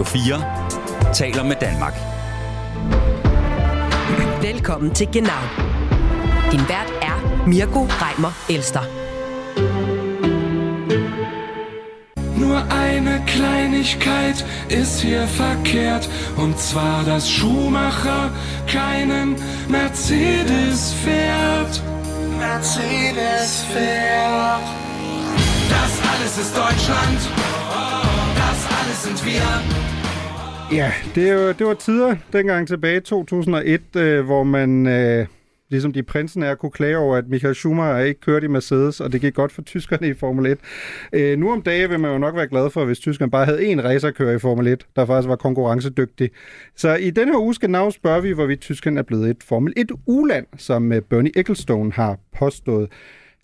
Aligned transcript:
Radio 0.00 0.12
4 0.12 1.12
taler 1.14 1.42
med 1.42 1.56
Danmark. 1.60 1.94
Velkommen 4.42 4.94
til 4.94 5.08
Genau. 5.12 5.42
Din 6.50 6.60
vært 6.68 6.92
er 7.02 7.46
Mirko 7.46 7.86
Reimer 7.90 8.32
Elster. 8.48 8.82
Nur 12.36 12.58
eine 12.86 13.22
Kleinigkeit 13.26 14.44
ist 14.68 15.00
hier 15.00 15.26
verkehrt, 15.26 16.08
und 16.36 16.58
zwar, 16.58 17.04
dass 17.04 17.30
Schumacher 17.30 18.30
keinen 18.68 19.36
Mercedes 19.68 20.94
fährt. 21.04 21.82
Mercedes 22.38 23.64
fährt. 23.74 24.66
Das 25.68 25.92
alles 26.10 26.38
ist 26.38 26.56
Deutschland, 26.56 27.20
sind 28.94 29.18
wir. 29.24 29.80
Ja, 30.72 30.92
det, 31.14 31.28
er 31.28 31.34
jo, 31.34 31.48
det 31.52 31.66
var 31.66 31.74
tider 31.74 32.16
dengang 32.32 32.68
tilbage 32.68 32.96
i 32.96 33.00
2001, 33.00 33.96
øh, 33.96 34.24
hvor 34.24 34.44
man, 34.44 34.86
øh, 34.86 35.26
ligesom 35.68 35.92
de 35.92 36.02
prinsen 36.02 36.42
er, 36.42 36.54
kunne 36.54 36.70
klage 36.70 36.98
over, 36.98 37.16
at 37.16 37.28
Michael 37.28 37.54
Schumacher 37.54 37.98
ikke 37.98 38.20
kørte 38.20 38.44
i 38.44 38.48
Mercedes, 38.48 39.00
og 39.00 39.12
det 39.12 39.20
gik 39.20 39.34
godt 39.34 39.52
for 39.52 39.62
tyskerne 39.62 40.08
i 40.08 40.14
Formel 40.14 40.46
1. 40.46 40.58
Øh, 41.12 41.38
nu 41.38 41.52
om 41.52 41.62
dagen 41.62 41.90
vil 41.90 42.00
man 42.00 42.12
jo 42.12 42.18
nok 42.18 42.36
være 42.36 42.48
glad 42.48 42.70
for, 42.70 42.84
hvis 42.84 42.98
tyskerne 42.98 43.30
bare 43.30 43.44
havde 43.44 43.72
én 43.72 43.82
racerkører 43.84 44.34
i 44.34 44.38
Formel 44.38 44.66
1, 44.66 44.86
der 44.96 45.06
faktisk 45.06 45.28
var 45.28 45.36
konkurrencedygtig. 45.36 46.30
Så 46.76 46.94
i 46.94 47.10
den 47.10 47.28
her 47.28 47.38
uge 47.38 47.54
skal 47.54 47.70
navn 47.70 47.92
spørge 47.92 48.22
vi, 48.22 48.32
hvorvidt 48.32 48.60
tyskerne 48.60 48.98
er 48.98 49.04
blevet 49.04 49.30
et 49.30 49.42
Formel 49.42 49.74
1-uland, 49.78 50.46
som 50.56 50.92
øh, 50.92 51.02
Bernie 51.02 51.38
Ecclestone 51.38 51.92
har 51.92 52.18
påstået. 52.38 52.88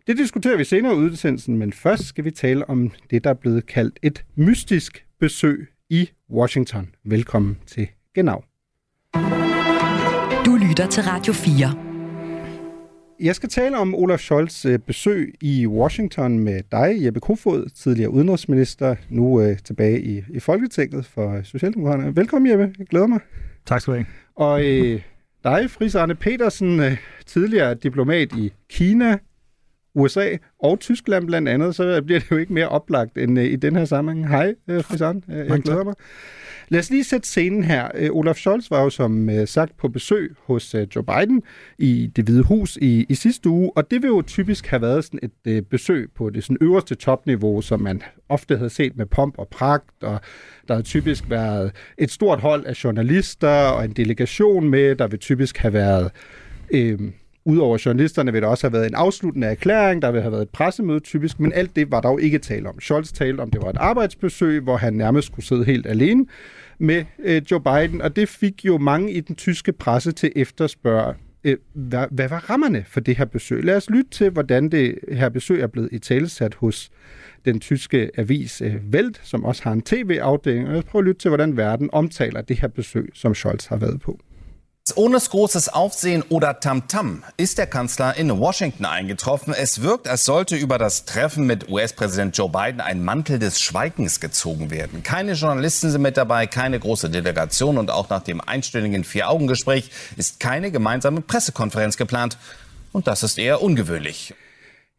Det 0.06 0.19
diskuterer 0.19 0.56
vi 0.56 0.65
senere 0.65 0.92
i 0.92 0.96
udsendelsen, 0.96 1.59
men 1.59 1.73
først 1.73 2.05
skal 2.05 2.24
vi 2.24 2.30
tale 2.30 2.70
om 2.70 2.91
det, 3.10 3.24
der 3.24 3.30
er 3.30 3.34
blevet 3.34 3.66
kaldt 3.66 3.98
et 4.02 4.24
mystisk 4.34 5.06
besøg 5.20 5.69
i 5.91 6.10
Washington. 6.30 6.88
Velkommen 7.05 7.59
til 7.66 7.88
Genau. 8.15 8.45
Du 10.45 10.59
lytter 10.68 10.87
til 10.90 11.02
Radio 11.02 11.32
4. 11.32 11.73
Jeg 13.21 13.35
skal 13.35 13.48
tale 13.48 13.79
om 13.79 13.95
Olaf 13.95 14.18
Scholz 14.18 14.65
øh, 14.65 14.79
besøg 14.79 15.35
i 15.40 15.66
Washington 15.66 16.38
med 16.38 16.63
dig, 16.73 17.04
Jeppe 17.04 17.20
Kofod, 17.20 17.68
tidligere 17.68 18.10
udenrigsminister, 18.10 18.96
nu 19.09 19.41
øh, 19.41 19.59
tilbage 19.59 20.02
i, 20.02 20.23
i 20.30 20.41
Folketinget 20.41 21.07
for 21.07 21.43
Socialdemokraterne. 21.43 22.16
Velkommen, 22.16 22.51
Jeppe. 22.51 22.74
Jeg 22.79 22.87
glæder 22.87 23.07
mig. 23.07 23.20
Tak 23.66 23.80
skal 23.80 23.93
du 23.93 23.96
have. 23.98 24.07
Og 24.37 24.65
øh, 24.65 25.02
dig, 25.45 25.70
Fris 25.70 25.95
Arne 25.95 26.15
Petersen, 26.15 26.80
øh, 26.80 26.96
tidligere 27.26 27.74
diplomat 27.74 28.32
i 28.32 28.52
Kina, 28.70 29.18
USA 29.96 30.36
og 30.62 30.80
Tyskland 30.80 31.26
blandt 31.26 31.48
andet, 31.48 31.74
så 31.74 32.02
bliver 32.02 32.20
det 32.20 32.30
jo 32.30 32.36
ikke 32.36 32.52
mere 32.52 32.68
oplagt 32.68 33.18
end 33.18 33.38
øh, 33.38 33.44
i 33.44 33.56
den 33.56 33.76
her 33.76 33.84
sammenhæng. 33.84 34.28
Hej, 34.28 34.54
øh, 34.68 34.84
Fris 34.84 35.00
Arne. 35.00 35.22
Øh, 35.30 35.46
Jeg 35.48 35.60
glæder 35.62 35.84
mig. 35.84 35.94
Lad 36.68 36.80
os 36.80 36.90
lige 36.90 37.04
sætte 37.04 37.28
scenen 37.28 37.64
her. 37.64 38.10
Olaf 38.10 38.36
Scholz 38.36 38.70
var 38.70 38.82
jo 38.82 38.90
som 38.90 39.30
sagt 39.46 39.76
på 39.76 39.88
besøg 39.88 40.34
hos 40.46 40.74
Joe 40.96 41.04
Biden 41.04 41.42
i 41.78 42.10
det 42.16 42.24
hvide 42.24 42.42
hus 42.42 42.78
i, 42.82 43.06
i 43.08 43.14
sidste 43.14 43.48
uge, 43.48 43.72
og 43.76 43.90
det 43.90 44.02
vil 44.02 44.08
jo 44.08 44.22
typisk 44.22 44.66
have 44.66 44.82
været 44.82 45.04
sådan 45.04 45.30
et 45.44 45.66
besøg 45.66 46.08
på 46.16 46.30
det 46.30 46.44
sådan 46.44 46.56
øverste 46.60 46.94
topniveau, 46.94 47.60
som 47.60 47.80
man 47.80 48.02
ofte 48.28 48.56
havde 48.56 48.70
set 48.70 48.96
med 48.96 49.06
pomp 49.06 49.34
og 49.38 49.48
pragt, 49.48 50.02
og 50.02 50.20
der 50.68 50.74
har 50.74 50.82
typisk 50.82 51.30
været 51.30 51.72
et 51.98 52.10
stort 52.10 52.40
hold 52.40 52.64
af 52.66 52.84
journalister 52.84 53.48
og 53.68 53.84
en 53.84 53.92
delegation 53.92 54.68
med, 54.68 54.96
der 54.96 55.06
vil 55.06 55.18
typisk 55.18 55.58
have 55.58 55.72
været... 55.72 56.10
Øh, 56.70 56.98
Udover 57.46 57.78
journalisterne 57.84 58.32
vil 58.32 58.42
der 58.42 58.48
også 58.48 58.66
have 58.66 58.72
været 58.72 58.86
en 58.86 58.94
afsluttende 58.94 59.46
erklæring, 59.46 60.02
der 60.02 60.10
vil 60.10 60.20
have 60.20 60.32
været 60.32 60.42
et 60.42 60.48
pressemøde 60.48 61.00
typisk, 61.00 61.40
men 61.40 61.52
alt 61.52 61.76
det 61.76 61.90
var 61.90 62.00
der 62.00 62.10
jo 62.10 62.18
ikke 62.18 62.38
tale 62.38 62.68
om. 62.68 62.80
Scholz 62.80 63.12
talte 63.12 63.40
om, 63.40 63.50
det 63.50 63.62
var 63.62 63.70
et 63.70 63.76
arbejdsbesøg, 63.76 64.60
hvor 64.60 64.76
han 64.76 64.94
nærmest 64.94 65.26
skulle 65.26 65.47
sidde 65.47 65.64
helt 65.64 65.86
alene 65.86 66.26
med 66.78 67.04
øh, 67.24 67.42
Joe 67.50 67.60
Biden, 67.60 68.02
og 68.02 68.16
det 68.16 68.28
fik 68.28 68.64
jo 68.64 68.78
mange 68.78 69.12
i 69.12 69.20
den 69.20 69.36
tyske 69.36 69.72
presse 69.72 70.12
til 70.12 70.32
efterspørge, 70.36 71.14
øh, 71.44 71.56
hvad, 71.72 72.06
hvad 72.10 72.28
var 72.28 72.50
rammerne 72.50 72.84
for 72.88 73.00
det 73.00 73.16
her 73.16 73.24
besøg? 73.24 73.64
Lad 73.64 73.76
os 73.76 73.90
lytte 73.90 74.10
til, 74.10 74.30
hvordan 74.30 74.68
det 74.68 74.98
her 75.12 75.28
besøg 75.28 75.60
er 75.60 75.66
blevet 75.66 75.88
i 75.92 75.98
talesat 75.98 76.54
hos 76.54 76.90
den 77.44 77.60
tyske 77.60 78.10
avis 78.16 78.62
øh, 78.62 78.74
Welt, 78.92 79.20
som 79.24 79.44
også 79.44 79.62
har 79.64 79.72
en 79.72 79.82
tv-afdeling, 79.82 80.66
og 80.66 80.72
lad 80.72 80.78
os 80.78 80.84
prøve 80.84 81.00
at 81.00 81.06
lytte 81.06 81.20
til, 81.20 81.28
hvordan 81.28 81.56
verden 81.56 81.90
omtaler 81.92 82.40
det 82.40 82.60
her 82.60 82.68
besøg, 82.68 83.10
som 83.14 83.34
Scholz 83.34 83.66
har 83.66 83.76
været 83.76 84.00
på. 84.00 84.20
Ohne 84.94 85.19
großes 85.19 85.69
Aufsehen 85.69 86.22
oder 86.28 86.60
Tamtam 86.60 87.24
ist 87.36 87.58
der 87.58 87.66
Kanzler 87.66 88.16
in 88.16 88.30
Washington 88.38 88.84
eingetroffen. 88.84 89.52
Es 89.52 89.82
wirkt, 89.82 90.06
als 90.06 90.24
sollte 90.24 90.54
über 90.54 90.78
das 90.78 91.04
Treffen 91.04 91.44
mit 91.44 91.69
US-Präsident 91.69 92.36
Joe 92.38 92.48
Biden 92.48 92.80
ein 92.80 93.04
Mantel 93.04 93.41
des 93.41 93.60
Schweigens 93.60 94.20
gezogen 94.20 94.70
werden. 94.70 95.02
Keine 95.02 95.32
Journalisten 95.32 95.91
sind 95.91 96.02
mit 96.02 96.16
dabei, 96.16 96.47
keine 96.47 96.78
große 96.78 97.10
Delegation 97.10 97.78
und 97.78 97.91
auch 97.91 98.08
nach 98.10 98.22
dem 98.22 98.41
einstündigen 98.41 99.02
Vier-Augen-Gespräch 99.02 99.91
ist 100.16 100.38
keine 100.38 100.70
gemeinsame 100.70 101.20
Pressekonferenz 101.20 101.97
geplant. 101.97 102.38
Und 102.92 103.08
das 103.08 103.24
ist 103.24 103.38
eher 103.38 103.62
ungewöhnlich. 103.62 104.34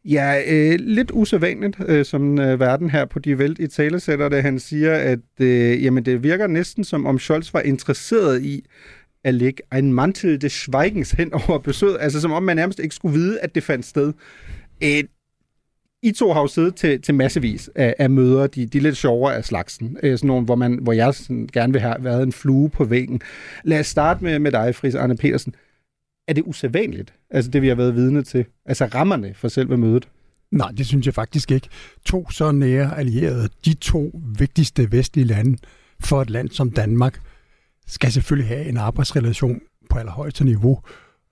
Ja, 0.04 0.40
øh, 0.46 0.78
lidt 0.78 1.10
usædvanligt, 1.10 1.76
øh, 1.86 2.04
som 2.04 2.38
øh, 2.38 2.60
verden 2.60 2.90
her 2.90 3.04
på 3.04 3.18
De 3.18 3.38
Welt 3.38 3.58
i 3.58 3.66
tale 3.66 4.00
sætter 4.00 4.28
det. 4.28 4.42
Han 4.42 4.58
siger, 4.58 4.94
at 4.94 5.18
øh, 5.40 5.84
jamen, 5.84 6.04
det 6.04 6.22
virker 6.22 6.46
næsten 6.46 6.84
som 6.84 7.06
om 7.06 7.18
Scholz 7.18 7.54
var 7.54 7.60
interesseret 7.60 8.42
i 8.42 8.64
at 9.24 9.34
lægge 9.34 9.62
en 9.74 9.92
mantel 9.92 10.40
des 10.40 10.52
Schweigens 10.52 11.10
hen 11.10 11.32
over 11.32 11.58
besøget. 11.58 11.96
Altså 12.00 12.20
som 12.20 12.32
om 12.32 12.42
man 12.42 12.56
nærmest 12.56 12.78
ikke 12.78 12.94
skulle 12.94 13.18
vide, 13.18 13.40
at 13.40 13.54
det 13.54 13.62
fandt 13.62 13.86
sted. 13.86 14.12
Øh, 14.82 15.04
I 16.02 16.12
to 16.12 16.32
har 16.32 16.40
jo 16.40 16.46
siddet 16.46 16.74
til, 16.74 17.02
til 17.02 17.14
massevis 17.14 17.70
af, 17.74 17.94
af 17.98 18.10
møder, 18.10 18.46
de, 18.46 18.66
de 18.66 18.80
lidt 18.80 18.96
sjovere 18.96 19.36
af 19.36 19.44
slagsen. 19.44 19.96
Øh, 20.02 20.18
sådan 20.18 20.28
nogle, 20.28 20.44
hvor, 20.44 20.54
man, 20.54 20.78
hvor 20.82 20.92
jeg 20.92 21.14
sådan 21.14 21.48
gerne 21.52 21.72
vil 21.72 21.82
have 21.82 22.04
været 22.04 22.22
en 22.22 22.32
flue 22.32 22.70
på 22.70 22.84
væggen. 22.84 23.20
Lad 23.64 23.80
os 23.80 23.86
starte 23.86 24.24
med, 24.24 24.38
med 24.38 24.52
dig, 24.52 24.74
Fris 24.74 24.94
Arne 24.94 25.16
Petersen. 25.16 25.54
Er 26.28 26.32
det 26.32 26.44
usædvanligt, 26.46 27.14
altså 27.30 27.50
det 27.50 27.62
vi 27.62 27.68
har 27.68 27.74
været 27.74 27.94
vidne 27.94 28.22
til? 28.22 28.44
Altså 28.66 28.86
rammerne 28.86 29.34
for 29.34 29.48
selve 29.48 29.76
mødet? 29.76 30.08
Nej, 30.50 30.70
det 30.70 30.86
synes 30.86 31.06
jeg 31.06 31.14
faktisk 31.14 31.50
ikke. 31.50 31.68
To 32.04 32.30
så 32.30 32.52
nære 32.52 32.98
allierede, 32.98 33.48
de 33.64 33.74
to 33.74 34.20
vigtigste 34.38 34.92
vestlige 34.92 35.26
lande 35.26 35.58
for 36.00 36.22
et 36.22 36.30
land 36.30 36.50
som 36.50 36.70
Danmark, 36.70 37.20
skal 37.88 38.12
selvfølgelig 38.12 38.48
have 38.48 38.68
en 38.68 38.76
arbejdsrelation 38.76 39.60
på 39.90 39.98
allerhøjeste 39.98 40.44
niveau, 40.44 40.80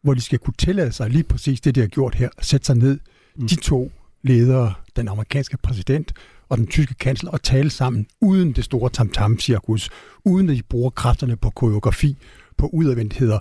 hvor 0.02 0.14
de 0.14 0.20
skal 0.20 0.38
kunne 0.38 0.54
tillade 0.58 0.92
sig 0.92 1.10
lige 1.10 1.24
præcis 1.24 1.60
det, 1.60 1.74
de 1.74 1.80
har 1.80 1.86
gjort 1.86 2.14
her, 2.14 2.28
sætte 2.40 2.66
sig 2.66 2.76
ned, 2.76 2.98
mm. 3.36 3.48
de 3.48 3.56
to 3.56 3.92
ledere, 4.22 4.74
den 4.96 5.08
amerikanske 5.08 5.56
præsident 5.56 6.12
og 6.48 6.58
den 6.58 6.66
tyske 6.66 6.94
kansler, 6.94 7.30
og 7.30 7.42
tale 7.42 7.70
sammen 7.70 8.06
uden 8.20 8.52
det 8.52 8.64
store 8.64 8.90
tamtam-cirkus, 8.90 9.90
uden 10.24 10.50
at 10.50 10.56
de 10.56 10.62
bruger 10.62 10.90
kræfterne 10.90 11.36
på 11.36 11.50
koreografi, 11.50 12.16
på 12.58 12.66
udadvendtheder, 12.66 13.38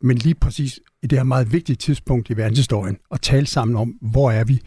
men 0.00 0.16
lige 0.16 0.34
præcis 0.34 0.80
i 1.02 1.06
det 1.06 1.18
her 1.18 1.24
meget 1.24 1.52
vigtige 1.52 1.76
tidspunkt 1.76 2.30
i 2.30 2.36
verdenshistorien, 2.36 2.96
at 3.10 3.20
tale 3.20 3.46
sammen 3.46 3.76
om, 3.76 3.88
hvor 3.88 4.30
er 4.30 4.44
vi, 4.44 4.60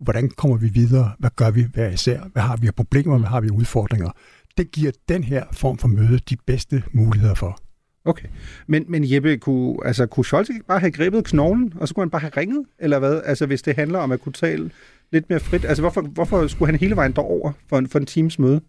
hvordan 0.00 0.30
kommer 0.30 0.56
vi 0.56 0.68
videre, 0.68 1.12
hvad 1.18 1.30
gør 1.36 1.50
vi 1.50 1.66
hver 1.74 1.88
især, 1.88 2.20
hvad 2.32 2.42
har 2.42 2.56
vi 2.56 2.66
af 2.66 2.74
problemer, 2.74 3.18
hvad 3.18 3.28
har 3.28 3.40
vi 3.40 3.48
af 3.48 3.52
udfordringer. 3.52 4.10
Det 4.58 4.72
giver 4.72 4.92
den 5.08 5.24
her 5.24 5.44
form 5.52 5.78
for 5.78 5.88
møde 5.88 6.18
de 6.18 6.36
bedste 6.46 6.82
muligheder 6.92 7.34
for. 7.34 7.60
Okay. 8.04 8.28
Men, 8.66 8.84
men 8.88 9.12
Jeppe, 9.12 9.36
kunne, 9.36 9.76
altså, 9.84 10.06
kunne 10.06 10.24
Scholz 10.24 10.48
ikke 10.48 10.64
bare 10.68 10.80
have 10.80 10.90
grebet 10.90 11.24
knoglen, 11.24 11.72
og 11.76 11.88
så 11.88 11.94
kunne 11.94 12.04
han 12.04 12.10
bare 12.10 12.20
have 12.20 12.32
ringet, 12.36 12.64
eller 12.78 12.98
hvad? 12.98 13.20
Altså, 13.24 13.46
hvis 13.46 13.62
det 13.62 13.76
handler 13.76 13.98
om 13.98 14.12
at 14.12 14.20
kunne 14.20 14.32
tale 14.32 14.70
lidt 15.12 15.30
mere 15.30 15.40
frit. 15.40 15.64
Altså, 15.64 15.82
hvorfor, 15.82 16.00
hvorfor 16.00 16.46
skulle 16.46 16.70
han 16.70 16.80
hele 16.80 16.96
vejen 16.96 17.12
derover 17.12 17.52
for 17.68 17.78
en, 17.78 17.88
for 17.88 17.98
en 17.98 18.06
teams 18.06 18.38
møde? 18.38 18.60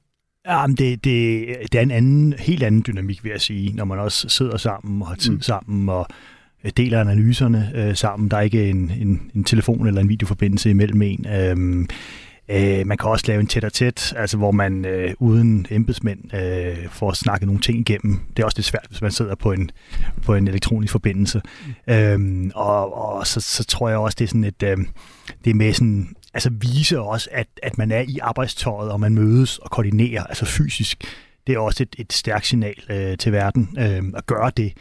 Jamen, 0.47 0.77
det, 0.77 1.03
det, 1.03 1.47
det 1.71 1.75
er 1.75 1.81
en 1.81 1.91
anden, 1.91 2.33
helt 2.33 2.63
anden 2.63 2.83
dynamik, 2.87 3.23
vil 3.23 3.29
jeg 3.29 3.41
sige, 3.41 3.75
når 3.75 3.85
man 3.85 3.99
også 3.99 4.29
sidder 4.29 4.57
sammen 4.57 5.01
og 5.01 5.07
har 5.07 5.15
tid 5.15 5.33
mm. 5.33 5.41
sammen 5.41 5.89
og 5.89 6.07
øh, 6.63 6.71
deler 6.77 7.01
analyserne 7.01 7.71
øh, 7.75 7.95
sammen. 7.95 8.31
Der 8.31 8.37
er 8.37 8.41
ikke 8.41 8.69
en, 8.69 8.91
en, 8.99 9.31
en 9.35 9.43
telefon 9.43 9.87
eller 9.87 10.01
en 10.01 10.09
videoforbindelse 10.09 10.69
imellem 10.69 11.01
en. 11.01 11.25
Øhm, 11.27 11.87
øh, 12.49 12.87
man 12.87 12.97
kan 12.97 13.09
også 13.09 13.25
lave 13.27 13.39
en 13.39 13.47
tæt-tæt, 13.47 14.13
altså 14.17 14.37
hvor 14.37 14.51
man 14.51 14.85
øh, 14.85 15.13
uden 15.19 15.67
embedsmænd 15.69 16.33
øh, 16.35 16.89
får 16.89 17.13
snakket 17.13 17.47
nogle 17.47 17.61
ting 17.61 17.79
igennem. 17.79 18.19
Det 18.37 18.43
er 18.43 18.45
også 18.45 18.57
lidt 18.57 18.67
svært, 18.67 18.85
hvis 18.89 19.01
man 19.01 19.11
sidder 19.11 19.35
på 19.35 19.51
en, 19.51 19.71
på 20.25 20.35
en 20.35 20.47
elektronisk 20.47 20.91
forbindelse. 20.91 21.41
Mm. 21.87 21.93
Øhm, 21.93 22.51
og 22.55 22.97
og 23.19 23.27
så, 23.27 23.41
så 23.41 23.63
tror 23.63 23.89
jeg 23.89 23.97
også, 23.97 24.15
det 24.19 24.23
er 24.23 24.27
sådan 24.27 24.43
et... 24.43 24.63
Øh, 24.63 24.77
det 25.43 25.49
er 25.49 25.53
med 25.53 25.73
sådan 25.73 26.15
altså 26.33 26.49
vise 26.61 26.99
også, 26.99 27.29
at, 27.31 27.47
at 27.63 27.77
man 27.77 27.91
er 27.91 28.01
i 28.01 28.17
arbejdstøjet, 28.21 28.91
og 28.91 28.99
man 28.99 29.13
mødes 29.13 29.57
og 29.57 29.71
koordinerer, 29.71 30.23
altså 30.23 30.45
fysisk. 30.45 31.03
Det 31.47 31.55
er 31.55 31.59
også 31.59 31.83
et, 31.83 31.95
et 31.97 32.13
stærkt 32.13 32.45
signal 32.45 32.75
øh, 32.89 33.17
til 33.17 33.31
verden 33.31 33.77
øh, 33.79 34.03
at 34.17 34.25
gøre 34.25 34.51
det. 34.57 34.73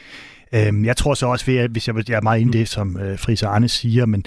Øh, 0.54 0.84
jeg 0.84 0.96
tror 0.96 1.14
så 1.14 1.26
også, 1.26 1.46
ved, 1.46 1.56
at, 1.56 1.70
hvis 1.70 1.88
jeg, 1.88 2.08
jeg 2.08 2.16
er 2.16 2.20
meget 2.20 2.40
inde 2.40 2.58
i 2.58 2.60
det, 2.60 2.68
som 2.68 2.96
øh, 2.96 3.18
Friis 3.18 3.42
Arne 3.42 3.68
siger, 3.68 4.06
men 4.06 4.24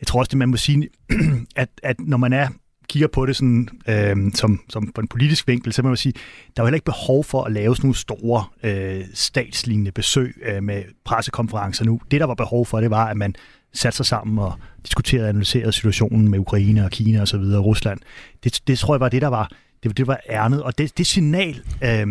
jeg 0.00 0.06
tror 0.06 0.20
også, 0.20 0.30
det 0.30 0.38
man 0.38 0.48
må 0.48 0.56
sige, 0.56 0.88
at, 1.56 1.68
at 1.82 1.96
når 2.00 2.16
man 2.16 2.32
er 2.32 2.48
kigger 2.88 3.08
på 3.08 3.26
det 3.26 3.36
sådan, 3.36 3.68
øh, 3.88 4.16
som, 4.34 4.60
som 4.68 4.92
på 4.94 5.00
en 5.00 5.08
politisk 5.08 5.48
vinkel, 5.48 5.72
så 5.72 5.82
må 5.82 5.88
man 5.88 5.96
sige, 5.96 6.12
der 6.56 6.62
er 6.62 6.64
jo 6.64 6.66
heller 6.66 6.76
ikke 6.76 6.84
behov 6.84 7.24
for 7.24 7.44
at 7.44 7.52
lave 7.52 7.76
sådan 7.76 7.86
nogle 7.86 7.96
store 7.96 8.44
øh, 8.62 9.04
statslignende 9.14 9.92
besøg 9.92 10.42
øh, 10.46 10.62
med 10.62 10.82
pressekonferencer 11.04 11.84
nu. 11.84 12.00
Det, 12.10 12.20
der 12.20 12.26
var 12.26 12.34
behov 12.34 12.66
for, 12.66 12.80
det 12.80 12.90
var, 12.90 13.06
at 13.06 13.16
man 13.16 13.34
satte 13.72 13.96
sig 13.96 14.06
sammen 14.06 14.38
og 14.38 14.52
diskuterede 14.86 15.24
og 15.24 15.28
analyserede 15.28 15.72
situationen 15.72 16.30
med 16.30 16.38
Ukraine 16.38 16.84
og 16.84 16.90
Kina 16.90 17.20
og 17.20 17.28
så 17.28 17.38
videre, 17.38 17.58
og 17.58 17.64
Rusland. 17.64 18.00
Det, 18.44 18.60
det 18.66 18.78
tror 18.78 18.94
jeg 18.94 19.00
var 19.00 19.08
det, 19.08 19.22
der 19.22 19.28
var, 19.28 19.50
det, 19.82 19.96
det 19.96 20.06
var 20.06 20.20
ærnet. 20.30 20.62
Og 20.62 20.78
det, 20.78 20.98
det 20.98 21.06
signal, 21.06 21.62
øh, 21.84 22.06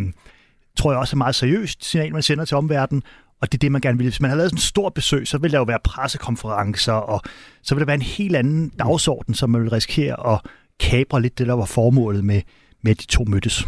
tror 0.78 0.92
jeg 0.92 1.00
også 1.00 1.16
er 1.16 1.18
meget 1.18 1.36
seriøst 1.36 1.86
signal, 1.86 2.14
man 2.14 2.22
sender 2.22 2.46
til 2.46 2.58
omverdenen, 2.58 3.04
og 3.42 3.52
det 3.52 3.58
er 3.58 3.60
det, 3.60 3.72
man 3.72 3.82
gerne 3.82 3.98
vil. 3.98 4.06
Hvis 4.06 4.22
man 4.22 4.30
har 4.30 4.38
lavet 4.38 4.50
sådan 4.50 4.58
en 4.58 4.62
stor 4.62 4.90
besøg, 4.90 5.28
så 5.28 5.38
vil 5.38 5.52
der 5.52 5.58
jo 5.58 5.64
være 5.64 5.80
pressekonferencer, 5.84 6.94
og 6.94 7.22
så 7.62 7.76
vil 7.76 7.80
der 7.80 7.86
være 7.86 7.96
en 7.96 8.02
helt 8.02 8.36
anden 8.36 8.70
dagsorden, 8.70 9.34
som 9.34 9.50
man 9.50 9.62
vil 9.62 9.70
risikere 9.70 10.34
at 10.34 10.40
kapre 10.80 11.22
lidt 11.22 11.38
det, 11.38 11.48
der 11.48 11.54
var 11.54 11.66
formålet 11.66 12.26
med, 12.26 12.42
med 12.82 12.92
at 12.92 13.02
de 13.02 13.06
to 13.06 13.24
mødtes. 13.24 13.68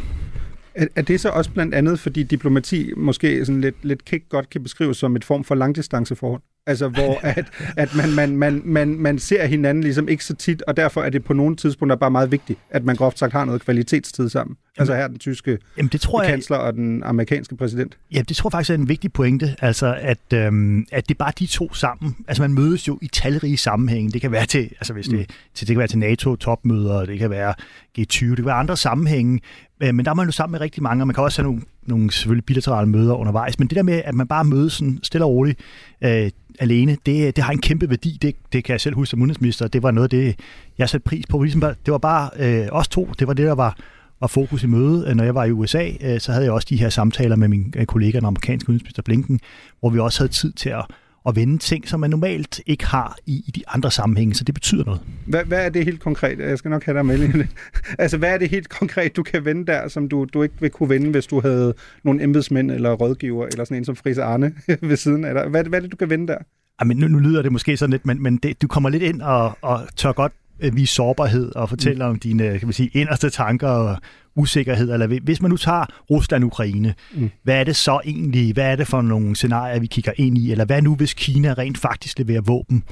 Er, 0.75 0.87
er 0.95 1.01
det 1.01 1.21
så 1.21 1.29
også 1.29 1.51
blandt 1.51 1.75
andet, 1.75 1.99
fordi 1.99 2.23
diplomati 2.23 2.93
måske 2.97 3.45
sådan 3.45 3.61
lidt, 3.61 3.85
lidt 3.85 4.05
kæk 4.05 4.29
godt 4.29 4.49
kan 4.49 4.63
beskrives 4.63 4.97
som 4.97 5.15
et 5.15 5.23
form 5.23 5.43
for 5.43 5.55
langdistanceforhold? 5.55 6.41
Altså, 6.67 6.87
hvor 6.87 7.19
at, 7.37 7.45
at 7.77 7.95
man, 7.95 8.11
man, 8.15 8.37
man, 8.37 8.61
man, 8.65 8.87
man 8.99 9.19
ser 9.19 9.45
hinanden 9.45 9.83
ligesom 9.83 10.09
ikke 10.09 10.25
så 10.25 10.35
tit, 10.35 10.61
og 10.61 10.77
derfor 10.77 11.03
er 11.03 11.09
det 11.09 11.23
på 11.23 11.33
nogle 11.33 11.55
tidspunkter 11.55 11.95
bare 11.95 12.11
meget 12.11 12.31
vigtigt, 12.31 12.59
at 12.69 12.83
man 12.83 12.95
groft 12.95 13.19
sagt 13.19 13.33
har 13.33 13.45
noget 13.45 13.61
kvalitetstid 13.61 14.29
sammen. 14.29 14.57
Jamen, 14.77 14.81
altså 14.81 14.95
her 14.95 15.07
den 15.07 15.19
tyske 15.19 15.57
jamen, 15.77 15.89
det 15.89 16.01
tror 16.01 16.21
jeg, 16.21 16.31
kansler 16.31 16.57
og 16.57 16.73
den 16.73 17.03
amerikanske 17.03 17.57
præsident. 17.57 17.97
Ja, 18.13 18.21
det 18.21 18.37
tror 18.37 18.47
jeg 18.47 18.51
faktisk 18.51 18.69
er 18.69 18.75
en 18.75 18.89
vigtig 18.89 19.13
pointe, 19.13 19.55
altså 19.61 19.97
at, 20.01 20.33
øhm, 20.33 20.85
at 20.91 21.07
det 21.09 21.15
er 21.15 21.17
bare 21.17 21.31
de 21.39 21.45
to 21.45 21.73
sammen. 21.73 22.15
Altså 22.27 22.43
man 22.43 22.53
mødes 22.53 22.87
jo 22.87 22.99
i 23.01 23.07
talrige 23.07 23.57
sammenhænge. 23.57 24.11
Det 24.11 24.21
kan 24.21 24.31
være 24.31 24.45
til, 24.45 24.63
altså 24.63 24.93
hvis 24.93 25.07
det, 25.07 25.19
mm. 25.19 25.25
til, 25.53 25.67
det 25.67 25.73
kan 25.73 25.79
være 25.79 25.87
til 25.87 25.99
NATO-topmøder, 25.99 27.05
det 27.05 27.19
kan 27.19 27.29
være 27.29 27.53
G20, 27.99 28.25
det 28.25 28.35
kan 28.35 28.45
være 28.45 28.55
andre 28.55 28.77
sammenhænge, 28.77 29.39
øh, 29.79 29.95
men 29.95 30.05
der 30.05 30.11
er 30.11 30.15
man 30.15 30.25
jo 30.25 30.31
sammen 30.31 30.51
med 30.51 30.61
rigtig 30.61 30.83
mange, 30.83 31.03
og 31.03 31.07
man 31.07 31.13
kan 31.13 31.23
også 31.23 31.41
have 31.41 31.51
nogle, 31.51 31.61
nogle 31.83 32.11
selvfølgelig 32.11 32.45
bilaterale 32.45 32.89
møder 32.89 33.13
undervejs, 33.13 33.59
men 33.59 33.67
det 33.67 33.75
der 33.75 33.83
med, 33.83 34.01
at 34.05 34.15
man 34.15 34.27
bare 34.27 34.43
mødes 34.43 34.73
sådan 34.73 34.99
stille 35.03 35.25
og 35.25 35.31
roligt, 35.31 35.59
øh, 36.01 36.31
alene, 36.59 36.97
det, 37.05 37.35
det 37.35 37.43
har 37.43 37.51
en 37.51 37.61
kæmpe 37.61 37.89
værdi. 37.89 38.17
Det, 38.21 38.35
det 38.53 38.63
kan 38.63 38.73
jeg 38.73 38.81
selv 38.81 38.95
huske 38.95 39.09
som 39.09 39.21
udenrigsminister. 39.21 39.67
Det 39.67 39.83
var 39.83 39.91
noget 39.91 40.05
af 40.05 40.09
det, 40.09 40.39
jeg 40.77 40.89
satte 40.89 41.03
pris 41.03 41.25
på. 41.27 41.41
Ligesom, 41.41 41.61
det 41.61 41.91
var 41.91 41.97
bare 41.97 42.29
øh, 42.39 42.67
os 42.71 42.87
to. 42.87 43.09
Det 43.19 43.27
var 43.27 43.33
det, 43.33 43.45
der 43.45 43.55
var, 43.55 43.77
var 44.19 44.27
fokus 44.27 44.63
i 44.63 44.67
mødet. 44.67 45.07
Øh, 45.07 45.15
når 45.15 45.23
jeg 45.23 45.35
var 45.35 45.45
i 45.45 45.51
USA, 45.51 45.91
øh, 46.01 46.19
så 46.19 46.31
havde 46.31 46.45
jeg 46.45 46.53
også 46.53 46.67
de 46.69 46.77
her 46.77 46.89
samtaler 46.89 47.35
med 47.35 47.47
min 47.47 47.73
øh, 47.77 47.85
kollega, 47.85 48.17
den 48.17 48.25
amerikanske 48.25 48.69
udenrigsminister 48.69 49.03
Blinken, 49.03 49.39
hvor 49.79 49.89
vi 49.89 49.99
også 49.99 50.19
havde 50.19 50.31
tid 50.31 50.51
til 50.53 50.69
at 50.69 50.85
at 51.27 51.35
vende 51.35 51.57
ting, 51.57 51.87
som 51.87 51.99
man 51.99 52.09
normalt 52.09 52.61
ikke 52.65 52.85
har 52.85 53.17
i, 53.25 53.43
i 53.47 53.51
de 53.51 53.63
andre 53.67 53.91
sammenhænge, 53.91 54.33
så 54.33 54.43
det 54.43 54.55
betyder 54.55 54.85
noget. 54.85 55.01
Hvad, 55.25 55.43
hvad 55.45 55.65
er 55.65 55.69
det 55.69 55.85
helt 55.85 55.99
konkret? 55.99 56.39
Jeg 56.39 56.57
skal 56.57 56.71
nok 56.71 56.83
have 56.83 56.97
dig 56.97 57.05
med 57.05 57.45
Altså, 57.99 58.17
hvad 58.17 58.33
er 58.33 58.37
det 58.37 58.49
helt 58.49 58.69
konkret, 58.69 59.15
du 59.15 59.23
kan 59.23 59.45
vende 59.45 59.65
der, 59.65 59.87
som 59.87 60.09
du, 60.09 60.25
du 60.33 60.43
ikke 60.43 60.55
vil 60.59 60.69
kunne 60.69 60.89
vende, 60.89 61.09
hvis 61.11 61.25
du 61.25 61.41
havde 61.41 61.73
nogle 62.03 62.23
embedsmænd 62.23 62.71
eller 62.71 62.93
rådgiver, 62.93 63.45
eller 63.45 63.63
sådan 63.63 63.77
en 63.77 63.85
som 63.85 63.95
Frise 63.95 64.23
Arne 64.23 64.53
ved 64.81 64.97
siden 64.97 65.25
af 65.25 65.33
dig? 65.33 65.43
Hvad, 65.47 65.63
hvad 65.63 65.79
er 65.79 65.81
det, 65.81 65.91
du 65.91 65.97
kan 65.97 66.09
vende 66.09 66.27
der? 66.27 66.37
Jamen, 66.81 66.97
nu, 66.97 67.07
nu 67.07 67.19
lyder 67.19 67.41
det 67.41 67.51
måske 67.51 67.77
sådan 67.77 67.91
lidt, 67.91 68.05
men, 68.05 68.23
men 68.23 68.37
det, 68.37 68.61
du 68.61 68.67
kommer 68.67 68.89
lidt 68.89 69.03
ind 69.03 69.21
og, 69.21 69.57
og 69.61 69.81
tør 69.95 70.11
godt 70.11 70.33
øh, 70.59 70.75
vise 70.75 70.93
sårbarhed 70.93 71.55
og 71.55 71.69
fortælle 71.69 72.03
mm. 72.03 72.09
om 72.09 72.19
dine 72.19 72.59
kan 72.59 72.67
man 72.67 72.73
sige, 72.73 72.89
inderste 72.93 73.29
tanker 73.29 73.67
og 73.67 73.97
usikkerhed. 74.35 74.93
Eller 74.93 75.19
hvis 75.19 75.41
man 75.41 75.51
nu 75.51 75.57
tager 75.57 75.85
Rusland-Ukraine, 76.09 76.93
mm. 77.13 77.29
hvad 77.43 77.59
er 77.59 77.63
det 77.63 77.75
så 77.75 77.99
egentlig? 78.05 78.53
Hvad 78.53 78.71
er 78.71 78.75
det 78.75 78.87
for 78.87 79.01
nogle 79.01 79.35
scenarier, 79.35 79.79
vi 79.79 79.87
kigger 79.87 80.11
ind 80.15 80.37
i? 80.37 80.51
Eller 80.51 80.65
hvad 80.65 80.81
nu, 80.81 80.95
hvis 80.95 81.13
Kina 81.13 81.53
rent 81.53 81.77
faktisk 81.77 82.19
leverer 82.19 82.41
våben 82.41 82.83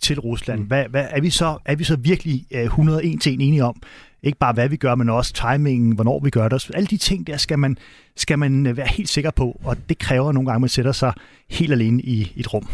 til 0.00 0.20
Rusland? 0.20 0.60
Mm. 0.60 0.66
Hvad, 0.66 0.84
hvad, 0.90 1.06
er, 1.10 1.20
vi 1.20 1.30
så, 1.30 1.58
er 1.64 1.76
vi 1.76 1.84
så 1.84 1.96
virkelig 1.96 2.46
uh, 2.54 2.60
101 2.60 3.20
til 3.20 3.32
en 3.32 3.40
enige 3.40 3.64
om? 3.64 3.82
Ikke 4.22 4.38
bare 4.38 4.52
hvad 4.52 4.68
vi 4.68 4.76
gør, 4.76 4.94
men 4.94 5.10
også 5.10 5.32
timingen, 5.32 5.92
hvornår 5.92 6.20
vi 6.24 6.30
gør 6.30 6.48
det. 6.48 6.70
Alle 6.74 6.86
de 6.86 6.96
ting 6.96 7.26
der 7.26 7.36
skal 7.36 7.58
man, 7.58 7.78
skal 8.16 8.38
man 8.38 8.66
øh, 8.66 8.76
være 8.76 8.86
helt 8.86 9.08
sikker 9.08 9.30
på, 9.30 9.60
og 9.64 9.76
det 9.88 9.98
kræver 9.98 10.32
nogle 10.32 10.46
gange, 10.46 10.56
at 10.56 10.60
man 10.60 10.68
sætter 10.68 10.92
sig 10.92 11.12
helt 11.50 11.72
alene 11.72 12.02
i 12.02 12.32
et 12.36 12.54
rum. 12.54 12.68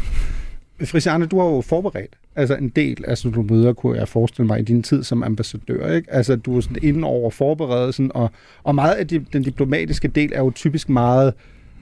Frisiane, 0.86 1.26
du 1.26 1.38
har 1.38 1.46
jo 1.46 1.60
forberedt 1.60 2.16
altså 2.36 2.56
en 2.56 2.68
del 2.68 3.04
altså 3.08 3.30
du 3.30 3.42
møder, 3.42 3.72
kunne 3.72 3.98
jeg 3.98 4.08
forestille 4.08 4.46
mig, 4.46 4.60
i 4.60 4.62
din 4.62 4.82
tid 4.82 5.02
som 5.02 5.22
ambassadør. 5.22 5.94
Ikke? 5.94 6.12
Altså, 6.12 6.36
du 6.36 6.56
er 6.56 6.60
sådan 6.60 6.78
inde 6.82 7.04
over 7.04 7.30
forberedelsen, 7.30 8.10
og, 8.14 8.30
og 8.62 8.74
meget 8.74 8.94
af 8.94 9.08
de, 9.08 9.18
den 9.32 9.42
diplomatiske 9.42 10.08
del 10.08 10.30
er 10.34 10.40
jo 10.40 10.50
typisk 10.50 10.88
meget 10.88 11.34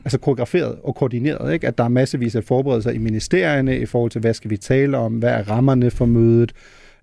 altså 0.05 0.19
koreograferet 0.19 0.76
og 0.82 0.94
koordineret, 0.94 1.52
ikke? 1.52 1.67
at 1.67 1.79
der 1.79 1.85
er 1.85 1.88
massevis 1.88 2.35
af 2.35 2.44
forberedelser 2.44 2.91
i 2.91 2.99
ministerierne 2.99 3.79
i 3.79 3.87
forhold 3.87 4.11
til, 4.11 4.20
hvad 4.20 4.35
skal 4.35 4.50
vi 4.50 4.56
tale 4.56 4.97
om, 4.97 5.12
hvad 5.12 5.31
er 5.31 5.50
rammerne 5.50 5.91
for 5.91 6.06
mødet, 6.06 6.53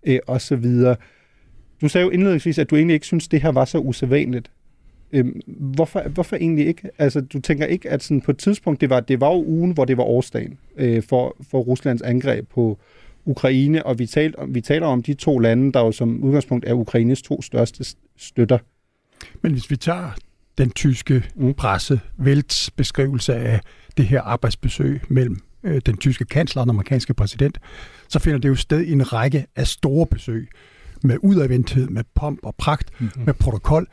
øh, 0.04 0.20
og 0.28 0.42
så 0.42 0.56
videre. 0.56 0.96
Du 1.82 1.88
sagde 1.88 2.06
jo 2.06 2.10
indledningsvis, 2.10 2.58
at 2.58 2.70
du 2.70 2.76
egentlig 2.76 2.94
ikke 2.94 3.06
synes, 3.06 3.28
det 3.28 3.42
her 3.42 3.52
var 3.52 3.66
så 3.66 3.78
usædvanligt. 3.78 4.52
Øhm, 5.12 5.42
hvorfor, 5.48 6.10
hvorfor 6.10 6.36
egentlig 6.36 6.68
ikke? 6.68 6.90
Altså, 6.98 7.22
du 7.22 7.40
tænker 7.40 7.66
ikke, 7.66 7.90
at 7.90 8.04
sådan 8.04 8.22
på 8.22 8.32
et 8.32 8.38
tidspunkt, 8.38 8.82
det 8.82 8.90
var, 8.90 9.00
det 9.00 9.22
var 9.22 9.34
jo 9.34 9.44
ugen, 9.44 9.72
hvor 9.72 9.86
det 9.86 9.98
var 9.98 10.04
årsdagen 10.04 10.58
øh, 10.78 11.04
for, 11.04 11.36
for 11.52 11.60
Ruslands 11.60 12.02
angreb 12.02 12.50
på 12.50 12.80
Ukraine, 13.26 13.86
og 13.86 14.00
vi, 14.00 14.06
talt, 14.06 14.36
vi 14.48 14.62
taler 14.62 14.88
om 14.88 15.04
de 15.04 15.14
to 15.14 15.40
lande, 15.40 15.72
der 15.72 15.80
jo 15.80 15.92
som 15.92 16.24
udgangspunkt 16.24 16.66
er 16.68 16.74
Ukraines 16.74 17.22
to 17.22 17.42
største 17.42 17.86
støtter. 18.18 18.58
Men 19.42 19.52
hvis 19.52 19.72
vi 19.72 19.76
tager 19.76 20.12
den 20.58 20.72
tyske 20.72 21.24
mm. 21.36 21.54
presse, 21.54 22.00
Velts 22.18 22.72
beskrivelse 22.72 23.36
af 23.36 23.60
det 23.98 24.06
her 24.06 24.22
arbejdsbesøg 24.22 25.02
mellem 25.10 25.40
øh, 25.64 25.82
den 25.86 25.98
tyske 25.98 26.26
kansler 26.26 26.62
og 26.62 26.66
den 26.66 26.70
amerikanske 26.70 27.14
præsident, 27.14 27.60
så 28.10 28.20
finder 28.20 28.40
det 28.40 28.50
jo 28.50 28.56
sted 28.56 28.82
i 28.82 28.92
en 28.92 29.14
række 29.14 29.46
af 29.56 29.68
store 29.68 30.08
besøg 30.08 30.50
med 31.04 31.18
udadvendthed, 31.22 31.88
med 31.88 32.04
pomp 32.16 32.40
og 32.44 32.56
pragt, 32.56 33.02
mm-hmm. 33.02 33.24
med 33.26 33.34
protokol. 33.34 33.88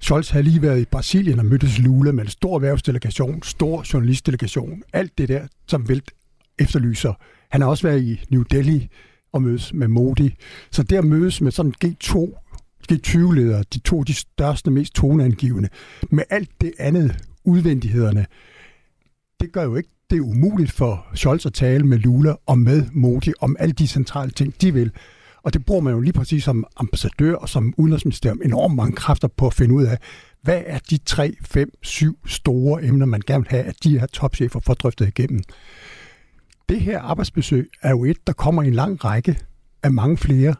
Scholz 0.00 0.30
har 0.30 0.42
lige 0.42 0.62
været 0.62 0.80
i 0.80 0.84
Brasilien 0.84 1.38
og 1.38 1.44
mødtes 1.44 1.78
Lula 1.78 2.12
med 2.12 2.24
en 2.24 2.30
stor 2.30 2.54
erhvervsdelegation, 2.54 3.42
stor 3.42 3.84
journalistdelegation, 3.92 4.82
alt 4.92 5.18
det 5.18 5.28
der, 5.28 5.46
som 5.66 5.88
Velt 5.88 6.10
efterlyser. 6.58 7.14
Han 7.50 7.60
har 7.60 7.68
også 7.68 7.88
været 7.88 8.02
i 8.02 8.24
New 8.30 8.42
Delhi 8.42 8.88
og 9.32 9.42
mødes 9.42 9.74
med 9.74 9.88
Modi. 9.88 10.34
Så 10.70 10.82
der 10.82 11.02
mødes 11.02 11.40
med 11.40 11.52
sådan 11.52 11.74
G2, 11.84 12.40
G20-ledere, 12.92 13.64
de 13.74 13.78
to 13.78 14.02
de 14.02 14.14
største, 14.14 14.70
mest 14.70 14.94
toneangivende, 14.94 15.68
med 16.10 16.24
alt 16.30 16.50
det 16.60 16.72
andet 16.78 17.24
udvendighederne. 17.44 18.26
Det 19.40 19.52
gør 19.52 19.62
jo 19.62 19.76
ikke 19.76 19.90
det 20.10 20.16
er 20.16 20.20
umuligt 20.20 20.72
for 20.72 21.06
Scholz 21.14 21.46
at 21.46 21.52
tale 21.52 21.86
med 21.86 21.98
Lula 21.98 22.34
og 22.46 22.58
med 22.58 22.86
Modi 22.92 23.32
om 23.40 23.56
alle 23.58 23.72
de 23.72 23.86
centrale 23.86 24.30
ting, 24.30 24.60
de 24.60 24.74
vil. 24.74 24.90
Og 25.46 25.52
det 25.52 25.64
bruger 25.64 25.80
man 25.80 25.92
jo 25.92 26.00
lige 26.00 26.12
præcis 26.12 26.44
som 26.44 26.64
ambassadør 26.76 27.34
og 27.34 27.48
som 27.48 27.74
udenrigsministerium 27.76 28.40
enormt 28.44 28.74
mange 28.74 28.96
kræfter 28.96 29.28
på 29.28 29.46
at 29.46 29.54
finde 29.54 29.74
ud 29.74 29.84
af, 29.84 29.98
hvad 30.42 30.62
er 30.66 30.78
de 30.90 30.98
tre, 30.98 31.36
fem, 31.42 31.70
syv 31.82 32.18
store 32.26 32.84
emner, 32.84 33.06
man 33.06 33.22
gerne 33.26 33.44
vil 33.44 33.50
have, 33.50 33.64
at 33.64 33.84
de 33.84 33.98
her 33.98 34.06
topchefer 34.06 34.60
får 34.60 34.74
drøftet 34.74 35.08
igennem. 35.08 35.42
Det 36.68 36.80
her 36.80 37.00
arbejdsbesøg 37.00 37.70
er 37.82 37.90
jo 37.90 38.04
et, 38.04 38.26
der 38.26 38.32
kommer 38.32 38.62
i 38.62 38.66
en 38.66 38.74
lang 38.74 39.04
række 39.04 39.38
af 39.82 39.92
mange 39.92 40.16
flere. 40.16 40.54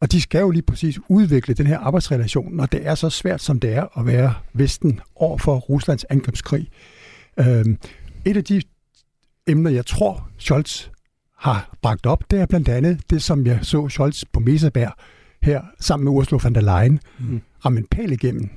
Og 0.00 0.12
de 0.12 0.20
skal 0.20 0.40
jo 0.40 0.50
lige 0.50 0.62
præcis 0.62 0.98
udvikle 1.08 1.54
den 1.54 1.66
her 1.66 1.78
arbejdsrelation, 1.78 2.56
når 2.56 2.66
det 2.66 2.86
er 2.86 2.94
så 2.94 3.10
svært, 3.10 3.42
som 3.42 3.60
det 3.60 3.72
er 3.72 3.98
at 3.98 4.06
være 4.06 4.34
Vesten 4.52 5.00
over 5.16 5.38
for 5.38 5.56
Ruslands 5.56 6.04
angrebskrig. 6.04 6.68
Øhm, 7.40 7.78
et 8.24 8.36
af 8.36 8.44
de 8.44 8.62
emner, 9.46 9.70
jeg 9.70 9.86
tror, 9.86 10.28
Scholz 10.38 10.88
har 11.36 11.76
bragt 11.82 12.06
op, 12.06 12.30
det 12.30 12.40
er 12.40 12.46
blandt 12.46 12.68
andet 12.68 13.10
det, 13.10 13.22
som 13.22 13.46
jeg 13.46 13.58
så 13.62 13.88
Scholz 13.88 14.22
på 14.32 14.40
Meseberg 14.40 14.92
her 15.42 15.62
sammen 15.80 16.04
med 16.04 16.12
Ursula 16.12 16.40
von 16.42 16.54
der 16.54 16.60
Leyen 16.60 17.00
mm. 17.18 17.40
ramme 17.64 17.78
en 17.78 17.86
pæl 17.90 18.12
igennem. 18.12 18.50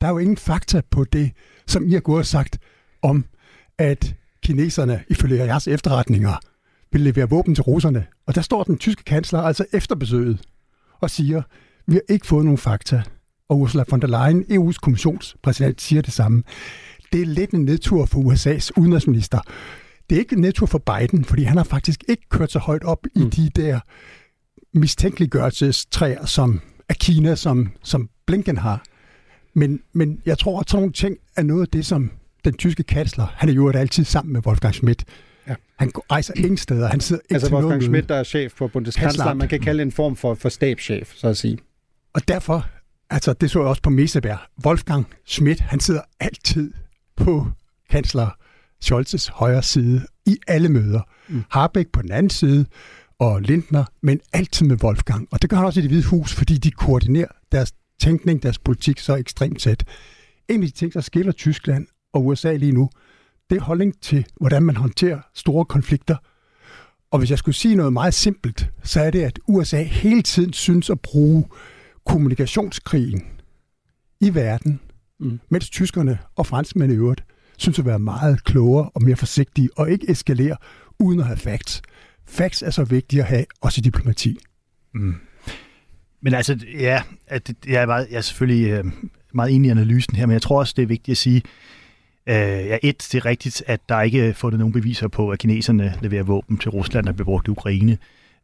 Der 0.00 0.06
er 0.06 0.10
jo 0.10 0.18
ingen 0.18 0.36
fakta 0.36 0.80
på 0.90 1.04
det, 1.04 1.30
som 1.66 1.86
I 1.86 1.92
har 1.92 2.00
gået 2.00 2.18
og 2.18 2.26
sagt 2.26 2.58
om, 3.02 3.24
at 3.78 4.14
kineserne, 4.42 5.04
ifølge 5.08 5.44
jeres 5.44 5.68
efterretninger, 5.68 6.38
vil 6.92 7.00
levere 7.00 7.30
våben 7.30 7.54
til 7.54 7.62
russerne. 7.62 8.06
Og 8.26 8.34
der 8.34 8.40
står 8.40 8.64
den 8.64 8.78
tyske 8.78 9.04
kansler 9.04 9.40
altså 9.40 9.64
efter 9.72 9.94
besøget 9.94 10.40
og 11.00 11.10
siger, 11.10 11.42
vi 11.86 11.94
har 11.94 12.14
ikke 12.14 12.26
fået 12.26 12.44
nogen 12.44 12.58
fakta. 12.58 13.02
Og 13.48 13.58
Ursula 13.58 13.84
von 13.90 14.00
der 14.00 14.06
Leyen, 14.06 14.44
EU's 14.50 14.78
kommissionspræsident, 14.82 15.80
siger 15.80 16.02
det 16.02 16.12
samme. 16.12 16.42
Det 17.12 17.22
er 17.22 17.26
lidt 17.26 17.50
en 17.50 17.64
nedtur 17.64 18.06
for 18.06 18.20
USA's 18.20 18.70
udenrigsminister. 18.76 19.40
Det 20.12 20.16
er 20.16 20.20
ikke 20.20 20.40
nedtur 20.40 20.66
for 20.66 20.78
Biden, 20.78 21.24
fordi 21.24 21.42
han 21.42 21.56
har 21.56 21.64
faktisk 21.64 22.04
ikke 22.08 22.22
kørt 22.28 22.52
så 22.52 22.58
højt 22.58 22.84
op 22.84 22.98
mm. 23.14 23.22
i 23.22 23.24
de 23.24 23.50
der 23.56 23.80
mistænkeliggørelsestræer, 24.78 26.26
som 26.26 26.60
af 26.88 26.96
Kina, 26.96 27.34
som, 27.34 27.72
som 27.82 28.10
Blinken 28.26 28.56
har. 28.56 28.82
Men, 29.54 29.80
men 29.92 30.22
jeg 30.26 30.38
tror, 30.38 30.60
at 30.60 30.70
sådan 30.70 30.80
nogle 30.80 30.92
ting 30.92 31.16
er 31.36 31.42
noget 31.42 31.62
af 31.62 31.68
det, 31.68 31.86
som 31.86 32.10
den 32.44 32.54
tyske 32.54 32.82
kansler, 32.82 33.26
han 33.36 33.48
er 33.48 33.52
jo 33.52 33.70
altid 33.70 34.04
sammen 34.04 34.32
med 34.32 34.46
Wolfgang 34.46 34.74
Schmidt. 34.74 35.04
Ja. 35.48 35.54
Han 35.78 35.90
rejser 36.10 36.34
ingen 36.36 36.56
steder. 36.56 36.88
Han 36.88 37.00
sidder 37.00 37.22
ikke 37.24 37.34
altså 37.34 37.46
til 37.46 37.54
Wolfgang 37.54 37.82
Schmidt, 37.82 38.08
der 38.08 38.14
er 38.14 38.24
chef 38.24 38.52
for 38.52 38.66
Bundeskanzler, 38.66 39.34
man 39.34 39.48
kan 39.48 39.60
kalde 39.60 39.82
en 39.82 39.92
form 39.92 40.16
for, 40.16 40.34
for 40.34 40.48
stabschef, 40.48 41.12
så 41.14 41.28
at 41.28 41.36
sige. 41.36 41.58
Og 42.12 42.28
derfor, 42.28 42.66
altså 43.10 43.32
det 43.32 43.50
så 43.50 43.58
jeg 43.58 43.68
også 43.68 43.82
på 43.82 43.90
Meseberg, 43.90 44.38
Wolfgang 44.66 45.06
Schmidt, 45.26 45.60
han 45.60 45.80
sidder 45.80 46.00
altid 46.20 46.72
på 47.16 47.46
kansler 47.90 48.41
Scholzes 48.82 49.28
højre 49.28 49.62
side 49.62 50.06
i 50.26 50.36
alle 50.48 50.68
møder. 50.68 51.00
Mm. 51.28 51.42
Harbeck 51.50 51.92
på 51.92 52.02
den 52.02 52.12
anden 52.12 52.30
side, 52.30 52.66
og 53.18 53.42
Lindner, 53.42 53.84
men 54.02 54.20
altid 54.32 54.66
med 54.66 54.84
Wolfgang. 54.84 55.28
Og 55.30 55.42
det 55.42 55.50
gør 55.50 55.56
han 55.56 55.66
også 55.66 55.80
i 55.80 55.82
det 55.82 55.90
hvide 55.90 56.04
hus, 56.06 56.34
fordi 56.34 56.58
de 56.58 56.70
koordinerer 56.70 57.28
deres 57.52 57.72
tænkning, 58.00 58.42
deres 58.42 58.58
politik 58.58 58.98
så 58.98 59.14
ekstremt 59.14 59.60
tæt. 59.60 59.84
En 60.48 60.62
af 60.62 60.68
de 60.68 60.74
ting, 60.74 60.94
der 60.94 61.00
skiller 61.00 61.32
Tyskland 61.32 61.86
og 62.14 62.26
USA 62.26 62.56
lige 62.56 62.72
nu, 62.72 62.90
det 63.50 63.56
er 63.56 63.62
holdning 63.62 64.00
til, 64.00 64.26
hvordan 64.40 64.62
man 64.62 64.76
håndterer 64.76 65.20
store 65.34 65.64
konflikter. 65.64 66.16
Og 67.10 67.18
hvis 67.18 67.30
jeg 67.30 67.38
skulle 67.38 67.54
sige 67.54 67.74
noget 67.74 67.92
meget 67.92 68.14
simpelt, 68.14 68.70
så 68.84 69.00
er 69.00 69.10
det, 69.10 69.22
at 69.22 69.38
USA 69.48 69.82
hele 69.82 70.22
tiden 70.22 70.52
synes 70.52 70.90
at 70.90 71.00
bruge 71.00 71.44
kommunikationskrigen 72.06 73.22
i 74.20 74.34
verden 74.34 74.80
Mm. 75.22 75.40
Mens 75.48 75.70
tyskerne 75.70 76.18
og 76.36 76.46
franskmændene 76.46 76.94
i 76.94 76.98
øvrigt 76.98 77.24
synes 77.62 77.78
at 77.78 77.86
være 77.86 77.98
meget 77.98 78.44
klogere 78.44 78.90
og 78.94 79.02
mere 79.02 79.16
forsigtige 79.16 79.68
og 79.76 79.90
ikke 79.90 80.10
eskalere 80.10 80.56
uden 80.98 81.20
at 81.20 81.26
have 81.26 81.36
facts. 81.36 81.82
Facts 82.26 82.62
er 82.62 82.70
så 82.70 82.84
vigtige 82.84 83.22
at 83.22 83.28
have 83.28 83.44
også 83.60 83.80
i 83.80 83.82
diplomati. 83.82 84.38
Mm. 84.94 85.14
Men 86.20 86.34
altså, 86.34 86.58
ja, 86.78 87.02
at 87.26 87.52
jeg, 87.66 87.82
er 87.82 87.86
meget, 87.86 88.06
jeg 88.10 88.16
er 88.16 88.20
selvfølgelig 88.20 88.70
øh, 88.70 88.84
meget 89.34 89.54
enig 89.54 89.68
i 89.68 89.70
analysen 89.70 90.16
her, 90.16 90.26
men 90.26 90.32
jeg 90.32 90.42
tror 90.42 90.58
også, 90.58 90.74
det 90.76 90.82
er 90.82 90.86
vigtigt 90.86 91.14
at 91.14 91.18
sige, 91.18 91.42
øh, 92.26 92.34
ja, 92.36 92.78
et, 92.82 93.08
det 93.12 93.14
er 93.14 93.26
rigtigt, 93.26 93.62
at 93.66 93.80
der 93.88 94.02
ikke 94.02 94.20
er 94.20 94.32
fundet 94.32 94.58
nogen 94.58 94.72
beviser 94.72 95.08
på, 95.08 95.30
at 95.30 95.38
kineserne 95.38 95.94
leverer 96.02 96.22
våben 96.22 96.58
til 96.58 96.70
Rusland, 96.70 97.06
der 97.06 97.12
bliver 97.12 97.24
brugt 97.24 97.48
i 97.48 97.50
Ukraine. 97.50 97.98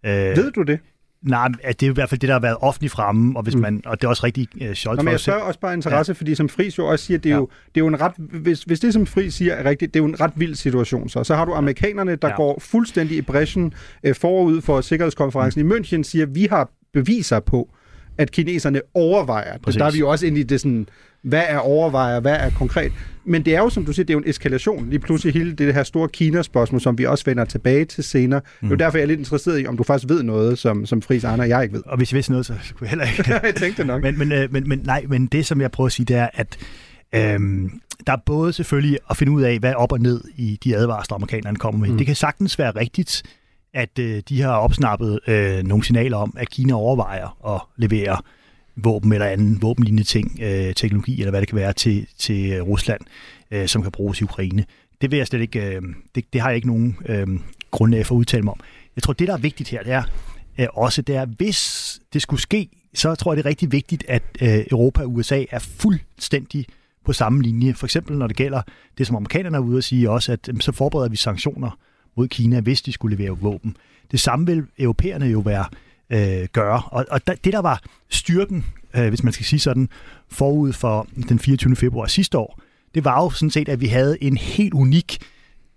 Øh, 0.04 0.12
Ved 0.12 0.52
du 0.52 0.62
det? 0.62 0.80
Nej, 1.22 1.48
det 1.48 1.82
er 1.82 1.90
i 1.90 1.92
hvert 1.92 2.08
fald 2.08 2.20
det, 2.20 2.28
der 2.28 2.34
har 2.34 2.40
været 2.40 2.56
offentligt 2.60 2.92
fremme, 2.92 3.36
og, 3.36 3.42
hvis 3.42 3.54
mm. 3.54 3.60
man, 3.60 3.82
og 3.86 4.00
det 4.00 4.04
er 4.04 4.08
også 4.08 4.26
rigtig 4.26 4.48
Scholz 4.76 4.96
Nå, 4.96 5.02
men 5.02 5.12
jeg 5.12 5.20
spørger 5.20 5.40
også 5.40 5.60
bare 5.60 5.74
interesse, 5.74 6.12
ja. 6.12 6.14
fordi 6.14 6.34
som 6.34 6.48
Friis 6.48 6.78
jo 6.78 6.86
også 6.86 7.04
siger, 7.04 7.18
det 7.18 7.30
er, 7.30 7.34
ja. 7.34 7.40
jo, 7.40 7.48
det 7.74 7.76
er 7.76 7.80
jo 7.80 7.86
en 7.86 8.00
ret, 8.00 8.12
hvis, 8.16 8.62
hvis 8.62 8.80
det 8.80 8.92
som 8.92 9.06
Friis 9.06 9.34
siger 9.34 9.54
er 9.54 9.70
rigtigt, 9.70 9.94
det 9.94 10.00
er 10.00 10.04
jo 10.04 10.08
en 10.08 10.20
ret 10.20 10.32
vild 10.36 10.54
situation. 10.54 11.08
Så, 11.08 11.24
så 11.24 11.34
har 11.34 11.44
du 11.44 11.52
amerikanerne, 11.52 12.16
der 12.16 12.28
ja. 12.28 12.36
går 12.36 12.58
fuldstændig 12.60 13.16
i 13.16 13.22
bræschen 13.22 13.72
uh, 14.08 14.14
forud 14.14 14.60
for 14.60 14.80
Sikkerhedskonferencen 14.80 15.62
mm. 15.62 15.72
i 15.72 15.74
München, 15.74 16.02
siger, 16.02 16.26
vi 16.26 16.46
har 16.50 16.70
beviser 16.92 17.40
på, 17.40 17.70
at 18.18 18.30
kineserne 18.30 18.80
overvejer 18.94 19.56
det. 19.56 19.74
Der 19.74 19.84
er 19.84 19.90
vi 19.90 19.98
jo 19.98 20.08
også 20.08 20.26
inde 20.26 20.40
i 20.40 20.42
det 20.42 20.60
sådan, 20.60 20.88
hvad 21.22 21.42
er 21.48 21.58
overvejer, 21.58 22.20
hvad 22.20 22.36
er 22.36 22.50
konkret. 22.50 22.92
Men 23.24 23.44
det 23.44 23.54
er 23.54 23.58
jo, 23.58 23.70
som 23.70 23.84
du 23.84 23.92
siger, 23.92 24.04
det 24.06 24.10
er 24.10 24.14
jo 24.14 24.18
en 24.18 24.30
eskalation. 24.30 24.90
Lige 24.90 24.98
pludselig 24.98 25.34
hele 25.34 25.52
det 25.52 25.74
her 25.74 25.82
store 25.82 26.08
Kina-spørgsmål, 26.08 26.80
som 26.80 26.98
vi 26.98 27.04
også 27.04 27.24
vender 27.24 27.44
tilbage 27.44 27.84
til 27.84 28.04
senere. 28.04 28.40
Mm. 28.40 28.44
Det 28.60 28.66
er 28.66 28.70
jo 28.70 28.86
derfor, 28.86 28.98
jeg 28.98 29.02
er 29.02 29.06
lidt 29.06 29.18
interesseret 29.20 29.60
i, 29.60 29.66
om 29.66 29.76
du 29.76 29.82
faktisk 29.82 30.08
ved 30.08 30.22
noget, 30.22 30.58
som, 30.58 30.86
som 30.86 31.02
Friis 31.02 31.24
Arne 31.24 31.42
og 31.42 31.48
jeg 31.48 31.62
ikke 31.62 31.74
ved. 31.74 31.82
Og 31.86 31.96
hvis 31.96 32.12
jeg 32.12 32.16
vidste 32.16 32.32
noget, 32.32 32.46
så 32.46 32.52
kunne 32.74 32.84
jeg 32.84 32.90
heller 32.90 33.04
ikke. 33.04 33.32
jeg 33.46 33.54
tænkte 33.54 33.84
nok. 33.84 34.02
Men, 34.02 34.18
men, 34.18 34.32
øh, 34.32 34.52
men, 34.52 34.68
men, 34.68 34.80
nej, 34.84 35.04
men 35.08 35.26
det, 35.26 35.46
som 35.46 35.60
jeg 35.60 35.70
prøver 35.70 35.86
at 35.86 35.92
sige, 35.92 36.06
det 36.06 36.16
er, 36.16 36.28
at 36.34 36.56
øhm, 37.14 37.70
der 38.06 38.12
er 38.12 38.20
både 38.26 38.52
selvfølgelig 38.52 38.98
at 39.10 39.16
finde 39.16 39.32
ud 39.32 39.42
af, 39.42 39.58
hvad 39.58 39.74
op 39.74 39.92
og 39.92 40.00
ned 40.00 40.20
i 40.36 40.58
de 40.64 40.76
advarsler, 40.76 41.14
amerikanerne 41.14 41.56
kommer 41.56 41.80
med. 41.80 41.88
Mm. 41.88 41.96
Det 41.96 42.06
kan 42.06 42.14
sagtens 42.14 42.58
være 42.58 42.70
rigtigt, 42.70 43.22
at 43.74 43.98
øh, 43.98 44.22
de 44.28 44.42
har 44.42 44.52
opsnappet 44.52 45.20
øh, 45.26 45.62
nogle 45.62 45.84
signaler 45.84 46.16
om, 46.16 46.34
at 46.36 46.50
Kina 46.50 46.74
overvejer 46.74 47.54
at 47.54 47.60
levere 47.76 48.16
våben 48.76 49.12
eller 49.12 49.26
anden 49.26 49.62
våbenlignende 49.62 50.04
ting, 50.04 50.38
øh, 50.42 50.74
teknologi 50.74 51.20
eller 51.20 51.30
hvad 51.30 51.40
det 51.40 51.48
kan 51.48 51.58
være 51.58 51.72
til, 51.72 52.06
til 52.18 52.52
øh, 52.52 52.62
Rusland, 52.62 53.00
øh, 53.50 53.68
som 53.68 53.82
kan 53.82 53.92
bruges 53.92 54.20
i 54.20 54.24
Ukraine. 54.24 54.64
Det 55.00 55.10
vil 55.10 55.16
jeg 55.16 55.26
slet 55.26 55.40
ikke, 55.40 55.76
øh, 55.76 55.82
det, 56.14 56.24
det 56.32 56.40
har 56.40 56.48
jeg 56.48 56.56
ikke 56.56 56.68
nogen 56.68 56.96
øh, 57.06 57.26
grundlag 57.70 58.06
for 58.06 58.14
at 58.14 58.18
udtale 58.18 58.42
mig 58.42 58.52
om. 58.52 58.60
Jeg 58.96 59.02
tror, 59.02 59.12
det 59.12 59.28
der 59.28 59.34
er 59.34 59.38
vigtigt 59.38 59.68
her, 59.68 59.82
det 59.82 59.92
er 59.92 60.02
øh, 60.58 60.66
også, 60.74 61.02
det 61.02 61.16
er, 61.16 61.26
hvis 61.26 62.00
det 62.12 62.22
skulle 62.22 62.40
ske, 62.42 62.68
så 62.94 63.14
tror 63.14 63.32
jeg, 63.32 63.36
det 63.36 63.44
er 63.44 63.48
rigtig 63.48 63.72
vigtigt, 63.72 64.04
at 64.08 64.22
øh, 64.42 64.64
Europa 64.70 65.02
og 65.02 65.14
USA 65.14 65.44
er 65.50 65.58
fuldstændig 65.58 66.66
på 67.04 67.12
samme 67.12 67.42
linje. 67.42 67.74
For 67.74 67.86
eksempel 67.86 68.18
når 68.18 68.26
det 68.26 68.36
gælder 68.36 68.62
det, 68.98 69.06
som 69.06 69.16
amerikanerne 69.16 69.56
er 69.56 69.60
ude 69.60 69.78
at 69.78 69.84
sige 69.84 70.10
også, 70.10 70.32
at 70.32 70.48
øh, 70.48 70.60
så 70.60 70.72
forbereder 70.72 71.08
vi 71.08 71.16
sanktioner 71.16 71.78
mod 72.18 72.28
Kina, 72.28 72.60
hvis 72.60 72.82
de 72.82 72.92
skulle 72.92 73.16
levere 73.16 73.38
våben. 73.38 73.76
Det 74.10 74.20
samme 74.20 74.46
vil 74.46 74.64
europæerne 74.78 75.26
jo 75.26 75.40
være 75.40 75.64
øh, 76.10 76.48
gøre. 76.52 76.82
Og, 76.86 77.06
og 77.10 77.26
det, 77.26 77.52
der 77.52 77.58
var 77.58 77.82
styrken, 78.08 78.64
øh, 78.96 79.08
hvis 79.08 79.24
man 79.24 79.32
skal 79.32 79.46
sige 79.46 79.60
sådan, 79.60 79.88
forud 80.28 80.72
for 80.72 81.06
den 81.28 81.38
24. 81.38 81.76
februar 81.76 82.06
sidste 82.06 82.38
år, 82.38 82.60
det 82.94 83.04
var 83.04 83.22
jo 83.22 83.30
sådan 83.30 83.50
set, 83.50 83.68
at 83.68 83.80
vi 83.80 83.86
havde 83.86 84.22
en 84.24 84.36
helt 84.36 84.74
unik 84.74 85.18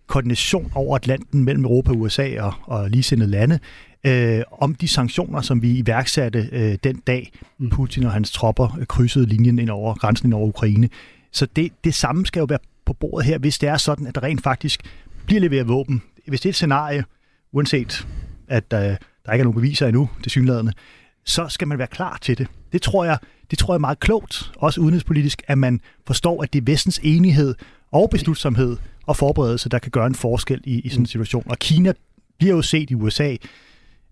koordination 0.07 0.71
over 0.75 0.95
Atlanten 0.95 1.43
mellem 1.43 1.63
Europa, 1.63 1.91
USA 1.91 2.41
og, 2.41 2.53
og 2.63 2.89
ligesindede 2.89 3.31
lande, 3.31 3.60
øh, 4.03 4.41
om 4.51 4.75
de 4.75 4.88
sanktioner, 4.88 5.41
som 5.41 5.62
vi 5.62 5.77
iværksatte 5.77 6.50
øh, 6.51 6.77
den 6.83 6.95
dag, 7.07 7.31
mm. 7.57 7.69
Putin 7.69 8.03
og 8.03 8.12
hans 8.12 8.31
tropper 8.31 8.79
krydsede 8.88 9.25
linjen 9.25 9.60
ind 9.60 9.69
over 9.69 9.93
grænsen 9.93 10.27
ind 10.27 10.33
over 10.33 10.48
Ukraine. 10.48 10.89
Så 11.31 11.48
det, 11.55 11.71
det 11.83 11.93
samme 11.93 12.25
skal 12.25 12.39
jo 12.39 12.45
være 12.45 12.60
på 12.86 12.93
bordet 12.93 13.25
her, 13.25 13.38
hvis 13.38 13.60
det 13.60 13.69
er 13.69 13.77
sådan, 13.77 14.07
at 14.07 14.15
der 14.15 14.24
rent 14.24 14.43
faktisk 14.43 14.83
bliver 15.25 15.41
leveret 15.41 15.67
våben. 15.67 16.01
Hvis 16.28 16.42
det 16.42 16.50
er 16.50 16.51
et 16.51 16.56
scenarie, 16.56 17.04
uanset 17.51 18.08
at 18.48 18.63
øh, 18.74 18.80
der 19.25 19.32
ikke 19.32 19.42
er 19.42 19.44
nogen 19.44 19.54
beviser 19.54 19.88
endnu, 19.88 20.10
det 20.24 20.32
synlædende, 20.32 20.74
så 21.25 21.48
skal 21.48 21.68
man 21.68 21.78
være 21.78 21.88
klar 21.88 22.18
til 22.22 22.38
det. 22.38 22.48
Det 22.72 22.82
tror 22.82 23.06
jeg, 23.06 23.18
det 23.51 23.60
tror 23.60 23.74
jeg 23.74 23.78
er 23.78 23.80
meget 23.80 24.00
klogt, 24.00 24.51
også 24.58 24.82
udenrigspolitisk, 24.82 25.42
at 25.48 25.58
man 25.58 25.82
forstår, 26.08 26.44
at 26.44 26.54
det 26.54 26.62
er 26.62 26.66
vestens 26.66 27.00
enighed 27.04 27.56
og 27.92 28.10
beslutsomhed 28.10 28.78
og 29.06 29.16
forberedelse, 29.16 29.70
der 29.70 29.80
kan 29.80 29.92
gøre 29.92 30.08
en 30.08 30.16
forskel 30.16 30.62
i, 30.63 30.80
i 30.80 30.90
sådan 30.90 31.01
en 31.01 31.06
situation. 31.06 31.44
Og 31.46 31.60
Kina 31.60 31.94
bliver 32.38 32.56
jo 32.56 32.62
set 32.62 32.90
i 32.90 32.96
USA, 32.96 33.36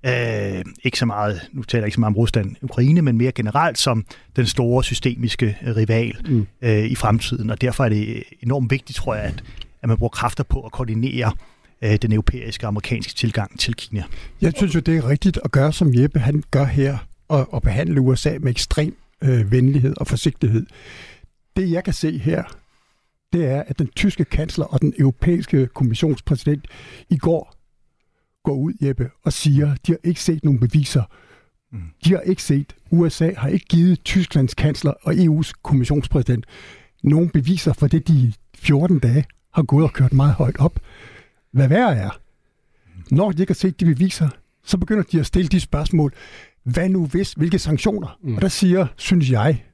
øh, 0.06 0.64
ikke 0.84 1.00
så 1.00 1.06
meget, 1.06 1.50
nu 1.54 1.64
taler 1.64 1.82
jeg 1.82 1.88
ikke 1.88 1.96
så 1.96 2.00
meget 2.00 2.12
om 2.12 2.18
Rusland 2.18 2.56
Ukraine, 2.62 3.02
men 3.02 3.18
mere 3.18 3.32
generelt 3.32 3.78
som 3.78 4.06
den 4.36 4.46
store 4.46 4.84
systemiske 4.84 5.58
rival 5.78 6.18
mm. 6.30 6.48
øh, 6.62 6.86
i 6.86 6.96
fremtiden. 6.96 7.50
Og 7.50 7.62
derfor 7.62 7.86
er 7.86 7.90
det 7.90 8.24
enormt 8.42 8.72
vigtigt, 8.72 8.98
tror 8.98 9.16
jeg, 9.16 9.24
at, 9.24 9.44
at 9.82 9.90
man 9.90 9.98
bruger 9.98 10.10
kræfter 10.10 10.44
på 10.44 10.62
at 10.62 10.72
koordinere 10.72 11.32
øh, 11.82 11.96
den 11.96 12.12
europæiske 12.12 12.66
og 12.66 12.68
amerikanske 12.68 13.14
tilgang 13.14 13.60
til 13.60 13.76
Kina. 13.76 14.04
Jeg 14.42 14.54
synes 14.58 14.76
jo, 14.76 14.80
det 14.80 14.98
er 14.98 15.10
rigtigt 15.10 15.40
at 15.44 15.52
gøre, 15.52 15.74
som 15.74 15.94
Jeppe 15.94 16.20
han 16.20 16.44
gør 16.52 16.66
her, 16.66 16.98
og, 17.28 17.54
og 17.54 17.62
behandle 17.62 18.02
USA 18.02 18.38
med 18.40 18.52
ekstrem 18.52 18.98
øh, 19.22 19.52
venlighed 19.52 19.94
og 19.98 20.08
forsigtighed. 20.08 20.66
Det 21.56 21.72
jeg 21.72 21.84
kan 21.84 21.94
se 21.94 22.18
her, 22.18 22.44
det 23.34 23.46
er, 23.46 23.64
at 23.68 23.80
den 23.80 23.88
tyske 23.96 24.26
kansler 24.26 24.66
og 24.66 24.82
den 24.82 24.94
europæiske 25.00 25.68
kommissionspræsident 25.68 26.68
i 27.10 27.18
går 27.18 27.56
går 28.44 28.54
ud, 28.54 28.74
Jeppe, 28.82 29.10
og 29.24 29.34
siger, 29.34 29.72
at 29.72 29.88
de 29.88 29.92
har 29.92 30.00
ikke 30.04 30.22
set 30.22 30.44
nogen 30.44 30.60
beviser. 30.60 31.04
Mm. 31.72 31.82
De 32.06 32.10
har 32.10 32.20
ikke 32.20 32.44
set, 32.44 32.76
USA 32.92 33.32
har 33.38 33.50
ikke 33.50 33.66
givet 33.66 34.04
Tysklands 34.04 34.54
kansler 34.54 34.94
og 35.02 35.14
EU's 35.14 35.52
kommissionspræsident 35.64 36.46
nogen 37.04 37.30
beviser 37.30 37.74
for 37.74 37.88
det, 37.88 38.08
de 38.08 38.34
14 38.56 39.00
dage 39.00 39.26
har 39.54 39.64
gået 39.64 39.84
og 39.84 39.94
kørt 39.94 40.14
meget 40.14 40.34
højt 40.34 40.60
op. 40.60 40.80
Hvad 41.52 41.68
værre 41.68 41.96
er, 41.96 42.20
når 43.12 43.32
de 43.32 43.44
ikke 43.44 43.52
har 43.52 43.56
set 43.56 43.80
de 43.80 43.86
beviser, 43.86 44.30
så 44.64 44.78
begynder 44.78 45.04
de 45.04 45.20
at 45.20 45.26
stille 45.26 45.48
de 45.48 45.60
spørgsmål. 45.60 46.14
Hvad 46.64 46.90
nu 46.90 47.06
hvis? 47.06 47.34
Hvilke 47.34 47.60
sanktioner? 47.60 48.18
Mm. 48.24 48.36
Og 48.36 48.42
der 48.42 48.48
siger, 48.48 48.88
synes 48.96 49.32
jeg, 49.32 49.66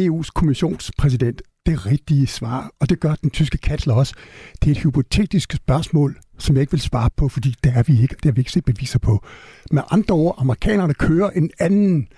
EU's 0.00 0.28
kommissionspræsident, 0.34 1.42
det 1.66 1.86
rigtige 1.86 2.26
svar, 2.26 2.70
og 2.80 2.90
det 2.90 3.00
gør 3.00 3.14
den 3.14 3.30
tyske 3.30 3.58
kansler 3.58 3.94
også. 3.94 4.14
Det 4.62 4.66
er 4.66 4.70
et 4.70 4.82
hypotetisk 4.82 5.52
spørgsmål, 5.52 6.18
som 6.38 6.56
jeg 6.56 6.60
ikke 6.60 6.70
vil 6.70 6.80
svare 6.80 7.10
på, 7.16 7.28
fordi 7.28 7.54
det 7.64 7.72
er 7.76 7.82
vi 7.82 8.02
ikke, 8.02 8.14
det 8.14 8.24
har 8.24 8.32
vi 8.32 8.40
ikke 8.40 8.52
set 8.52 8.64
beviser 8.64 8.98
på. 8.98 9.24
Med 9.70 9.82
andre 9.90 10.14
ord, 10.14 10.34
amerikanerne 10.38 10.94
kører 10.94 11.30
en 11.30 11.50
anden 11.60 12.08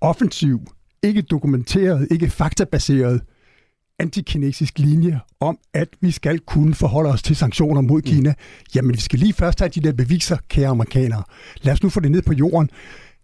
offensiv, 0.00 0.60
ikke 1.02 1.22
dokumenteret, 1.22 2.08
ikke 2.10 2.30
faktabaseret 2.30 3.22
antikinesisk 3.98 4.78
linje 4.78 5.20
om, 5.40 5.58
at 5.74 5.88
vi 6.00 6.10
skal 6.10 6.38
kunne 6.38 6.74
forholde 6.74 7.10
os 7.10 7.22
til 7.22 7.36
sanktioner 7.36 7.80
mod 7.80 8.02
mm. 8.02 8.06
Kina. 8.06 8.34
Jamen, 8.74 8.94
vi 8.94 9.00
skal 9.00 9.18
lige 9.18 9.32
først 9.32 9.58
have 9.58 9.68
de 9.68 9.80
der 9.80 9.92
beviser, 9.92 10.36
kære 10.48 10.68
amerikanere. 10.68 11.22
Lad 11.62 11.72
os 11.72 11.82
nu 11.82 11.88
få 11.88 12.00
det 12.00 12.10
ned 12.10 12.22
på 12.22 12.32
jorden. 12.32 12.70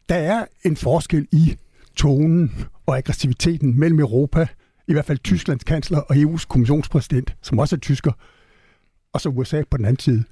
Der 0.08 0.14
er 0.14 0.44
en 0.64 0.76
forskel 0.76 1.26
i 1.32 1.56
tonen 1.96 2.64
og 2.86 2.96
aggressiviteten 2.96 3.78
mellem 3.78 4.00
Europa, 4.00 4.46
i 4.88 4.92
hvert 4.92 5.04
fald 5.04 5.18
Tysklands 5.18 5.64
kansler 5.64 5.98
og 5.98 6.16
EU's 6.16 6.46
kommissionspræsident, 6.48 7.36
som 7.42 7.58
også 7.58 7.76
er 7.76 7.80
tysker, 7.80 8.12
og 9.12 9.20
så 9.20 9.28
USA 9.28 9.62
på 9.70 9.76
den 9.76 9.84
anden 9.84 10.00
side. 10.00 10.24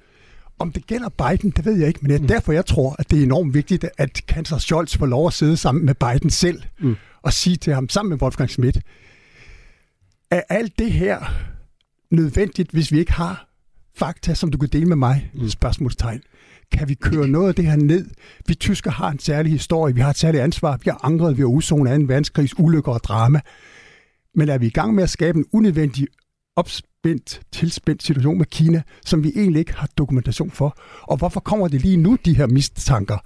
Om 0.59 0.71
det 0.71 0.87
gælder 0.87 1.09
Biden, 1.09 1.49
det 1.49 1.65
ved 1.65 1.77
jeg 1.77 1.87
ikke, 1.87 1.99
men 2.01 2.09
det 2.09 2.15
er 2.15 2.21
mm. 2.21 2.27
derfor, 2.27 2.51
jeg 2.51 2.65
tror, 2.65 2.95
at 2.99 3.11
det 3.11 3.19
er 3.19 3.23
enormt 3.23 3.53
vigtigt, 3.53 3.85
at 3.97 4.21
kansler 4.27 4.57
Scholz 4.57 4.97
får 4.97 5.05
lov 5.05 5.27
at 5.27 5.33
sidde 5.33 5.57
sammen 5.57 5.85
med 5.85 5.93
Biden 5.93 6.29
selv 6.29 6.61
mm. 6.79 6.95
og 7.21 7.33
sige 7.33 7.55
til 7.55 7.73
ham, 7.73 7.89
sammen 7.89 8.09
med 8.09 8.21
Wolfgang 8.21 8.49
Schmidt, 8.49 8.79
er 10.31 10.41
alt 10.49 10.79
det 10.79 10.91
her 10.91 11.19
nødvendigt, 12.11 12.71
hvis 12.71 12.91
vi 12.91 12.99
ikke 12.99 13.13
har 13.13 13.49
fakta, 13.95 14.33
som 14.33 14.51
du 14.51 14.57
kan 14.57 14.69
dele 14.69 14.85
med 14.85 14.95
mig? 14.95 15.31
Mm. 15.33 15.49
Spørgsmålstegn. 15.49 16.21
Kan 16.71 16.89
vi 16.89 16.93
køre 16.93 17.27
noget 17.27 17.47
af 17.47 17.55
det 17.55 17.65
her 17.65 17.75
ned? 17.75 18.09
Vi 18.47 18.55
tysker 18.55 18.91
har 18.91 19.09
en 19.09 19.19
særlig 19.19 19.51
historie, 19.51 19.95
vi 19.95 20.01
har 20.01 20.09
et 20.09 20.17
særligt 20.17 20.43
ansvar, 20.43 20.77
vi 20.77 20.89
har 20.89 21.05
angret 21.05 21.37
ved 21.37 21.43
at 21.43 21.47
udsone 21.47 21.97
2. 21.97 22.03
verdenskrigs 22.07 22.59
ulykker 22.59 22.91
og 22.91 23.03
drama. 23.03 23.39
Men 24.35 24.49
er 24.49 24.57
vi 24.57 24.67
i 24.67 24.69
gang 24.69 24.95
med 24.95 25.03
at 25.03 25.09
skabe 25.09 25.37
en 25.37 25.45
unødvendig 25.53 26.07
opspændt, 26.55 27.41
tilspændt 27.51 28.03
situation 28.03 28.37
med 28.37 28.45
Kina, 28.45 28.81
som 29.05 29.23
vi 29.23 29.31
egentlig 29.35 29.59
ikke 29.59 29.73
har 29.73 29.89
dokumentation 29.97 30.51
for? 30.51 30.77
Og 31.01 31.17
hvorfor 31.17 31.39
kommer 31.39 31.67
det 31.67 31.81
lige 31.81 31.97
nu, 31.97 32.17
de 32.25 32.35
her 32.35 32.47
mistanker? 32.47 33.17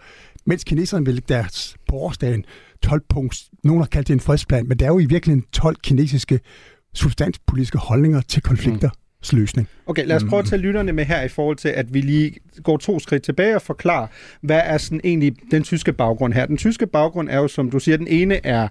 Mens 0.46 0.64
kineserne 0.64 1.06
vil 1.06 1.30
deres 1.30 1.76
på 1.88 1.96
årsdagen 1.96 2.46
12 2.82 3.02
punkts, 3.10 3.50
nogen 3.64 3.82
har 3.82 3.88
kaldt 3.88 4.08
det 4.08 4.14
en 4.14 4.20
fredsplan, 4.20 4.68
men 4.68 4.80
det 4.80 4.86
er 4.86 4.90
jo 4.90 5.00
i 5.00 5.06
virkeligheden 5.06 5.48
12 5.52 5.76
kinesiske 5.84 6.40
substanspolitiske 6.94 7.78
holdninger 7.78 8.22
til 8.22 8.42
konflikter. 8.42 8.88
Mm 8.88 9.02
løsning. 9.34 9.68
Okay, 9.86 10.06
lad 10.06 10.16
os 10.16 10.24
prøve 10.24 10.40
at 10.40 10.46
tage 10.46 10.62
lytterne 10.62 10.92
med 10.92 11.06
her 11.06 11.22
i 11.22 11.28
forhold 11.28 11.58
til, 11.58 11.70
at 11.70 11.94
vi 11.94 12.02
lige 12.02 12.36
går 12.64 12.78
to 12.78 13.00
skridt 13.00 13.24
tilbage 13.24 13.56
og 13.56 13.62
forklarer, 13.62 14.08
hvad 14.42 14.62
er 14.64 14.78
sådan 14.78 15.02
egentlig 15.04 15.36
den 15.52 15.64
tyske 15.64 15.94
baggrund 15.94 16.34
her. 16.34 16.46
Den 16.46 16.58
tyske 16.58 16.88
baggrund 16.88 17.30
er 17.30 17.38
jo, 17.38 17.48
som 17.48 17.72
du 17.72 17.80
siger, 17.80 17.98
den 17.98 18.08
ene 18.08 18.46
er 18.46 18.68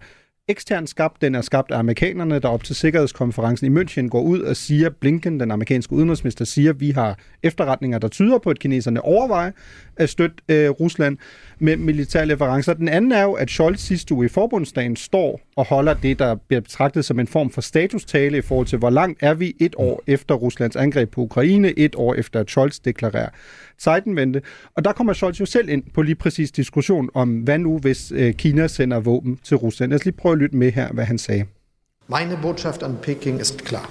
ekstern 0.50 0.86
skabt. 0.86 1.22
Den 1.22 1.34
er 1.34 1.40
skabt 1.40 1.70
af 1.70 1.78
amerikanerne, 1.78 2.38
der 2.38 2.48
op 2.48 2.64
til 2.64 2.76
sikkerhedskonferencen 2.76 3.76
i 3.76 3.80
München 3.80 4.08
går 4.08 4.22
ud 4.22 4.40
og 4.40 4.56
siger, 4.56 4.90
Blinken, 4.90 5.40
den 5.40 5.50
amerikanske 5.50 5.92
udenrigsminister, 5.92 6.44
siger, 6.44 6.70
at 6.70 6.80
vi 6.80 6.90
har 6.90 7.18
efterretninger, 7.42 7.98
der 7.98 8.08
tyder 8.08 8.38
på, 8.38 8.50
at 8.50 8.58
kineserne 8.58 9.02
overvejer 9.02 9.50
at 9.96 10.08
støtte 10.08 10.36
øh, 10.48 10.70
Rusland 10.70 11.18
med 11.58 11.76
militære 11.76 12.26
leverancer. 12.26 12.74
Den 12.74 12.88
anden 12.88 13.12
er 13.12 13.22
jo, 13.22 13.32
at 13.32 13.50
Scholz 13.50 13.80
sidste 13.80 14.14
uge 14.14 14.26
i 14.26 14.28
forbundsdagen 14.28 14.96
står 14.96 15.40
og 15.60 15.66
holder 15.66 15.94
det, 15.94 16.18
der 16.18 16.34
bliver 16.34 16.60
betragtet 16.60 17.04
som 17.04 17.18
en 17.18 17.26
form 17.26 17.50
for 17.50 17.60
statustale 17.60 18.38
i 18.38 18.40
forhold 18.40 18.66
til, 18.66 18.78
hvor 18.78 18.90
langt 18.90 19.22
er 19.22 19.34
vi 19.34 19.56
et 19.60 19.74
år 19.76 20.02
efter 20.06 20.34
Ruslands 20.34 20.76
angreb 20.76 21.10
på 21.10 21.20
Ukraine, 21.20 21.78
et 21.78 21.94
år 21.94 22.14
efter 22.14 22.40
at 22.40 22.50
Scholz 22.50 22.78
deklarerer 22.78 23.28
Zeitenwende. 23.80 24.40
Og 24.76 24.84
der 24.84 24.92
kommer 24.92 25.12
Scholz 25.12 25.40
jo 25.40 25.46
selv 25.46 25.68
ind 25.68 25.82
på 25.94 26.02
lige 26.02 26.14
præcis 26.14 26.50
diskussion 26.50 27.10
om, 27.14 27.38
hvad 27.38 27.58
nu 27.58 27.78
hvis 27.78 28.12
øh, 28.12 28.34
Kina 28.34 28.68
sender 28.68 29.00
våben 29.00 29.38
til 29.44 29.56
Rusland. 29.56 29.90
Lad 29.90 29.98
os 30.00 30.04
lige 30.04 30.16
prøve 30.16 30.32
at 30.32 30.38
lytte 30.38 30.56
med 30.56 30.72
her, 30.72 30.92
hvad 30.92 31.04
han 31.04 31.18
sagde. 31.18 31.44
Meine 32.08 32.38
Botschaft 32.42 32.82
an 32.82 32.96
Peking 33.02 33.40
ist 33.40 33.64
klar. 33.64 33.90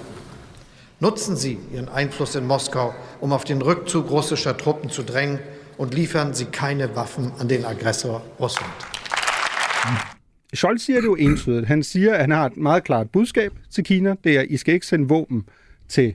Nutzen 1.00 1.36
Sie 1.36 1.58
Ihren 1.74 1.88
Einfluss 1.98 2.34
in 2.34 2.46
Moskau, 2.46 2.92
um 3.20 3.32
auf 3.32 3.44
den 3.44 3.62
Rückzug 3.62 4.10
russischer 4.10 4.56
Truppen 4.56 4.90
zu 4.90 5.02
drängen 5.02 5.38
und 5.78 5.94
liefern 5.94 6.34
Sie 6.34 6.44
keine 6.44 6.96
Waffen 6.96 7.32
an 7.38 7.48
den 7.48 7.64
Aggressor 7.64 8.22
Russland. 8.40 8.72
Scholz 10.54 10.82
siger 10.82 11.00
det 11.00 11.06
jo 11.06 11.14
entydigt. 11.14 11.66
Han 11.66 11.82
siger, 11.82 12.14
at 12.14 12.20
han 12.20 12.30
har 12.30 12.46
et 12.46 12.56
meget 12.56 12.84
klart 12.84 13.10
budskab 13.10 13.52
til 13.70 13.84
Kina. 13.84 14.14
Det 14.24 14.36
er, 14.36 14.40
at 14.40 14.46
I 14.50 14.56
skal 14.56 14.74
ikke 14.74 14.86
sende 14.86 15.08
våben 15.08 15.44
til 15.88 16.14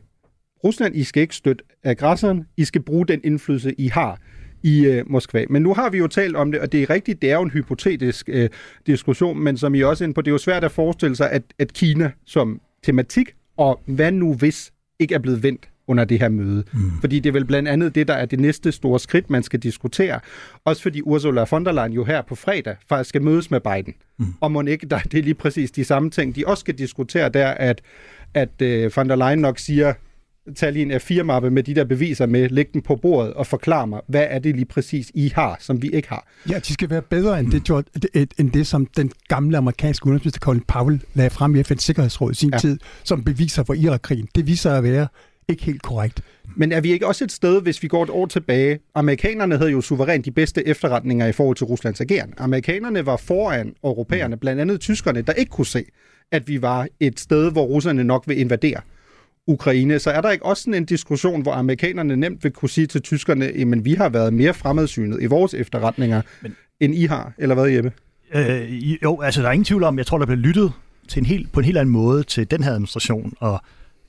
Rusland. 0.63 0.95
I 0.95 1.03
skal 1.03 1.21
ikke 1.21 1.35
støtte 1.35 1.63
aggressoren. 1.83 2.45
I 2.57 2.65
skal 2.65 2.81
bruge 2.81 3.07
den 3.07 3.21
indflydelse, 3.23 3.73
I 3.77 3.87
har 3.87 4.19
i 4.63 4.85
øh, 4.85 5.03
Moskva. 5.07 5.45
Men 5.49 5.61
nu 5.61 5.73
har 5.73 5.89
vi 5.89 5.97
jo 5.97 6.07
talt 6.07 6.35
om 6.35 6.51
det, 6.51 6.61
og 6.61 6.71
det 6.71 6.83
er 6.83 6.89
rigtigt, 6.89 7.21
det 7.21 7.31
er 7.31 7.35
jo 7.35 7.41
en 7.41 7.51
hypotetisk 7.51 8.29
øh, 8.31 8.49
diskussion, 8.87 9.39
men 9.39 9.57
som 9.57 9.75
I 9.75 9.81
også 9.81 10.03
er 10.03 10.05
inde 10.05 10.13
på, 10.13 10.21
det 10.21 10.27
er 10.27 10.33
jo 10.33 10.37
svært 10.37 10.63
at 10.63 10.71
forestille 10.71 11.15
sig, 11.15 11.31
at, 11.31 11.43
at 11.59 11.73
Kina 11.73 12.11
som 12.25 12.61
tematik, 12.83 13.35
og 13.57 13.81
hvad 13.85 14.11
nu 14.11 14.33
hvis, 14.33 14.71
ikke 14.99 15.15
er 15.15 15.19
blevet 15.19 15.43
vendt 15.43 15.69
under 15.87 16.05
det 16.05 16.19
her 16.19 16.29
møde. 16.29 16.63
Mm. 16.73 16.91
Fordi 16.99 17.19
det 17.19 17.29
er 17.29 17.33
vel 17.33 17.45
blandt 17.45 17.69
andet 17.69 17.95
det, 17.95 18.07
der 18.07 18.13
er 18.13 18.25
det 18.25 18.39
næste 18.39 18.71
store 18.71 18.99
skridt, 18.99 19.29
man 19.29 19.43
skal 19.43 19.59
diskutere. 19.59 20.19
Også 20.65 20.81
fordi 20.81 21.01
Ursula 21.01 21.45
von 21.51 21.65
der 21.65 21.71
Leyen 21.71 21.93
jo 21.93 22.03
her 22.03 22.21
på 22.21 22.35
fredag 22.35 22.75
faktisk 22.89 23.09
skal 23.09 23.21
mødes 23.21 23.51
med 23.51 23.59
Biden. 23.59 23.93
Mm. 24.19 24.25
Og 24.41 24.51
må 24.51 24.61
ikke, 24.61 24.87
der, 24.87 24.99
det 24.99 25.19
er 25.19 25.23
lige 25.23 25.33
præcis 25.33 25.71
de 25.71 25.83
samme 25.83 26.09
ting, 26.09 26.35
de 26.35 26.43
også 26.47 26.61
skal 26.61 26.77
diskutere 26.77 27.29
der, 27.29 27.47
at, 27.47 27.81
at 28.33 28.49
uh, 28.61 28.95
von 28.95 29.09
der 29.09 29.15
Leyen 29.15 29.39
nok 29.39 29.59
siger, 29.59 29.93
tag 30.55 30.73
lige 30.73 30.83
en 30.83 30.91
F4-mappe 30.91 31.49
med 31.49 31.63
de 31.63 31.75
der 31.75 31.83
beviser 31.83 32.25
med, 32.25 32.49
læg 32.49 32.73
den 32.73 32.81
på 32.81 32.95
bordet 32.95 33.33
og 33.33 33.47
forklar 33.47 33.85
mig, 33.85 34.01
hvad 34.07 34.27
er 34.29 34.39
det 34.39 34.55
lige 34.55 34.65
præcis, 34.65 35.11
I 35.13 35.31
har, 35.35 35.57
som 35.59 35.81
vi 35.81 35.89
ikke 35.89 36.09
har. 36.09 36.27
Ja, 36.49 36.59
de 36.59 36.73
skal 36.73 36.89
være 36.89 37.01
bedre 37.01 37.39
end 37.39 37.51
det, 37.51 37.63
George, 37.63 37.83
end 38.37 38.51
det 38.51 38.67
som 38.67 38.85
den 38.85 39.11
gamle 39.27 39.57
amerikanske 39.57 40.05
udenrigsminister 40.05 40.39
Colin 40.39 40.63
Powell 40.67 41.01
lagde 41.13 41.29
frem 41.29 41.55
i 41.55 41.61
FN's 41.61 41.79
Sikkerhedsråd 41.79 42.31
i 42.31 42.35
sin 42.35 42.49
ja. 42.53 42.57
tid, 42.57 42.79
som 43.03 43.23
beviser 43.23 43.63
for 43.63 43.73
Irak-krigen. 43.73 44.27
Det 44.35 44.47
viser 44.47 44.71
at 44.71 44.83
være 44.83 45.07
ikke 45.47 45.63
helt 45.63 45.81
korrekt. 45.81 46.21
Men 46.55 46.71
er 46.71 46.81
vi 46.81 46.91
ikke 46.91 47.07
også 47.07 47.23
et 47.23 47.31
sted, 47.31 47.61
hvis 47.61 47.83
vi 47.83 47.87
går 47.87 48.03
et 48.03 48.09
år 48.09 48.25
tilbage? 48.25 48.79
Amerikanerne 48.95 49.57
havde 49.57 49.71
jo 49.71 49.81
suverænt 49.81 50.25
de 50.25 50.31
bedste 50.31 50.67
efterretninger 50.67 51.27
i 51.27 51.31
forhold 51.31 51.55
til 51.55 51.65
Ruslands 51.65 52.01
ageren. 52.01 52.33
Amerikanerne 52.37 53.05
var 53.05 53.17
foran 53.17 53.73
europæerne, 53.83 54.37
blandt 54.37 54.61
andet 54.61 54.79
tyskerne, 54.79 55.21
der 55.21 55.33
ikke 55.33 55.49
kunne 55.49 55.65
se, 55.65 55.85
at 56.31 56.47
vi 56.47 56.61
var 56.61 56.87
et 56.99 57.19
sted, 57.19 57.51
hvor 57.51 57.63
russerne 57.63 58.03
nok 58.03 58.23
vil 58.27 58.39
invadere. 58.39 58.81
Ukraine, 59.47 59.99
så 59.99 60.11
er 60.11 60.21
der 60.21 60.31
ikke 60.31 60.45
også 60.45 60.63
sådan 60.63 60.73
en 60.73 60.85
diskussion, 60.85 61.41
hvor 61.41 61.51
amerikanerne 61.51 62.15
nemt 62.15 62.43
vil 62.43 62.51
kunne 62.51 62.69
sige 62.69 62.87
til 62.87 63.01
tyskerne, 63.01 63.45
at 63.45 63.85
vi 63.85 63.93
har 63.93 64.09
været 64.09 64.33
mere 64.33 64.53
fremadsynet 64.53 65.21
i 65.21 65.25
vores 65.25 65.53
efterretninger, 65.53 66.21
Men... 66.41 66.55
end 66.79 66.95
I 66.95 67.05
har, 67.05 67.33
eller 67.37 67.55
hvad, 67.55 67.67
Jeppe? 67.67 67.91
Øh, 68.35 69.03
jo, 69.03 69.21
altså 69.21 69.41
der 69.41 69.47
er 69.47 69.51
ingen 69.51 69.65
tvivl 69.65 69.83
om, 69.83 69.97
jeg 69.97 70.05
tror, 70.05 70.17
der 70.17 70.25
bliver 70.25 70.39
lyttet 70.39 70.71
til 71.07 71.19
en 71.19 71.25
helt, 71.25 71.51
på 71.51 71.59
en 71.59 71.65
helt 71.65 71.77
anden 71.77 71.93
måde 71.93 72.23
til 72.23 72.51
den 72.51 72.63
her 72.63 72.71
administration, 72.71 73.33
og 73.39 73.61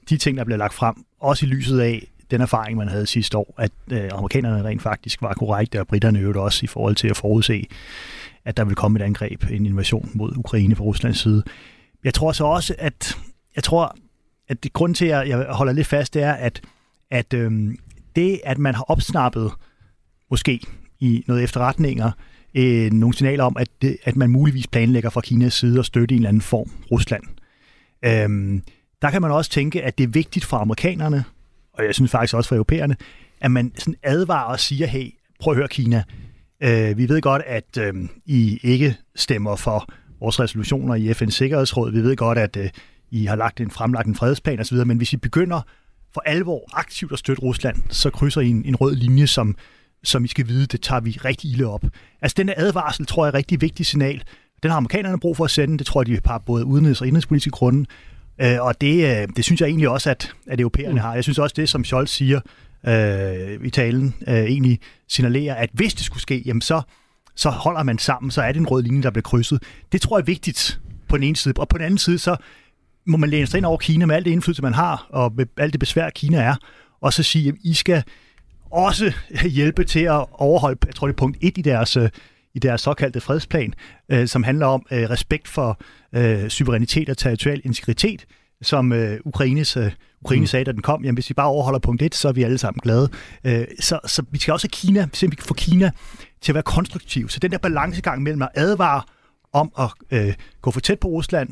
de 0.08 0.16
ting, 0.16 0.38
der 0.38 0.44
bliver 0.44 0.58
lagt 0.58 0.74
frem, 0.74 0.94
også 1.20 1.46
i 1.46 1.48
lyset 1.48 1.80
af 1.80 2.06
den 2.30 2.40
erfaring, 2.40 2.78
man 2.78 2.88
havde 2.88 3.06
sidste 3.06 3.38
år, 3.38 3.54
at 3.58 3.72
øh, 3.90 4.08
amerikanerne 4.12 4.64
rent 4.64 4.82
faktisk 4.82 5.22
var 5.22 5.34
korrekte, 5.34 5.80
og 5.80 5.86
britterne 5.86 6.18
øvrigt 6.18 6.38
også 6.38 6.60
i 6.64 6.66
forhold 6.66 6.96
til 6.96 7.08
at 7.08 7.16
forudse, 7.16 7.66
at 8.44 8.56
der 8.56 8.64
ville 8.64 8.76
komme 8.76 8.98
et 8.98 9.04
angreb, 9.04 9.44
en 9.50 9.66
invasion 9.66 10.10
mod 10.14 10.36
Ukraine 10.36 10.76
fra 10.76 10.84
Ruslands 10.84 11.18
side. 11.18 11.42
Jeg 12.04 12.14
tror 12.14 12.32
så 12.32 12.44
også, 12.44 12.74
at 12.78 13.18
jeg 13.56 13.64
tror, 13.64 13.96
at 14.48 14.62
det 14.64 14.72
grund 14.72 14.94
til, 14.94 15.06
at 15.06 15.28
jeg 15.28 15.46
holder 15.50 15.72
lidt 15.72 15.86
fast, 15.86 16.14
det 16.14 16.22
er, 16.22 16.32
at, 16.32 16.60
at 17.10 17.34
øhm, 17.34 17.78
det, 18.16 18.40
at 18.44 18.58
man 18.58 18.74
har 18.74 18.82
opsnappet, 18.82 19.52
måske 20.30 20.60
i 21.00 21.24
noget 21.26 21.42
efterretninger, 21.42 22.10
øh, 22.54 22.92
nogle 22.92 23.14
signaler 23.14 23.44
om, 23.44 23.56
at, 23.58 23.68
det, 23.82 23.96
at 24.04 24.16
man 24.16 24.30
muligvis 24.30 24.66
planlægger 24.66 25.10
fra 25.10 25.20
Kinas 25.20 25.54
side 25.54 25.78
at 25.78 25.86
støtte 25.86 26.14
i 26.14 26.16
en 26.16 26.22
eller 26.22 26.28
anden 26.28 26.40
form 26.40 26.70
Rusland. 26.92 27.22
Øhm, 28.04 28.62
der 29.06 29.10
kan 29.10 29.22
man 29.22 29.30
også 29.30 29.50
tænke, 29.50 29.82
at 29.82 29.98
det 29.98 30.04
er 30.04 30.08
vigtigt 30.08 30.44
for 30.44 30.56
amerikanerne, 30.56 31.24
og 31.72 31.84
jeg 31.84 31.94
synes 31.94 32.10
faktisk 32.10 32.34
også 32.34 32.48
for 32.48 32.54
europæerne, 32.54 32.96
at 33.40 33.50
man 33.50 33.72
sådan 33.78 33.94
advarer 34.02 34.52
og 34.52 34.60
siger, 34.60 34.86
hey, 34.86 35.14
prøv 35.40 35.52
at 35.52 35.56
høre 35.56 35.68
Kina, 35.68 36.02
øh, 36.60 36.98
vi 36.98 37.08
ved 37.08 37.20
godt, 37.20 37.42
at 37.46 37.78
øh, 37.78 37.94
I 38.24 38.58
ikke 38.62 38.96
stemmer 39.16 39.56
for 39.56 39.88
vores 40.20 40.40
resolutioner 40.40 40.94
i 40.94 41.10
FN's 41.10 41.30
Sikkerhedsråd. 41.30 41.92
Vi 41.92 42.00
ved 42.00 42.16
godt, 42.16 42.38
at 42.38 42.56
øh, 42.56 42.70
I 43.10 43.24
har 43.24 43.36
lagt 43.36 43.60
en, 43.60 43.70
fremlagt 43.70 44.06
en 44.06 44.14
fredsplan 44.14 44.60
osv., 44.60 44.76
men 44.76 44.96
hvis 44.96 45.12
I 45.12 45.16
begynder 45.16 45.60
for 46.14 46.22
alvor 46.26 46.78
aktivt 46.78 47.12
at 47.12 47.18
støtte 47.18 47.42
Rusland, 47.42 47.76
så 47.90 48.10
krydser 48.10 48.40
I 48.40 48.48
en, 48.48 48.64
en 48.64 48.76
rød 48.76 48.96
linje, 48.96 49.26
som, 49.26 49.56
som 50.04 50.24
I 50.24 50.28
skal 50.28 50.48
vide, 50.48 50.66
det 50.66 50.80
tager 50.80 51.00
vi 51.00 51.10
rigtig 51.10 51.50
ilde 51.50 51.64
op. 51.64 51.84
Altså 52.22 52.34
den 52.36 52.50
advarsel, 52.56 53.06
tror 53.06 53.24
jeg, 53.24 53.28
er 53.28 53.32
et 53.32 53.38
rigtig 53.38 53.60
vigtigt 53.60 53.88
signal. 53.88 54.22
Den 54.62 54.70
har 54.70 54.76
amerikanerne 54.76 55.20
brug 55.20 55.36
for 55.36 55.44
at 55.44 55.50
sende, 55.50 55.78
det 55.78 55.86
tror 55.86 56.02
jeg, 56.02 56.06
de 56.06 56.28
har 56.28 56.38
både 56.38 56.64
udenrigs- 56.64 57.00
og 57.00 57.06
indrigspolitiske 57.06 57.50
grunde. 57.50 57.86
Øh, 58.40 58.56
og 58.60 58.80
det, 58.80 59.20
øh, 59.20 59.28
det 59.36 59.44
synes 59.44 59.60
jeg 59.60 59.68
egentlig 59.68 59.88
også, 59.88 60.10
at, 60.10 60.32
at 60.46 60.60
europæerne 60.60 60.92
mm. 60.92 61.00
har. 61.00 61.14
Jeg 61.14 61.22
synes 61.22 61.38
også, 61.38 61.54
det 61.56 61.68
som 61.68 61.84
Scholz 61.84 62.10
siger 62.10 62.40
øh, 62.86 63.66
i 63.66 63.70
talen, 63.70 64.14
øh, 64.28 64.34
egentlig 64.34 64.78
signalerer, 65.08 65.54
at 65.54 65.70
hvis 65.72 65.94
det 65.94 66.04
skulle 66.04 66.22
ske, 66.22 66.42
jamen 66.46 66.60
så, 66.60 66.82
så 67.34 67.50
holder 67.50 67.82
man 67.82 67.98
sammen, 67.98 68.30
så 68.30 68.42
er 68.42 68.52
det 68.52 68.60
en 68.60 68.66
rød 68.66 68.82
linje, 68.82 69.02
der 69.02 69.10
bliver 69.10 69.22
krydset. 69.22 69.62
Det 69.92 70.00
tror 70.00 70.18
jeg 70.18 70.22
er 70.22 70.26
vigtigt 70.26 70.80
på 71.08 71.16
den 71.16 71.24
ene 71.24 71.36
side. 71.36 71.54
Og 71.58 71.68
på 71.68 71.78
den 71.78 71.84
anden 71.84 71.98
side, 71.98 72.18
så 72.18 72.36
må 73.06 73.16
man 73.16 73.30
læne 73.30 73.46
sig 73.46 73.58
ind 73.58 73.66
over 73.66 73.78
Kina 73.78 74.06
med 74.06 74.16
alt 74.16 74.24
det 74.24 74.30
indflydelse, 74.30 74.62
man 74.62 74.74
har, 74.74 75.06
og 75.10 75.32
med 75.36 75.46
alt 75.56 75.72
det 75.72 75.80
besvær, 75.80 76.10
Kina 76.10 76.38
er, 76.38 76.54
og 77.00 77.12
så 77.12 77.22
sige, 77.22 77.48
at 77.48 77.54
I 77.64 77.74
skal 77.74 78.02
også 78.70 79.12
hjælpe 79.58 79.84
til 79.84 80.00
at 80.00 80.24
overholde, 80.32 80.78
jeg 80.86 80.94
tror 80.94 81.06
det 81.06 81.14
er 81.14 81.18
punkt 81.18 81.38
1 81.40 81.58
i 81.58 81.62
deres 81.62 81.96
øh, 81.96 82.08
i 82.56 82.58
deres 82.58 82.80
såkaldte 82.80 83.20
fredsplan, 83.20 83.74
øh, 84.08 84.28
som 84.28 84.42
handler 84.42 84.66
om 84.66 84.86
øh, 84.90 85.10
respekt 85.10 85.48
for 85.48 85.80
øh, 86.14 86.48
suverænitet 86.48 87.08
og 87.08 87.18
territorial 87.18 87.60
integritet, 87.64 88.24
som 88.62 88.92
øh, 88.92 89.18
Ukraines, 89.24 89.76
øh, 89.76 89.92
Ukraine 90.22 90.40
mm. 90.40 90.46
sagde, 90.46 90.64
da 90.64 90.72
den 90.72 90.82
kom, 90.82 91.04
jamen 91.04 91.14
hvis 91.14 91.28
vi 91.28 91.34
bare 91.34 91.46
overholder 91.46 91.78
punkt 91.78 92.02
1, 92.02 92.14
så 92.14 92.28
er 92.28 92.32
vi 92.32 92.42
alle 92.42 92.58
sammen 92.58 92.80
glade. 92.82 93.08
Øh, 93.44 93.64
så, 93.80 94.00
så 94.06 94.22
vi 94.30 94.38
skal 94.38 94.52
også 94.52 94.64
have 94.66 94.70
Kina, 94.70 95.08
vi 95.30 95.36
kan 95.36 95.46
få 95.46 95.54
Kina 95.54 95.90
til 96.40 96.52
at 96.52 96.54
være 96.54 96.62
konstruktiv. 96.62 97.28
Så 97.28 97.40
den 97.40 97.50
der 97.50 97.58
balancegang 97.58 98.22
mellem 98.22 98.42
at 98.42 98.48
advare 98.54 99.02
om 99.52 99.72
at 99.78 99.90
øh, 100.10 100.34
gå 100.62 100.70
for 100.70 100.80
tæt 100.80 100.98
på 100.98 101.08
Rusland, 101.08 101.48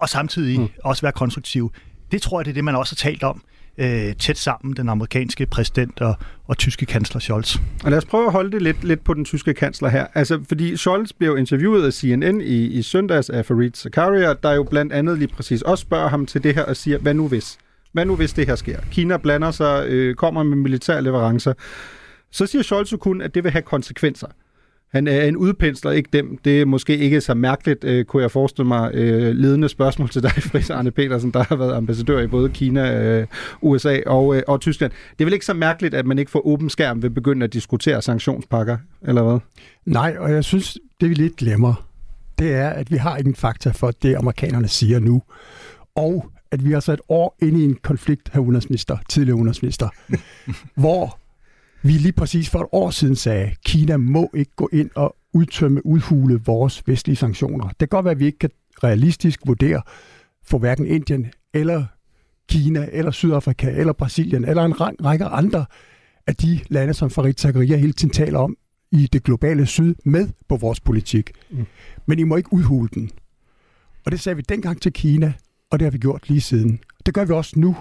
og 0.00 0.08
samtidig 0.08 0.60
mm. 0.60 0.68
også 0.84 1.02
være 1.02 1.12
konstruktiv, 1.12 1.72
det 2.12 2.22
tror 2.22 2.40
jeg, 2.40 2.44
det 2.44 2.50
er 2.50 2.54
det, 2.54 2.64
man 2.64 2.76
også 2.76 2.92
har 2.92 3.10
talt 3.10 3.22
om 3.22 3.42
øh, 3.78 4.14
tæt 4.16 4.38
sammen, 4.38 4.76
den 4.76 4.88
amerikanske 4.88 5.46
præsident 5.46 6.00
og, 6.00 6.14
og 6.46 6.58
tyske 6.58 6.86
kansler 6.86 7.20
Scholz. 7.20 7.56
Og 7.84 7.90
lad 7.90 7.98
os 7.98 8.04
prøve 8.04 8.26
at 8.26 8.32
holde 8.32 8.52
det 8.52 8.62
lidt, 8.62 8.84
lidt 8.84 9.04
på 9.04 9.14
den 9.14 9.24
tyske 9.24 9.54
kansler 9.54 9.88
her. 9.88 10.06
Altså, 10.14 10.40
fordi 10.48 10.76
Scholz 10.76 11.12
blev 11.12 11.38
interviewet 11.38 11.86
af 11.86 11.92
CNN 11.92 12.40
i, 12.40 12.66
i 12.66 12.82
søndags 12.82 13.30
af 13.30 13.46
Farid 13.46 13.70
Zakaria, 13.70 14.34
der 14.42 14.52
jo 14.52 14.62
blandt 14.62 14.92
andet 14.92 15.18
lige 15.18 15.28
præcis 15.28 15.62
også 15.62 15.82
spørger 15.82 16.08
ham 16.08 16.26
til 16.26 16.42
det 16.42 16.54
her 16.54 16.64
og 16.64 16.76
siger, 16.76 16.98
hvad 16.98 17.14
nu 17.14 17.28
hvis? 17.28 17.58
Hvad 17.92 18.04
nu 18.04 18.16
hvis 18.16 18.32
det 18.32 18.46
her 18.46 18.54
sker? 18.54 18.80
Kina 18.90 19.16
blander 19.16 19.50
sig, 19.50 19.86
øh, 19.88 20.14
kommer 20.14 20.42
med 20.42 20.56
militære 20.56 21.02
leverancer. 21.02 21.54
Så 22.30 22.46
siger 22.46 22.62
Scholz 22.62 22.92
jo 22.92 22.96
kun, 22.96 23.20
at 23.20 23.34
det 23.34 23.44
vil 23.44 23.52
have 23.52 23.62
konsekvenser. 23.62 24.26
Han 24.94 25.06
er 25.06 25.22
en 25.22 25.36
udpensler, 25.36 25.90
ikke 25.90 26.08
dem. 26.12 26.38
Det 26.44 26.60
er 26.60 26.64
måske 26.64 26.98
ikke 26.98 27.20
så 27.20 27.34
mærkeligt, 27.34 27.84
øh, 27.84 28.04
kunne 28.04 28.22
jeg 28.22 28.30
forestille 28.30 28.68
mig. 28.68 28.90
Øh, 28.94 29.34
ledende 29.34 29.68
spørgsmål 29.68 30.08
til 30.08 30.22
dig, 30.22 30.30
Fris 30.52 30.70
Arne 30.70 30.90
Petersen, 30.90 31.30
der 31.30 31.42
har 31.42 31.56
været 31.56 31.74
ambassadør 31.74 32.20
i 32.20 32.26
både 32.26 32.48
Kina, 32.48 33.02
øh, 33.02 33.26
USA 33.62 34.00
og, 34.06 34.36
øh, 34.36 34.42
og 34.48 34.60
Tyskland. 34.60 34.92
Det 35.10 35.20
er 35.20 35.24
vel 35.24 35.32
ikke 35.32 35.46
så 35.46 35.54
mærkeligt, 35.54 35.94
at 35.94 36.06
man 36.06 36.18
ikke 36.18 36.30
får 36.30 36.46
åben 36.46 36.70
skærm 36.70 37.02
ved 37.02 37.10
begynde 37.10 37.44
at 37.44 37.52
diskutere 37.52 38.02
sanktionspakker, 38.02 38.76
eller 39.02 39.22
hvad? 39.22 39.38
Nej, 39.86 40.16
og 40.18 40.32
jeg 40.32 40.44
synes, 40.44 40.78
det 41.00 41.10
vi 41.10 41.14
lidt 41.14 41.36
glemmer, 41.36 41.86
det 42.38 42.52
er, 42.52 42.68
at 42.70 42.90
vi 42.90 42.96
har 42.96 43.16
ikke 43.16 43.28
en 43.28 43.34
fakta 43.34 43.70
for 43.70 43.90
det, 43.90 44.14
amerikanerne 44.14 44.68
siger 44.68 44.98
nu. 44.98 45.22
Og 45.94 46.30
at 46.50 46.64
vi 46.64 46.72
er 46.72 46.80
så 46.80 46.92
et 46.92 47.00
år 47.08 47.36
inde 47.42 47.60
i 47.60 47.64
en 47.64 47.78
konflikt, 47.82 48.30
her 48.32 48.40
udenrigsminister, 48.40 48.96
tidligere 49.08 49.36
udenrigsminister, 49.36 49.88
hvor 50.80 51.18
vi 51.84 51.92
lige 51.92 52.12
præcis 52.12 52.50
for 52.50 52.58
et 52.58 52.66
år 52.72 52.90
siden 52.90 53.16
sagde, 53.16 53.44
at 53.44 53.60
Kina 53.64 53.96
må 53.96 54.30
ikke 54.34 54.52
gå 54.56 54.68
ind 54.72 54.90
og 54.94 55.16
udtømme, 55.32 55.86
udhule 55.86 56.40
vores 56.44 56.82
vestlige 56.86 57.16
sanktioner. 57.16 57.68
Det 57.68 57.78
kan 57.78 57.88
godt 57.88 58.04
være, 58.04 58.12
at 58.12 58.18
vi 58.18 58.26
ikke 58.26 58.38
kan 58.38 58.50
realistisk 58.84 59.40
vurdere 59.46 59.82
for 60.44 60.58
hverken 60.58 60.86
Indien 60.86 61.32
eller 61.54 61.84
Kina 62.48 62.88
eller 62.92 63.10
Sydafrika 63.10 63.70
eller 63.70 63.92
Brasilien 63.92 64.44
eller 64.44 64.64
en 64.64 64.80
række 64.80 65.24
andre 65.24 65.66
af 66.26 66.36
de 66.36 66.60
lande, 66.68 66.94
som 66.94 67.10
Farid 67.10 67.34
Zakaria 67.34 67.76
hele 67.76 67.92
tiden 67.92 68.14
taler 68.14 68.38
om 68.38 68.56
i 68.92 69.08
det 69.12 69.22
globale 69.22 69.66
syd 69.66 69.94
med 70.04 70.28
på 70.48 70.56
vores 70.56 70.80
politik. 70.80 71.30
Mm. 71.50 71.66
Men 72.06 72.18
I 72.18 72.22
må 72.22 72.36
ikke 72.36 72.52
udhule 72.52 72.88
den. 72.94 73.10
Og 74.06 74.12
det 74.12 74.20
sagde 74.20 74.36
vi 74.36 74.42
dengang 74.48 74.82
til 74.82 74.92
Kina, 74.92 75.32
og 75.70 75.78
det 75.78 75.86
har 75.86 75.90
vi 75.90 75.98
gjort 75.98 76.28
lige 76.28 76.40
siden. 76.40 76.80
Det 77.06 77.14
gør 77.14 77.24
vi 77.24 77.32
også 77.32 77.58
nu. 77.58 77.76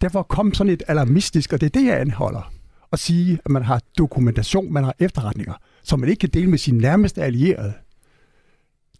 Derfor 0.00 0.22
kom 0.22 0.54
sådan 0.54 0.72
et 0.72 0.82
alarmistisk, 0.88 1.52
og 1.52 1.60
det 1.60 1.66
er 1.66 1.80
det, 1.80 1.86
jeg 1.86 2.00
anholder, 2.00 2.52
at 2.92 2.98
sige, 2.98 3.38
at 3.44 3.50
man 3.50 3.62
har 3.62 3.80
dokumentation, 3.98 4.72
man 4.72 4.84
har 4.84 4.94
efterretninger, 4.98 5.54
som 5.82 6.00
man 6.00 6.08
ikke 6.08 6.20
kan 6.20 6.28
dele 6.28 6.50
med 6.50 6.58
sine 6.58 6.78
nærmeste 6.78 7.22
allierede, 7.22 7.72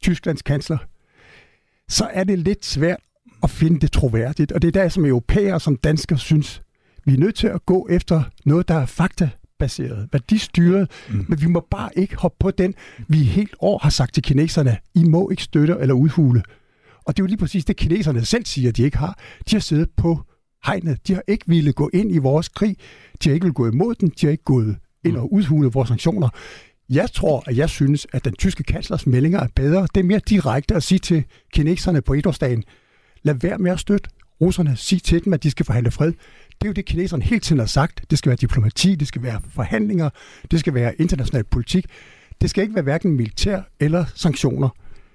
Tysklands 0.03 0.43
kansler, 0.43 0.79
så 1.89 2.09
er 2.13 2.25
det 2.25 2.39
lidt 2.39 2.65
svært 2.65 3.01
at 3.43 3.51
finde 3.51 3.81
det 3.81 3.93
troværdigt. 3.93 4.53
Og 4.53 4.63
det 4.63 4.69
er 4.69 4.83
der, 4.83 4.89
som 4.89 5.05
europæer 5.05 5.59
som 5.59 5.77
danskere 5.77 6.19
synes, 6.19 6.63
vi 7.05 7.15
er 7.15 7.19
nødt 7.19 7.35
til 7.35 7.47
at 7.47 7.67
gå 7.67 7.89
efter 7.91 8.23
noget, 8.45 8.69
der 8.69 8.75
er 8.75 8.87
faktabaseret, 8.87 10.09
værdistyret, 10.13 10.91
mm. 11.11 11.25
men 11.29 11.41
vi 11.41 11.47
må 11.47 11.67
bare 11.71 11.91
ikke 11.97 12.17
hoppe 12.17 12.37
på 12.41 12.51
den, 12.51 12.75
vi 13.09 13.19
helt 13.19 13.55
år 13.61 13.79
har 13.79 13.91
sagt 13.91 14.15
til 14.15 14.23
kineserne, 14.23 14.77
I 14.95 15.05
må 15.05 15.31
ikke 15.31 15.43
støtte 15.43 15.77
eller 15.81 15.95
udhule. 15.95 16.43
Og 17.05 17.17
det 17.17 17.23
er 17.23 17.25
jo 17.25 17.27
lige 17.27 17.39
præcis 17.39 17.65
det, 17.65 17.77
kineserne 17.77 18.25
selv 18.25 18.47
siger, 18.47 18.73
de 18.73 18.83
ikke 18.83 18.99
har. 18.99 19.19
De 19.51 19.57
har 19.57 19.61
siddet 19.61 19.91
på 19.97 20.23
hegnet. 20.67 21.09
De 21.09 21.15
har 21.15 21.23
ikke 21.29 21.45
ville 21.47 21.73
gå 21.73 21.91
ind 21.93 22.15
i 22.15 22.19
vores 22.19 22.49
krig. 22.49 22.77
De 23.25 23.29
har 23.29 23.35
ikke 23.35 23.45
vil 23.45 23.53
gå 23.53 23.69
imod 23.69 23.95
den. 23.95 24.09
De 24.09 24.27
har 24.27 24.31
ikke 24.31 24.45
gået 24.45 24.77
ind 25.05 25.17
og 25.17 25.33
udhule 25.33 25.71
vores 25.73 25.89
sanktioner. 25.89 26.29
Jeg 26.91 27.13
tror, 27.13 27.43
at 27.47 27.57
jeg 27.57 27.69
synes, 27.69 28.07
at 28.13 28.25
den 28.25 28.35
tyske 28.35 28.63
kanslers 28.63 29.07
meldinger 29.07 29.41
er 29.41 29.49
bedre. 29.55 29.87
Det 29.95 30.01
er 30.01 30.05
mere 30.05 30.21
direkte 30.29 30.75
at 30.75 30.83
sige 30.83 30.99
til 30.99 31.25
kineserne 31.53 32.03
på 32.03 32.15
etårsdagen, 32.15 32.65
lad 33.23 33.35
være 33.35 33.59
med 33.59 33.73
at 33.73 33.81
støtte 33.81 34.11
russerne. 34.41 34.77
Sig 34.77 35.03
til 35.03 35.25
dem, 35.25 35.33
at 35.33 35.43
de 35.43 35.51
skal 35.51 35.67
forhandle 35.67 35.91
fred. 35.91 36.13
Det 36.49 36.65
er 36.65 36.67
jo 36.67 36.73
det, 36.73 36.85
kineserne 36.85 37.23
hele 37.23 37.41
tiden 37.41 37.59
har 37.59 37.67
sagt. 37.67 38.05
Det 38.11 38.19
skal 38.19 38.31
være 38.31 38.37
diplomati, 38.37 38.95
det 38.95 39.09
skal 39.09 39.23
være 39.23 39.41
forhandlinger, 39.49 40.11
det 40.51 40.61
skal 40.61 40.75
være 40.75 41.01
international 41.01 41.45
politik. 41.45 41.87
Det 42.41 42.51
skal 42.51 42.63
ikke 42.63 42.75
være 42.75 42.83
hverken 42.83 43.13
militær 43.13 43.61
eller 43.81 44.05
sanktioner. 44.15 44.69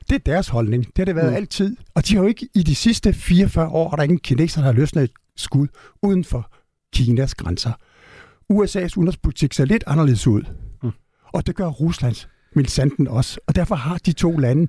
Det 0.10 0.16
er 0.16 0.20
deres 0.20 0.48
holdning. 0.48 0.86
Det 0.86 0.98
har 0.98 1.06
det 1.06 1.16
været 1.16 1.30
mm. 1.30 1.36
altid. 1.36 1.76
Og 1.94 2.08
de 2.08 2.16
har 2.16 2.22
jo 2.22 2.28
ikke 2.28 2.48
i 2.56 2.64
de 2.64 2.76
sidste 2.76 3.14
44 3.14 3.68
år, 3.68 3.96
der 3.96 4.04
ingen 4.04 4.20
kineser, 4.20 4.62
der 4.62 4.66
har 4.66 4.74
løsnet 4.74 5.04
et 5.04 5.12
skud 5.38 5.68
uden 6.04 6.24
for 6.24 6.52
Kinas 6.94 7.36
grænser. 7.36 7.72
USA's 8.54 8.98
udenrigspolitik 8.98 9.54
ser 9.54 9.66
lidt 9.66 9.84
anderledes 9.88 10.28
ud. 10.28 10.42
Mm. 10.84 10.92
Og 11.34 11.48
det 11.48 11.56
gør 11.56 11.68
Ruslands 11.68 12.30
militsanten 12.56 13.08
også. 13.08 13.40
Og 13.48 13.56
derfor 13.56 13.76
har 13.76 13.98
de 14.06 14.12
to 14.12 14.38
lande 14.38 14.68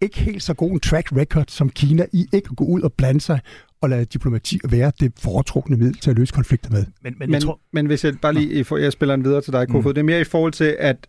ikke 0.00 0.18
helt 0.18 0.42
så 0.42 0.54
god 0.54 0.70
en 0.70 0.80
track 0.80 1.12
record 1.16 1.44
som 1.48 1.70
Kina 1.70 2.06
i 2.12 2.26
ikke 2.32 2.48
at 2.50 2.56
gå 2.56 2.64
ud 2.64 2.82
og 2.82 2.92
blande 2.92 3.20
sig 3.20 3.40
og 3.80 3.90
lade 3.90 4.04
diplomati 4.04 4.58
være 4.68 4.92
det 5.00 5.12
foretrukne 5.18 5.76
middel 5.76 5.94
til 5.94 6.10
at 6.10 6.18
løse 6.18 6.34
konflikter 6.34 6.70
med. 6.70 6.84
Men, 7.02 7.14
men, 7.18 7.30
men, 7.30 7.40
tror... 7.40 7.60
men 7.72 7.86
hvis 7.86 8.04
jeg 8.04 8.14
bare 8.22 8.34
lige, 8.34 8.66
jeg 8.70 8.92
spiller 8.92 9.14
en 9.14 9.24
videre 9.24 9.40
til 9.40 9.52
dig, 9.52 9.68
Kofod, 9.68 9.90
mm. 9.90 9.94
det 9.94 10.00
er 10.00 10.04
mere 10.04 10.20
i 10.20 10.24
forhold 10.24 10.52
til, 10.52 10.76
at 10.78 11.06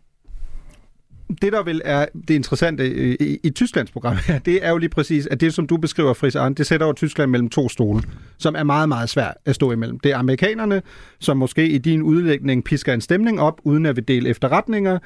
det, 1.42 1.54
der 1.54 1.64
vil 1.64 1.82
er 1.86 2.06
det 2.28 2.34
interessante 2.34 3.16
i, 3.22 3.40
i 3.44 3.50
Tysklands 3.50 3.92
program 3.92 4.16
her, 4.28 4.40
det 4.40 4.66
er 4.66 4.70
jo 4.70 4.78
lige 4.78 4.90
præcis, 4.90 5.28
at 5.28 5.42
det, 5.42 5.54
som 5.54 5.68
du 5.68 5.78
beskriver, 5.78 6.14
Fris 6.14 6.36
Arne, 6.36 6.56
det 6.56 6.68
sætter 6.68 6.88
jo 6.88 6.94
Tyskland 6.94 7.32
mellem 7.32 7.50
to 7.50 7.70
stole, 7.70 8.04
som 8.38 8.56
er 8.56 8.64
meget, 8.64 8.90
meget 8.90 9.10
svært 9.10 9.34
at 9.46 9.56
stå 9.56 9.72
imellem. 9.72 10.00
Det 10.00 10.12
er 10.12 10.18
amerikanerne, 10.18 10.82
som 11.20 11.38
måske 11.38 11.68
i 11.68 11.78
din 11.78 12.02
udlægning 12.02 12.64
pisker 12.64 12.94
en 12.94 13.02
stemning 13.02 13.42
op, 13.42 13.62
uden 13.64 13.86
at 13.86 13.96
vi 13.96 14.02
dele 14.02 14.30
efterretninger. 14.30 15.00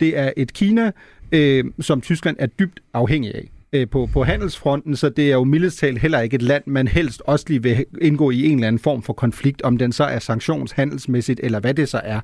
Det 0.00 0.18
er 0.18 0.32
et 0.36 0.52
Kina, 0.52 0.92
øh, 1.32 1.64
som 1.80 2.00
Tyskland 2.00 2.36
er 2.38 2.46
dybt 2.46 2.80
afhængig 2.94 3.34
af 3.34 3.50
øh, 3.72 3.88
på, 3.88 4.08
på 4.12 4.24
handelsfronten, 4.24 4.96
så 4.96 5.08
det 5.08 5.28
er 5.28 5.34
jo 5.34 5.44
mildest 5.44 5.78
talt 5.78 5.98
heller 5.98 6.20
ikke 6.20 6.34
et 6.34 6.42
land, 6.42 6.62
man 6.66 6.88
helst 6.88 7.22
også 7.26 7.44
lige 7.48 7.62
vil 7.62 7.84
indgå 8.00 8.30
i 8.30 8.46
en 8.46 8.54
eller 8.54 8.68
anden 8.68 8.78
form 8.78 9.02
for 9.02 9.12
konflikt, 9.12 9.62
om 9.62 9.76
den 9.76 9.92
så 9.92 10.04
er 10.04 10.18
sanktionshandelsmæssigt, 10.18 11.40
eller 11.42 11.60
hvad 11.60 11.74
det 11.74 11.88
så 11.88 12.00
er. 12.04 12.20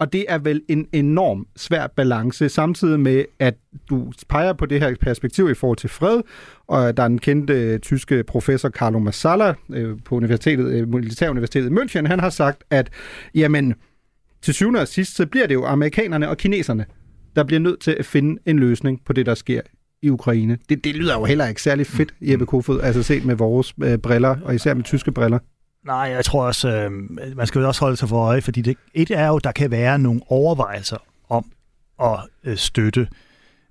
Og 0.00 0.12
det 0.12 0.24
er 0.28 0.38
vel 0.38 0.62
en 0.68 0.86
enorm 0.92 1.46
svær 1.56 1.86
balance, 1.86 2.48
samtidig 2.48 3.00
med, 3.00 3.24
at 3.38 3.54
du 3.90 4.12
peger 4.28 4.52
på 4.52 4.66
det 4.66 4.80
her 4.80 4.94
perspektiv 5.00 5.50
i 5.50 5.54
forhold 5.54 5.78
til 5.78 5.90
fred, 5.90 6.20
og 6.66 6.96
der 6.96 7.02
er 7.02 7.06
en 7.06 7.18
kendte 7.18 7.54
øh, 7.54 7.78
tyske 7.78 8.24
professor 8.24 8.68
Carlo 8.68 8.98
Massala 8.98 9.54
øh, 9.72 9.96
på 10.04 10.14
universitetet, 10.14 10.72
øh, 10.72 10.88
Militæruniversitetet 10.88 11.70
i 11.70 11.74
München, 11.74 12.06
han 12.06 12.20
har 12.20 12.30
sagt, 12.30 12.64
at 12.70 12.90
jamen, 13.34 13.74
til 14.42 14.54
syvende 14.54 14.80
og 14.80 14.88
sidst, 14.88 15.16
så 15.16 15.26
bliver 15.26 15.46
det 15.46 15.54
jo 15.54 15.64
amerikanerne 15.64 16.28
og 16.28 16.36
kineserne, 16.36 16.86
der 17.36 17.44
bliver 17.44 17.60
nødt 17.60 17.80
til 17.80 17.96
at 17.98 18.06
finde 18.06 18.40
en 18.46 18.58
løsning 18.58 19.00
på 19.04 19.12
det, 19.12 19.26
der 19.26 19.34
sker 19.34 19.60
i 20.02 20.10
Ukraine. 20.10 20.58
Det, 20.68 20.84
det 20.84 20.94
lyder 20.94 21.18
jo 21.18 21.24
heller 21.24 21.46
ikke 21.46 21.62
særlig 21.62 21.86
fedt, 21.86 22.14
Jeppe 22.20 22.46
Kofod, 22.46 22.80
altså 22.80 23.02
set 23.02 23.24
med 23.24 23.34
vores 23.34 23.74
øh, 23.82 23.98
briller, 23.98 24.36
og 24.44 24.54
især 24.54 24.74
med 24.74 24.84
tyske 24.84 25.12
briller. 25.12 25.38
Nej, 25.86 25.96
jeg 25.96 26.24
tror 26.24 26.46
også, 26.46 26.68
øh, 26.68 26.90
man 27.36 27.46
skal 27.46 27.60
jo 27.60 27.66
også 27.66 27.80
holde 27.80 27.96
sig 27.96 28.08
for 28.08 28.24
øje, 28.24 28.42
fordi 28.42 28.62
det, 28.62 28.76
et 28.94 29.10
er 29.10 29.26
jo, 29.26 29.38
der 29.38 29.52
kan 29.52 29.70
være 29.70 29.98
nogle 29.98 30.20
overvejelser 30.28 30.96
om 31.28 31.44
at 32.02 32.18
øh, 32.44 32.56
støtte 32.56 33.08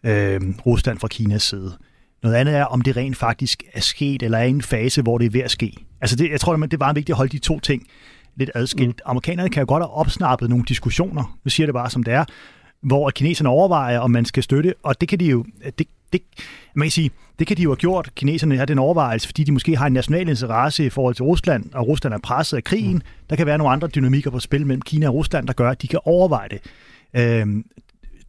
øh, 0.04 0.42
Rusland 0.66 1.00
fra 1.00 1.08
Kinas 1.08 1.44
side. 1.44 1.78
Noget 2.24 2.36
andet 2.36 2.56
er, 2.56 2.66
om 2.66 2.82
det 2.82 2.98
rent 2.98 3.18
faktisk 3.18 3.64
er 3.74 3.82
sket, 3.82 4.24
eller 4.24 4.38
er 4.38 4.44
i 4.44 4.50
en 4.50 4.62
fase, 4.62 5.02
hvor 5.02 5.18
det 5.18 5.26
er 5.26 5.30
ved 5.30 5.42
at 5.42 5.52
ske. 5.52 5.78
Altså 6.02 6.16
det, 6.16 6.32
jeg 6.32 6.40
tror, 6.40 6.56
det 6.56 6.74
er 6.74 6.78
meget 6.78 6.96
vigtigt 6.96 7.14
at 7.14 7.18
holde 7.18 7.32
de 7.32 7.40
to 7.40 7.60
ting 7.60 7.88
lidt 8.36 8.52
adskilt. 8.56 9.02
Mm. 9.06 9.10
Amerikanerne 9.10 9.50
kan 9.50 9.62
jo 9.62 9.66
godt 9.68 9.84
have 9.84 9.92
opsnappet 9.92 10.50
nogle 10.50 10.66
diskussioner, 10.68 11.38
nu 11.44 11.50
siger 11.50 11.68
det 11.68 11.74
bare 11.74 11.90
som 11.90 12.04
det 12.04 12.14
er, 12.14 12.26
hvor 12.82 13.10
kineserne 13.10 13.50
overvejer, 13.50 14.00
om 14.00 14.12
man 14.12 14.26
skal 14.26 14.44
støtte, 14.44 14.74
og 14.84 15.02
det 15.02 15.10
kan 15.10 15.20
de 15.20 15.26
jo, 15.26 15.46
det, 15.78 15.88
det, 16.14 16.22
man 16.76 16.86
kan 16.86 16.92
sige, 16.92 17.12
det 17.40 17.48
kan 17.48 17.58
de 17.58 17.62
jo 17.62 17.70
have 17.70 17.76
gjort. 17.76 18.10
Kineserne 18.16 18.58
har 18.58 18.66
den 18.66 18.80
overvejelse, 18.80 19.28
fordi 19.28 19.44
de 19.44 19.52
måske 19.52 19.78
har 19.78 19.88
en 19.88 19.94
national 19.94 20.30
interesse 20.30 20.86
i 20.86 20.90
forhold 20.90 21.16
til 21.16 21.24
Rusland, 21.24 21.74
og 21.74 21.88
Rusland 21.88 22.14
er 22.14 22.20
presset 22.20 22.58
af 22.58 22.64
krigen. 22.64 22.94
Mm. 22.94 23.02
Der 23.30 23.36
kan 23.36 23.46
være 23.46 23.58
nogle 23.58 23.74
andre 23.74 23.88
dynamikker 23.88 24.32
på 24.32 24.40
spil 24.40 24.66
mellem 24.66 24.82
Kina 24.82 25.08
og 25.08 25.14
Rusland, 25.14 25.48
der 25.48 25.54
gør, 25.54 25.70
at 25.70 25.82
de 25.82 25.88
kan 25.88 26.00
overveje 26.04 26.50
det. 26.50 26.60
Øhm, 27.14 27.66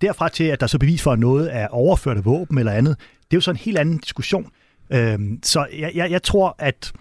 derfra 0.01 0.29
til, 0.29 0.45
at 0.45 0.61
der 0.61 0.65
er 0.65 0.69
så 0.69 0.79
bevis 0.79 1.03
for, 1.03 1.13
at 1.13 1.19
noget 1.19 1.57
er 1.57 1.69
overført 1.69 2.25
våben 2.25 2.59
eller 2.59 2.73
andet, 2.73 2.97
det 2.99 3.33
er 3.33 3.37
jo 3.37 3.41
så 3.41 3.51
en 3.51 3.57
helt 3.57 3.79
anden 3.79 3.99
diskussion. 3.99 4.47
Øhm, 4.91 5.39
så 5.43 5.67
jeg, 5.79 5.91
jeg, 5.95 6.11
jeg 6.11 6.23
tror, 6.23 6.57
at 6.59 6.93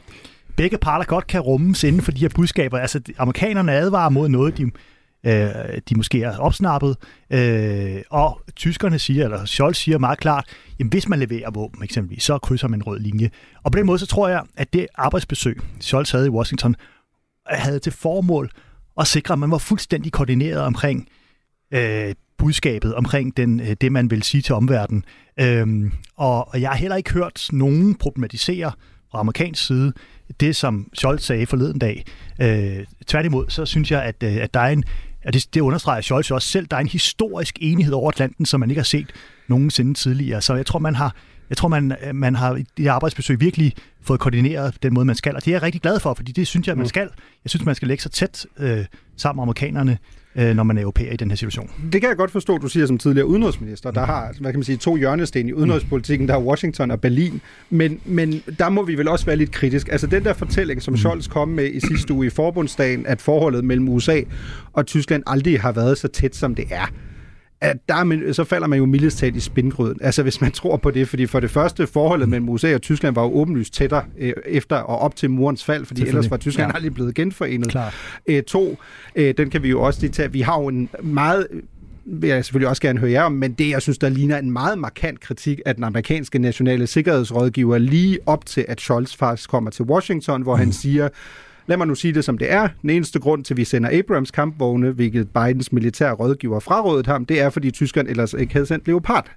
begge 0.55 0.77
parter 0.77 1.05
godt 1.05 1.27
kan 1.27 1.41
rummes 1.41 1.83
inden 1.83 2.01
for 2.01 2.11
de 2.11 2.19
her 2.19 2.29
budskaber. 2.35 2.77
Altså, 2.77 3.01
amerikanerne 3.17 3.73
advarer 3.73 4.09
mod 4.09 4.29
noget, 4.29 4.57
de 4.57 4.71
øh, 5.23 5.81
de 5.89 5.95
måske 5.95 6.23
er 6.23 6.37
opsnappet, 6.37 6.97
øh, 7.29 8.01
og 8.09 8.41
tyskerne 8.55 8.99
siger, 8.99 9.25
eller 9.25 9.45
Scholz 9.45 9.77
siger 9.77 9.97
meget 9.97 10.19
klart, 10.19 10.45
jamen 10.79 10.91
hvis 10.91 11.07
man 11.09 11.19
leverer 11.19 11.51
våben 11.51 11.83
eksempelvis, 11.83 12.23
så 12.23 12.37
krydser 12.37 12.67
man 12.67 12.79
en 12.79 12.83
rød 12.83 12.99
linje. 12.99 13.29
Og 13.63 13.71
på 13.71 13.77
den 13.77 13.85
måde, 13.85 13.99
så 13.99 14.05
tror 14.05 14.27
jeg, 14.27 14.43
at 14.57 14.73
det 14.73 14.87
arbejdsbesøg, 14.95 15.59
Scholz 15.81 16.11
havde 16.11 16.27
i 16.27 16.29
Washington, 16.29 16.75
havde 17.45 17.79
til 17.79 17.91
formål 17.91 18.51
at 18.99 19.07
sikre, 19.07 19.33
at 19.33 19.39
man 19.39 19.51
var 19.51 19.57
fuldstændig 19.57 20.11
koordineret 20.11 20.61
omkring 20.61 21.07
øh, 21.73 22.15
budskabet, 22.37 22.95
omkring 22.95 23.37
den, 23.37 23.59
øh, 23.59 23.75
det, 23.81 23.91
man 23.91 24.11
vil 24.11 24.23
sige 24.23 24.41
til 24.41 24.55
omverdenen. 24.55 25.05
Øhm, 25.39 25.91
og, 26.17 26.47
og 26.47 26.61
jeg 26.61 26.69
har 26.69 26.77
heller 26.77 26.95
ikke 26.95 27.13
hørt 27.13 27.47
nogen 27.51 27.95
problematisere 27.95 28.71
fra 29.11 29.19
amerikansk 29.19 29.67
side 29.67 29.93
det, 30.39 30.55
som 30.55 30.89
Scholz 30.93 31.23
sagde 31.23 31.45
forleden 31.45 31.79
dag. 31.79 32.05
Øh, 32.41 32.85
tværtimod, 33.07 33.45
så 33.49 33.65
synes 33.65 33.91
jeg, 33.91 34.03
at, 34.03 34.23
øh, 34.23 34.35
at 34.35 34.53
der 34.53 34.59
er 34.59 34.69
en, 34.69 34.83
Ja, 35.29 35.31
det, 35.31 35.53
det 35.53 35.61
understreger 35.61 36.01
Scholz 36.01 36.31
også 36.31 36.47
selv. 36.47 36.67
Der 36.67 36.77
er 36.77 36.81
en 36.81 36.87
historisk 36.87 37.57
enighed 37.61 37.93
over 37.93 38.09
Atlanten, 38.11 38.45
som 38.45 38.59
man 38.59 38.69
ikke 38.69 38.79
har 38.79 38.83
set 38.85 39.11
nogensinde 39.47 39.93
tidligere. 39.93 40.41
Så 40.41 40.55
jeg 40.55 40.65
tror, 40.65 40.79
man 40.79 40.95
har, 40.95 41.15
jeg 41.49 41.57
tror, 41.57 41.67
man, 41.67 41.95
man 42.13 42.35
har 42.35 42.55
i 42.55 42.65
det 42.77 42.87
arbejdsbesøg 42.87 43.39
virkelig 43.39 43.73
fået 44.01 44.19
koordineret 44.19 44.83
den 44.83 44.93
måde, 44.93 45.05
man 45.05 45.15
skal. 45.15 45.35
Og 45.35 45.45
det 45.45 45.51
er 45.51 45.55
jeg 45.55 45.61
rigtig 45.61 45.81
glad 45.81 45.99
for, 45.99 46.13
fordi 46.13 46.31
det 46.31 46.47
synes 46.47 46.67
jeg, 46.67 46.75
man 46.75 46.83
mm. 46.83 46.87
skal. 46.89 47.09
Jeg 47.43 47.49
synes, 47.49 47.65
man 47.65 47.75
skal 47.75 47.87
lægge 47.87 48.03
sig 48.03 48.11
tæt 48.11 48.45
øh, 48.59 48.85
sammen 49.17 49.37
med 49.37 49.43
amerikanerne 49.43 49.97
øh, 50.35 50.55
når 50.55 50.63
man 50.63 50.77
er 50.77 50.81
europæer 50.81 51.13
i 51.13 51.15
den 51.15 51.31
her 51.31 51.35
situation. 51.35 51.69
Det 51.91 52.01
kan 52.01 52.09
jeg 52.09 52.17
godt 52.17 52.31
forstå, 52.31 52.57
du 52.57 52.67
siger 52.67 52.85
som 52.85 52.97
tidligere 52.97 53.27
udenrigsminister. 53.27 53.91
Der 53.91 54.05
har, 54.05 54.33
hvad 54.39 54.51
kan 54.51 54.59
man 54.59 54.63
sige, 54.63 54.77
to 54.77 54.95
hjørnesten 54.95 55.49
i 55.49 55.53
udenrigspolitikken. 55.53 56.27
Der 56.27 56.33
er 56.33 56.41
Washington 56.41 56.91
og 56.91 57.01
Berlin. 57.01 57.41
Men, 57.69 57.99
men 58.05 58.41
der 58.59 58.69
må 58.69 58.83
vi 58.83 58.95
vel 58.95 59.07
også 59.07 59.25
være 59.25 59.35
lidt 59.35 59.51
kritisk. 59.51 59.89
Altså 59.91 60.07
den 60.07 60.23
der 60.23 60.33
fortælling, 60.33 60.81
som 60.81 60.97
Scholz 60.97 61.27
kom 61.27 61.47
med 61.47 61.71
i 61.73 61.79
sidste 61.79 62.13
uge 62.13 62.27
i 62.27 62.29
forbundsdagen, 62.29 63.05
at 63.05 63.21
forholdet 63.21 63.63
mellem 63.63 63.89
USA 63.89 64.21
og 64.73 64.85
Tyskland 64.85 65.23
aldrig 65.27 65.61
har 65.61 65.71
været 65.71 65.97
så 65.97 66.07
tæt, 66.07 66.35
som 66.35 66.55
det 66.55 66.65
er 66.71 66.85
at 67.61 67.77
der, 67.89 68.33
så 68.33 68.43
falder 68.43 68.67
man 68.67 68.79
jo 68.79 68.85
mildest 68.85 69.17
talt 69.17 69.35
i 69.35 69.39
spindgrøden. 69.39 69.97
Altså 70.01 70.23
hvis 70.23 70.41
man 70.41 70.51
tror 70.51 70.77
på 70.77 70.91
det, 70.91 71.07
fordi 71.07 71.25
for 71.25 71.39
det 71.39 71.51
første 71.51 71.87
forholdet 71.87 72.29
mellem 72.29 72.49
USA 72.49 72.75
og 72.75 72.81
Tyskland 72.81 73.15
var 73.15 73.23
jo 73.23 73.33
åbenlyst 73.33 73.73
tættere 73.73 74.03
øh, 74.17 74.33
efter 74.45 74.75
og 74.75 74.99
op 74.99 75.15
til 75.15 75.29
murens 75.29 75.63
fald, 75.63 75.85
fordi 75.85 76.07
ellers 76.07 76.31
var 76.31 76.37
Tyskland 76.37 76.71
ja. 76.71 76.75
aldrig 76.75 76.93
blevet 76.93 77.15
genforenet. 77.15 77.69
Klar. 77.69 77.93
Øh, 78.27 78.43
to, 78.43 78.77
øh, 79.15 79.33
den 79.37 79.49
kan 79.49 79.63
vi 79.63 79.69
jo 79.69 79.81
også 79.81 80.01
lige 80.01 80.11
tage. 80.11 80.31
Vi 80.31 80.41
har 80.41 80.61
jo 80.61 80.67
en 80.67 80.89
meget 81.03 81.47
vil 82.11 82.29
jeg 82.29 82.45
selvfølgelig 82.45 82.69
også 82.69 82.81
gerne 82.81 82.99
høre 82.99 83.11
jer 83.11 83.23
om, 83.23 83.31
men 83.31 83.53
det, 83.53 83.69
jeg 83.69 83.81
synes, 83.81 83.97
der 83.97 84.09
ligner 84.09 84.37
en 84.37 84.51
meget 84.51 84.77
markant 84.77 85.19
kritik 85.19 85.59
af 85.65 85.75
den 85.75 85.83
amerikanske 85.83 86.39
nationale 86.39 86.87
sikkerhedsrådgiver 86.87 87.77
lige 87.77 88.19
op 88.25 88.45
til, 88.45 88.65
at 88.67 88.81
Scholz 88.81 89.15
faktisk 89.15 89.49
kommer 89.49 89.69
til 89.71 89.85
Washington, 89.85 90.41
hvor 90.41 90.55
mm. 90.55 90.59
han 90.59 90.71
siger, 90.71 91.09
Lad 91.69 91.77
mig 91.77 91.87
nu 91.87 91.95
sige 91.95 92.13
det 92.13 92.25
som 92.25 92.37
det 92.37 92.51
er. 92.51 92.67
Den 92.81 92.89
eneste 92.89 93.19
grund 93.19 93.43
til, 93.43 93.53
at 93.53 93.57
vi 93.57 93.63
sender 93.63 93.89
Abrams 93.99 94.31
kampvogne, 94.31 94.91
hvilket 94.91 95.29
Bidens 95.29 95.71
militære 95.71 96.13
rådgiver 96.13 96.59
frarådet 96.59 97.07
ham, 97.07 97.25
det 97.25 97.41
er, 97.41 97.49
fordi 97.49 97.71
tyskerne 97.71 98.09
ellers 98.09 98.33
ikke 98.33 98.53
havde 98.53 98.65
sendt 98.65 98.87
Leopard 98.87 99.31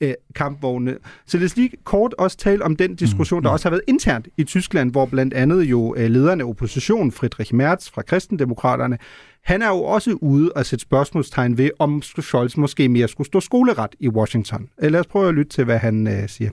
øh, 0.00 0.14
kampvogne. 0.34 0.96
Så 1.26 1.38
lad 1.38 1.44
os 1.44 1.56
lige 1.56 1.70
kort 1.84 2.14
også 2.18 2.36
tale 2.36 2.64
om 2.64 2.76
den 2.76 2.94
diskussion, 2.94 3.42
der 3.42 3.48
mm. 3.48 3.52
også 3.52 3.64
har 3.64 3.70
været 3.70 3.82
internt 3.88 4.28
i 4.36 4.44
Tyskland, 4.44 4.90
hvor 4.90 5.06
blandt 5.06 5.34
andet 5.34 5.62
jo 5.62 5.94
øh, 5.98 6.10
lederen 6.10 6.40
af 6.40 6.44
oppositionen, 6.44 7.12
Friedrich 7.12 7.54
Merz 7.54 7.90
fra 7.90 8.02
Kristendemokraterne, 8.02 8.98
han 9.44 9.62
er 9.62 9.68
jo 9.68 9.82
også 9.82 10.18
ude 10.20 10.52
og 10.52 10.66
sætte 10.66 10.82
spørgsmålstegn 10.82 11.58
ved, 11.58 11.70
om 11.78 12.02
Scholz 12.02 12.56
måske 12.56 12.88
mere 12.88 13.08
skulle 13.08 13.26
stå 13.26 13.40
skoleret 13.40 13.90
i 14.00 14.08
Washington. 14.08 14.68
Øh, 14.82 14.92
lad 14.92 15.00
os 15.00 15.06
prøve 15.06 15.28
at 15.28 15.34
lytte 15.34 15.50
til, 15.50 15.64
hvad 15.64 15.78
han 15.78 16.06
øh, 16.06 16.28
siger. 16.28 16.50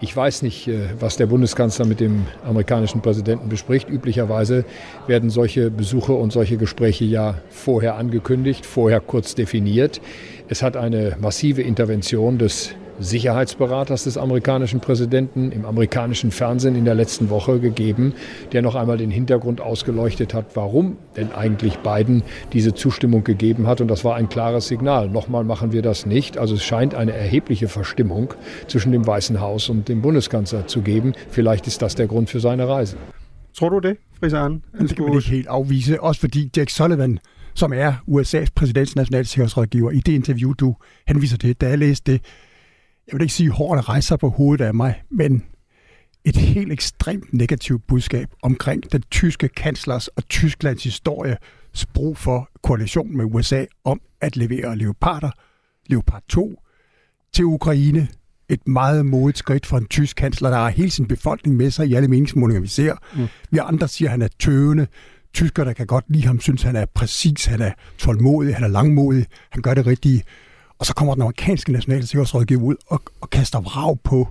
Ich 0.00 0.16
weiß 0.16 0.42
nicht, 0.42 0.68
äh, 0.68 0.88
was 0.98 1.16
der 1.16 1.26
Bundeskanzler 1.26 1.86
mit 1.86 2.00
dem 2.00 2.26
amerikanischen 2.44 3.02
Präsidenten 3.02 3.48
bespricht. 3.48 3.88
Üblicherweise 3.88 4.64
werden 5.06 5.30
solche 5.30 5.70
Besuche 5.70 6.12
und 6.12 6.32
solche 6.32 6.56
Gespräche 6.56 7.04
ja 7.04 7.34
vorher 7.50 7.96
angekündigt, 7.96 8.64
vorher 8.64 9.00
kurz 9.00 9.34
definiert. 9.34 10.00
Es 10.48 10.62
hat 10.62 10.76
eine 10.76 11.16
massive 11.20 11.62
Intervention 11.62 12.38
des 12.38 12.74
Sicherheitsberaters 13.00 14.04
des 14.04 14.18
amerikanischen 14.18 14.80
Präsidenten 14.80 15.52
im 15.52 15.64
amerikanischen 15.64 16.30
Fernsehen 16.30 16.76
in 16.76 16.84
der 16.84 16.94
letzten 16.94 17.30
Woche 17.30 17.58
gegeben, 17.58 18.12
der 18.52 18.62
noch 18.62 18.74
einmal 18.74 18.98
den 18.98 19.10
Hintergrund 19.10 19.60
ausgeleuchtet 19.60 20.34
hat, 20.34 20.54
warum 20.54 20.98
denn 21.16 21.32
eigentlich 21.32 21.78
Biden 21.78 22.22
diese 22.52 22.74
Zustimmung 22.74 23.24
gegeben 23.24 23.66
hat. 23.66 23.80
Und 23.80 23.88
das 23.88 24.04
war 24.04 24.16
ein 24.16 24.28
klares 24.28 24.68
Signal. 24.68 25.08
Nochmal 25.08 25.44
machen 25.44 25.72
wir 25.72 25.82
das 25.82 26.06
nicht. 26.06 26.38
Also 26.38 26.54
es 26.54 26.62
scheint 26.62 26.94
eine 26.94 27.12
erhebliche 27.12 27.68
Verstimmung 27.68 28.34
zwischen 28.68 28.92
dem 28.92 29.06
Weißen 29.06 29.40
Haus 29.40 29.68
und 29.68 29.88
dem 29.88 30.02
Bundeskanzler 30.02 30.66
zu 30.66 30.82
geben. 30.82 31.14
Vielleicht 31.30 31.66
ist 31.66 31.82
das 31.82 31.94
der 31.94 32.06
Grund 32.06 32.28
für 32.28 32.40
seine 32.40 32.68
Reise. 32.68 32.96
Tror 33.58 33.70
du 33.70 33.80
det, 33.80 33.98
Frisan? 34.20 34.62
Det 34.78 34.96
kan 34.96 35.04
man 35.04 35.14
ikke 35.14 35.28
helt 35.28 35.48
afvise, 35.48 36.02
også 36.02 36.20
fordi 36.20 36.50
Jack 36.56 36.70
Sullivan, 36.70 37.18
som 37.54 37.72
er 37.72 37.92
USA's 38.08 38.48
præsidents 38.54 38.96
nationalsikkerhedsrådgiver, 38.96 39.90
i 39.90 40.00
det 40.00 40.12
interview, 40.12 40.52
du 40.52 40.76
henviser 41.06 41.36
til, 41.36 41.54
da 41.54 41.68
jeg 41.68 41.78
læste 41.78 42.12
det, 42.12 42.20
jeg 43.12 43.18
vil 43.18 43.22
ikke 43.22 43.34
sige, 43.34 43.50
hårdt 43.50 43.88
rejser 43.88 44.16
på 44.16 44.28
hovedet 44.28 44.64
af 44.64 44.74
mig, 44.74 45.02
men 45.10 45.42
et 46.24 46.36
helt 46.36 46.72
ekstremt 46.72 47.32
negativt 47.32 47.86
budskab 47.86 48.28
omkring 48.42 48.92
den 48.92 49.02
tyske 49.10 49.48
kanslers 49.48 50.08
og 50.08 50.28
Tysklands 50.28 50.84
historie 50.84 51.36
brug 51.94 52.16
for 52.16 52.50
koalition 52.62 53.16
med 53.16 53.24
USA 53.24 53.64
om 53.84 54.00
at 54.20 54.36
levere 54.36 54.76
leoparder, 54.76 55.30
Leopard 55.86 56.22
2, 56.28 56.62
til 57.32 57.44
Ukraine. 57.44 58.08
Et 58.48 58.68
meget 58.68 59.06
modigt 59.06 59.38
skridt 59.38 59.66
for 59.66 59.78
en 59.78 59.86
tysk 59.86 60.16
kansler, 60.16 60.50
der 60.50 60.56
har 60.56 60.68
hele 60.68 60.90
sin 60.90 61.06
befolkning 61.06 61.56
med 61.56 61.70
sig 61.70 61.86
i 61.86 61.94
alle 61.94 62.08
meningsmålinger, 62.08 62.60
vi 62.60 62.66
ser. 62.66 62.94
Mm. 63.16 63.26
Vi 63.50 63.58
andre 63.58 63.88
siger, 63.88 64.08
at 64.08 64.10
han 64.10 64.22
er 64.22 64.28
tøvende. 64.38 64.86
Tyskerne 65.34 65.74
kan 65.74 65.86
godt 65.86 66.04
lide 66.08 66.26
ham, 66.26 66.40
synes 66.40 66.62
han 66.62 66.76
er 66.76 66.86
præcis, 66.94 67.44
han 67.44 67.60
er 67.60 67.72
tålmodig, 67.98 68.54
han 68.54 68.64
er 68.64 68.68
langmodig, 68.68 69.26
han 69.50 69.62
gør 69.62 69.74
det 69.74 69.86
rigtige. 69.86 70.22
Og 70.80 70.86
så 70.86 70.94
kommer 70.94 71.14
den 71.14 71.22
amerikanske 71.22 71.72
nationale 71.72 72.06
sikkerhedsrådgiver 72.06 72.62
ud 72.62 72.76
og, 72.86 73.02
og 73.20 73.30
kaster 73.30 73.60
vrag 73.60 73.98
på, 74.04 74.28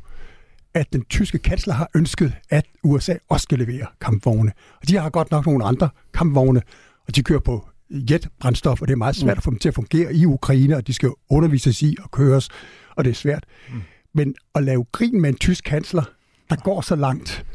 at 0.73 0.93
den 0.93 1.05
tyske 1.05 1.38
kansler 1.38 1.73
har 1.73 1.89
ønsket, 1.95 2.33
at 2.49 2.65
USA 2.83 3.13
også 3.29 3.43
skal 3.43 3.59
levere 3.59 3.85
kampvogne. 4.01 4.51
Og 4.81 4.88
de 4.88 4.97
har 4.97 5.09
godt 5.09 5.31
nok 5.31 5.45
nogle 5.45 5.65
andre 5.65 5.89
kampvogne, 6.13 6.62
og 7.07 7.15
de 7.15 7.23
kører 7.23 7.39
på 7.39 7.67
jetbrændstof, 7.91 8.81
og 8.81 8.88
det 8.88 8.93
er 8.93 8.97
meget 8.97 9.15
svært 9.15 9.35
mm. 9.35 9.39
at 9.39 9.43
få 9.43 9.49
dem 9.49 9.59
til 9.59 9.69
at 9.69 9.75
fungere 9.75 10.15
i 10.15 10.25
Ukraine, 10.25 10.75
og 10.75 10.88
de 10.88 10.93
skal 10.93 11.09
undervises 11.29 11.81
i 11.81 11.97
og 12.03 12.12
køres, 12.12 12.49
og 12.95 13.03
det 13.03 13.12
er 13.12 13.15
svært. 13.15 13.45
Mm. 13.69 13.81
Men 14.13 14.35
at 14.55 14.63
lave 14.63 14.85
grin 14.91 15.21
med 15.21 15.29
en 15.29 15.35
tysk 15.35 15.63
kansler, 15.63 16.03
der 16.49 16.55
går 16.55 16.81
så 16.81 16.95
langt 16.95 17.45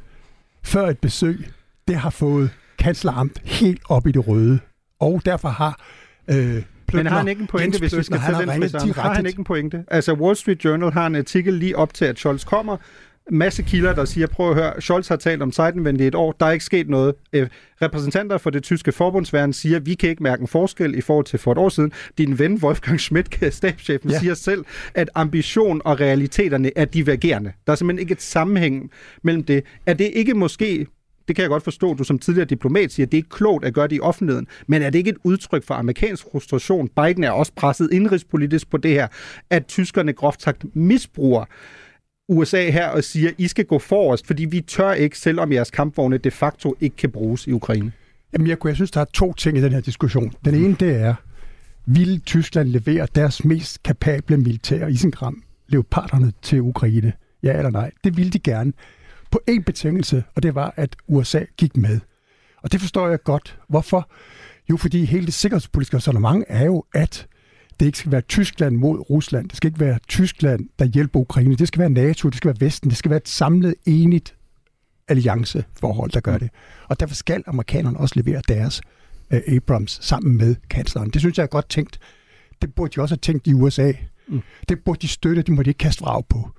før 0.62 0.88
et 0.88 0.98
besøg, 0.98 1.48
det 1.88 1.96
har 1.96 2.10
fået 2.10 2.50
kansleramt 2.78 3.40
helt 3.44 3.82
op 3.88 4.06
i 4.06 4.12
det 4.12 4.28
røde. 4.28 4.58
Og 5.00 5.22
derfor 5.24 5.48
har 5.48 5.80
øh, 6.30 6.62
men 6.94 7.06
har 7.06 7.18
han 7.18 7.28
ikke 7.28 7.40
en 7.40 7.46
pointe, 7.46 7.78
hvis 7.78 7.96
vi 7.96 8.02
skal 8.02 8.18
tage 8.18 8.38
den 8.38 8.62
frisøren? 8.62 8.90
Har 8.90 9.14
han 9.14 9.26
ikke 9.26 9.38
en 9.38 9.44
pointe? 9.44 9.84
Altså, 9.88 10.12
Wall 10.12 10.36
Street 10.36 10.64
Journal 10.64 10.92
har 10.92 11.06
en 11.06 11.16
artikel 11.16 11.54
lige 11.54 11.76
op 11.76 11.94
til, 11.94 12.04
at 12.04 12.18
Scholz 12.18 12.44
kommer. 12.44 12.76
Masse 13.30 13.62
kilder, 13.62 13.94
der 13.94 14.04
siger, 14.04 14.26
prøv 14.26 14.50
at 14.50 14.56
høre, 14.56 14.80
Scholz 14.80 15.08
har 15.08 15.16
talt 15.16 15.42
om 15.42 15.52
Zeitenwende 15.52 16.04
i 16.04 16.06
et 16.06 16.14
år, 16.14 16.32
der 16.32 16.46
er 16.46 16.50
ikke 16.50 16.64
sket 16.64 16.88
noget. 16.88 17.14
Øh, 17.32 17.48
repræsentanter 17.82 18.38
for 18.38 18.50
det 18.50 18.62
tyske 18.62 18.92
forbundsværen 18.92 19.52
siger, 19.52 19.78
vi 19.78 19.94
kan 19.94 20.10
ikke 20.10 20.22
mærke 20.22 20.40
en 20.40 20.48
forskel 20.48 20.94
i 20.94 21.00
forhold 21.00 21.24
til 21.24 21.38
for 21.38 21.52
et 21.52 21.58
år 21.58 21.68
siden. 21.68 21.92
Din 22.18 22.38
ven 22.38 22.60
Wolfgang 22.62 23.00
Schmidt, 23.00 23.38
stabschefen, 23.54 24.10
ja. 24.10 24.18
siger 24.18 24.34
selv, 24.34 24.64
at 24.94 25.10
ambition 25.14 25.82
og 25.84 26.00
realiteterne 26.00 26.70
er 26.76 26.84
divergerende. 26.84 27.52
Der 27.66 27.72
er 27.72 27.76
simpelthen 27.76 28.00
ikke 28.00 28.12
et 28.12 28.22
sammenhæng 28.22 28.90
mellem 29.22 29.44
det. 29.44 29.64
Er 29.86 29.94
det 29.94 30.10
ikke 30.14 30.34
måske 30.34 30.86
det 31.28 31.36
kan 31.36 31.42
jeg 31.42 31.48
godt 31.48 31.64
forstå, 31.64 31.94
du 31.94 32.04
som 32.04 32.18
tidligere 32.18 32.46
diplomat 32.46 32.92
siger, 32.92 33.06
at 33.06 33.12
det 33.12 33.18
er 33.18 33.22
klogt 33.30 33.64
at 33.64 33.74
gøre 33.74 33.88
det 33.88 33.96
i 33.96 34.00
offentligheden. 34.00 34.46
Men 34.66 34.82
er 34.82 34.90
det 34.90 34.98
ikke 34.98 35.10
et 35.10 35.16
udtryk 35.24 35.64
for 35.64 35.74
amerikansk 35.74 36.26
frustration? 36.32 36.88
Biden 36.88 37.24
er 37.24 37.30
også 37.30 37.52
presset 37.56 37.88
indrigspolitisk 37.92 38.70
på 38.70 38.76
det 38.76 38.90
her, 38.90 39.08
at 39.50 39.66
tyskerne 39.66 40.12
groft 40.12 40.42
sagt 40.42 40.64
misbruger 40.74 41.44
USA 42.28 42.70
her 42.70 42.88
og 42.88 43.04
siger, 43.04 43.28
at 43.28 43.34
I 43.38 43.48
skal 43.48 43.64
gå 43.64 43.78
forrest, 43.78 44.26
fordi 44.26 44.44
vi 44.44 44.60
tør 44.60 44.92
ikke, 44.92 45.18
selvom 45.18 45.52
jeres 45.52 45.70
kampvogne 45.70 46.18
de 46.18 46.30
facto 46.30 46.74
ikke 46.80 46.96
kan 46.96 47.10
bruges 47.10 47.46
i 47.46 47.52
Ukraine. 47.52 47.92
Jamen, 48.32 48.48
jeg, 48.48 48.56
jeg 48.64 48.74
synes, 48.74 48.90
der 48.90 49.00
er 49.00 49.04
to 49.04 49.32
ting 49.32 49.58
i 49.58 49.60
den 49.60 49.72
her 49.72 49.80
diskussion. 49.80 50.32
Den 50.44 50.54
ene, 50.54 50.76
det 50.80 50.96
er, 50.96 51.14
vil 51.86 52.20
Tyskland 52.20 52.68
levere 52.68 53.06
deres 53.14 53.44
mest 53.44 53.82
kapable 53.82 54.36
militære 54.36 54.92
isengram, 54.92 55.42
leoparderne, 55.68 56.32
til 56.42 56.60
Ukraine? 56.60 57.12
Ja 57.42 57.56
eller 57.56 57.70
nej? 57.70 57.90
Det 58.04 58.16
vil 58.16 58.32
de 58.32 58.38
gerne 58.38 58.72
på 59.34 59.40
én 59.50 59.62
betingelse, 59.62 60.24
og 60.34 60.42
det 60.42 60.54
var, 60.54 60.74
at 60.76 60.96
USA 61.06 61.44
gik 61.56 61.76
med. 61.76 62.00
Og 62.62 62.72
det 62.72 62.80
forstår 62.80 63.08
jeg 63.08 63.22
godt. 63.22 63.58
Hvorfor? 63.68 64.10
Jo, 64.70 64.76
fordi 64.76 65.04
hele 65.04 65.26
det 65.26 65.34
sikkerhedspolitiske 65.34 65.96
resonemang 65.96 66.44
er 66.48 66.64
jo, 66.64 66.84
at 66.94 67.26
det 67.80 67.86
ikke 67.86 67.98
skal 67.98 68.12
være 68.12 68.20
Tyskland 68.20 68.76
mod 68.76 69.10
Rusland. 69.10 69.48
Det 69.48 69.56
skal 69.56 69.68
ikke 69.68 69.80
være 69.80 69.98
Tyskland, 70.08 70.68
der 70.78 70.84
hjælper 70.84 71.20
Ukraine. 71.20 71.56
Det 71.56 71.68
skal 71.68 71.80
være 71.80 71.90
NATO, 71.90 72.28
det 72.28 72.36
skal 72.36 72.48
være 72.48 72.60
Vesten. 72.60 72.90
Det 72.90 72.98
skal 72.98 73.10
være 73.10 73.16
et 73.16 73.28
samlet, 73.28 73.74
enigt 73.86 74.36
allianceforhold, 75.08 76.10
der 76.10 76.20
gør 76.20 76.38
det. 76.38 76.50
Og 76.88 77.00
derfor 77.00 77.14
skal 77.14 77.42
amerikanerne 77.46 77.98
også 77.98 78.14
levere 78.20 78.42
deres 78.48 78.80
uh, 79.32 79.38
Abrams 79.46 79.98
sammen 80.02 80.36
med 80.36 80.56
kansleren. 80.70 81.10
Det 81.10 81.20
synes 81.20 81.38
jeg 81.38 81.44
er 81.44 81.48
godt 81.48 81.68
tænkt. 81.68 81.98
Det 82.62 82.74
burde 82.74 82.92
de 82.96 83.00
også 83.00 83.14
have 83.14 83.20
tænkt 83.20 83.46
i 83.46 83.54
USA. 83.54 83.92
Mm. 84.28 84.42
Det 84.68 84.84
burde 84.84 84.98
de 85.00 85.08
støtte, 85.08 85.42
det 85.42 85.54
må 85.54 85.62
de 85.62 85.70
ikke 85.70 85.78
kaste 85.78 86.00
vrag 86.00 86.24
på. 86.28 86.50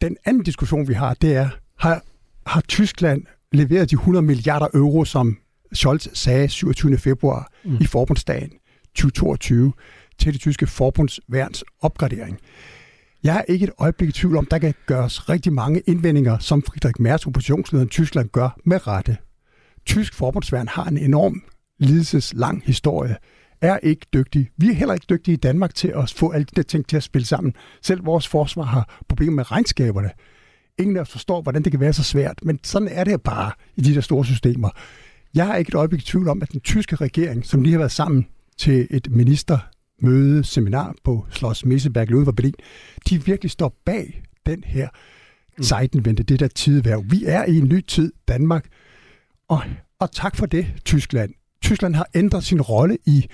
Den 0.00 0.16
anden 0.24 0.42
diskussion, 0.42 0.88
vi 0.88 0.94
har, 0.94 1.14
det 1.14 1.36
er, 1.36 1.48
har, 1.78 2.02
har 2.46 2.60
Tyskland 2.60 3.22
leveret 3.52 3.90
de 3.90 3.94
100 3.94 4.22
milliarder 4.22 4.68
euro, 4.74 5.04
som 5.04 5.36
Scholz 5.72 6.08
sagde 6.14 6.48
27. 6.48 6.98
februar 6.98 7.52
mm. 7.64 7.76
i 7.80 7.86
forbundsdagen 7.86 8.50
2022 8.94 9.72
til 10.18 10.32
det 10.32 10.40
tyske 10.40 10.66
forbundsværns 10.66 11.64
opgradering. 11.80 12.38
Jeg 13.24 13.36
er 13.36 13.52
ikke 13.52 13.64
et 13.64 13.72
øjeblik 13.78 14.08
i 14.08 14.12
tvivl 14.12 14.36
om, 14.36 14.46
der 14.46 14.58
kan 14.58 14.74
gøres 14.86 15.28
rigtig 15.28 15.52
mange 15.52 15.80
indvendinger, 15.80 16.38
som 16.38 16.62
Friedrich 16.62 17.00
Merz, 17.00 17.26
oppositionslederen 17.26 17.88
Tyskland, 17.88 18.28
gør 18.28 18.58
med 18.64 18.86
rette. 18.86 19.16
Tysk 19.86 20.14
forbundsværn 20.14 20.68
har 20.68 20.84
en 20.84 20.98
enorm 20.98 21.42
lidelseslang 21.78 22.62
historie, 22.66 23.16
er 23.60 23.78
ikke 23.78 24.06
dygtig. 24.14 24.50
Vi 24.56 24.68
er 24.68 24.72
heller 24.72 24.94
ikke 24.94 25.06
dygtige 25.10 25.32
i 25.32 25.36
Danmark 25.36 25.74
til 25.74 25.88
at 25.88 26.14
få 26.16 26.30
alle 26.30 26.44
de 26.44 26.56
der 26.56 26.62
ting 26.62 26.88
til 26.88 26.96
at 26.96 27.02
spille 27.02 27.26
sammen. 27.26 27.54
Selv 27.82 28.06
vores 28.06 28.28
forsvar 28.28 28.62
har 28.62 29.00
problemer 29.08 29.32
med 29.32 29.52
regnskaberne. 29.52 30.10
Ingen 30.78 30.96
af 30.96 31.00
os 31.00 31.10
forstår, 31.10 31.42
hvordan 31.42 31.62
det 31.62 31.72
kan 31.72 31.80
være 31.80 31.92
så 31.92 32.02
svært, 32.02 32.38
men 32.42 32.60
sådan 32.62 32.88
er 32.88 33.04
det 33.04 33.22
bare 33.22 33.52
i 33.76 33.80
de 33.80 33.94
der 33.94 34.00
store 34.00 34.24
systemer. 34.24 34.70
Jeg 35.34 35.46
har 35.46 35.56
ikke 35.56 35.68
et 35.68 35.74
øjeblik 35.74 36.02
i 36.02 36.04
tvivl 36.04 36.28
om, 36.28 36.42
at 36.42 36.52
den 36.52 36.60
tyske 36.60 36.96
regering, 36.96 37.46
som 37.46 37.62
lige 37.62 37.72
har 37.72 37.78
været 37.78 37.92
sammen 37.92 38.26
til 38.58 38.86
et 38.90 39.10
ministermøde, 39.10 40.44
seminar 40.44 40.94
på 41.04 41.26
Schloss 41.30 41.64
Messeberg 41.64 42.14
ude 42.14 42.24
for 42.24 42.32
Berlin, 42.32 42.54
de 43.08 43.24
virkelig 43.24 43.50
står 43.50 43.76
bag 43.84 44.22
den 44.46 44.64
her 44.64 44.88
Zeitenwende, 45.62 46.22
det 46.22 46.40
der 46.40 46.48
tidværv. 46.48 47.04
Vi 47.06 47.24
er 47.24 47.44
i 47.44 47.58
en 47.58 47.68
ny 47.68 47.80
tid, 47.80 48.12
Danmark, 48.28 48.68
og, 49.48 49.62
og 49.98 50.12
tak 50.12 50.36
for 50.36 50.46
det, 50.46 50.66
Tyskland. 50.84 51.34
Tyskland 51.62 51.94
har 51.94 52.06
ændret 52.14 52.44
sin 52.44 52.60
rolle 52.60 52.98
i 53.06 53.26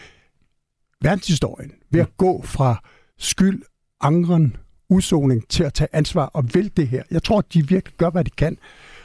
verdenshistorien 1.00 1.72
ved 1.90 2.00
at 2.00 2.16
gå 2.16 2.42
fra 2.42 2.82
skyld, 3.18 3.62
angren, 4.00 4.56
udsoning 4.92 5.48
til 5.48 5.64
at 5.64 5.74
tage 5.74 5.88
ansvar 5.92 6.24
og 6.24 6.54
vil 6.54 6.70
det 6.76 6.88
her. 6.88 7.02
Jeg 7.10 7.22
tror, 7.22 7.40
de 7.40 7.68
virkelig 7.68 7.96
gør, 7.98 8.10
hvad 8.10 8.24
de 8.24 8.30
kan. 8.30 8.56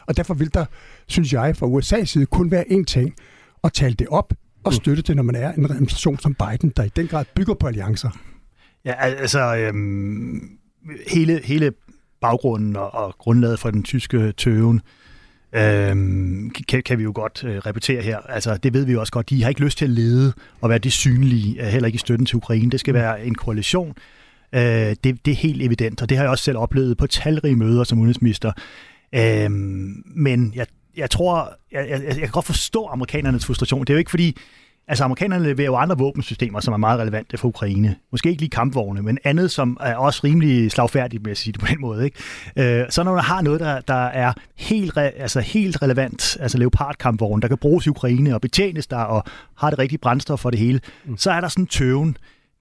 Og 0.05 0.17
derfor 0.17 0.33
vil 0.33 0.53
der, 0.53 0.65
synes 1.07 1.33
jeg, 1.33 1.57
fra 1.57 1.67
USA's 1.67 2.05
side 2.05 2.25
kun 2.25 2.51
være 2.51 2.63
én 2.63 2.83
ting, 2.83 3.15
at 3.63 3.73
tale 3.73 3.93
det 3.93 4.07
op 4.07 4.33
og 4.63 4.71
mm. 4.71 4.75
støtte 4.75 5.01
det, 5.01 5.15
når 5.15 5.23
man 5.23 5.35
er 5.35 5.53
en 5.53 5.65
administration 5.65 6.19
som 6.19 6.33
Biden, 6.33 6.73
der 6.77 6.83
i 6.83 6.89
den 6.95 7.07
grad 7.07 7.25
bygger 7.35 7.53
på 7.53 7.67
alliancer. 7.67 8.09
Ja, 8.85 8.93
altså 8.93 9.55
øhm, 9.55 10.41
hele, 11.07 11.41
hele 11.43 11.71
baggrunden 12.21 12.75
og, 12.75 12.93
og 12.93 13.15
grundlaget 13.17 13.59
for 13.59 13.71
den 13.71 13.83
tyske 13.83 14.31
tøven, 14.31 14.81
øhm, 15.55 16.49
kan, 16.49 16.83
kan 16.83 16.97
vi 16.97 17.03
jo 17.03 17.11
godt 17.15 17.43
øh, 17.43 17.57
repetere 17.57 18.01
her. 18.01 18.17
Altså, 18.17 18.57
det 18.57 18.73
ved 18.73 18.85
vi 18.85 18.91
jo 18.91 18.99
også 18.99 19.13
godt. 19.13 19.29
De 19.29 19.41
har 19.41 19.49
ikke 19.49 19.61
lyst 19.61 19.77
til 19.77 19.85
at 19.85 19.91
lede 19.91 20.33
og 20.61 20.69
være 20.69 20.79
det 20.79 20.91
synlige, 20.91 21.61
øh, 21.61 21.67
heller 21.67 21.87
ikke 21.87 21.95
i 21.95 21.99
støtten 21.99 22.25
til 22.25 22.35
Ukraine. 22.35 22.71
Det 22.71 22.79
skal 22.79 22.91
mm. 22.91 22.99
være 22.99 23.25
en 23.25 23.35
koalition, 23.35 23.95
Øh, 24.55 24.95
det, 25.03 25.25
det 25.25 25.27
er 25.27 25.35
helt 25.35 25.61
evident, 25.61 26.01
og 26.01 26.09
det 26.09 26.17
har 26.17 26.23
jeg 26.23 26.31
også 26.31 26.43
selv 26.43 26.57
oplevet 26.57 26.97
på 26.97 27.07
talrige 27.07 27.55
møder 27.55 27.83
som 27.83 27.99
udenrigsminister. 27.99 28.51
Øh, 29.15 29.51
men 30.15 30.53
jeg, 30.55 30.67
jeg 30.97 31.09
tror, 31.09 31.53
jeg, 31.71 31.87
jeg, 31.89 32.03
jeg 32.07 32.15
kan 32.15 32.29
godt 32.29 32.45
forstå 32.45 32.85
amerikanernes 32.85 33.45
frustration. 33.45 33.81
Det 33.81 33.89
er 33.89 33.93
jo 33.93 33.99
ikke 33.99 34.09
fordi, 34.09 34.37
altså 34.87 35.03
amerikanerne 35.03 35.45
leverer 35.45 35.65
jo 35.65 35.75
andre 35.75 35.97
våbensystemer, 35.97 36.59
som 36.59 36.73
er 36.73 36.77
meget 36.77 36.99
relevante 36.99 37.37
for 37.37 37.47
Ukraine. 37.47 37.95
Måske 38.11 38.29
ikke 38.29 38.41
lige 38.41 38.49
kampvogne, 38.49 39.01
men 39.01 39.17
andet, 39.23 39.51
som 39.51 39.77
er 39.79 39.95
også 39.95 40.21
rimelig 40.23 40.71
slagfærdigt, 40.71 41.23
med 41.23 41.31
at 41.31 41.37
sige 41.37 41.53
det 41.53 41.61
på 41.63 41.67
den 41.69 41.81
måde. 41.81 42.05
Ikke? 42.05 42.81
Øh, 42.81 42.85
så 42.89 43.03
når 43.03 43.13
man 43.13 43.23
har 43.23 43.41
noget, 43.41 43.59
der, 43.59 43.81
der 43.81 44.05
er 44.05 44.33
helt, 44.55 44.97
re, 44.97 45.09
altså 45.09 45.39
helt 45.39 45.81
relevant, 45.81 46.37
altså 46.39 46.57
Leopard-kampvogne, 46.57 47.41
der 47.41 47.47
kan 47.47 47.57
bruges 47.57 47.85
i 47.85 47.89
Ukraine 47.89 48.35
og 48.35 48.41
betjenes 48.41 48.87
der, 48.87 48.97
og 48.97 49.23
har 49.57 49.69
det 49.69 49.79
rigtige 49.79 49.99
brændstof 49.99 50.39
for 50.39 50.49
det 50.49 50.59
hele, 50.59 50.79
mm. 51.05 51.17
så 51.17 51.31
er 51.31 51.41
der 51.41 51.47
sådan 51.47 51.63
en 51.63 51.67
tøven. 51.67 52.17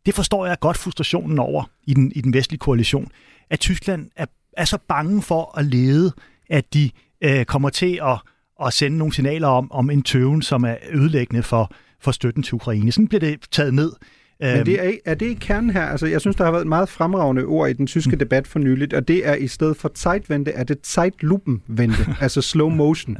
Det 0.06 0.14
forstår 0.14 0.46
jeg 0.46 0.56
godt 0.60 0.76
frustrationen 0.76 1.38
over 1.38 1.64
i 1.86 1.94
den, 1.94 2.12
i 2.14 2.20
den 2.20 2.32
vestlige 2.32 2.58
koalition, 2.58 3.10
at 3.50 3.60
Tyskland 3.60 4.10
er, 4.16 4.26
er 4.56 4.64
så 4.64 4.78
bange 4.88 5.22
for 5.22 5.58
at 5.58 5.64
lede, 5.64 6.12
at 6.50 6.74
de 6.74 6.90
øh, 7.20 7.44
kommer 7.44 7.68
til 7.68 8.00
at, 8.02 8.18
at 8.66 8.72
sende 8.72 8.98
nogle 8.98 9.14
signaler 9.14 9.48
om, 9.48 9.72
om 9.72 9.90
en 9.90 10.02
tøven, 10.02 10.42
som 10.42 10.64
er 10.64 10.76
ødelæggende 10.90 11.42
for, 11.42 11.72
for 12.00 12.10
støtten 12.10 12.42
til 12.42 12.54
Ukraine. 12.54 12.92
Sådan 12.92 13.08
bliver 13.08 13.20
det 13.20 13.40
taget 13.50 13.74
ned. 13.74 13.92
Men 14.40 14.66
det 14.66 14.86
er, 14.86 14.92
er 15.04 15.14
det 15.14 15.26
ikke 15.26 15.40
kernen 15.40 15.70
her? 15.70 15.82
Altså, 15.82 16.06
jeg 16.06 16.20
synes, 16.20 16.36
der 16.36 16.44
har 16.44 16.50
været 16.50 16.62
et 16.62 16.68
meget 16.68 16.88
fremragende 16.88 17.44
ord 17.44 17.70
i 17.70 17.72
den 17.72 17.86
tyske 17.86 18.12
mm. 18.12 18.18
debat 18.18 18.46
for 18.46 18.58
nyligt, 18.58 18.94
og 18.94 19.08
det 19.08 19.28
er 19.28 19.34
i 19.34 19.48
stedet 19.48 19.76
for 19.76 19.92
Zeitwende, 19.96 20.50
er 20.50 20.64
det 20.64 20.78
Zeitlupen-vende, 20.86 21.96
altså 22.20 22.42
slow 22.42 22.68
motion 22.68 23.16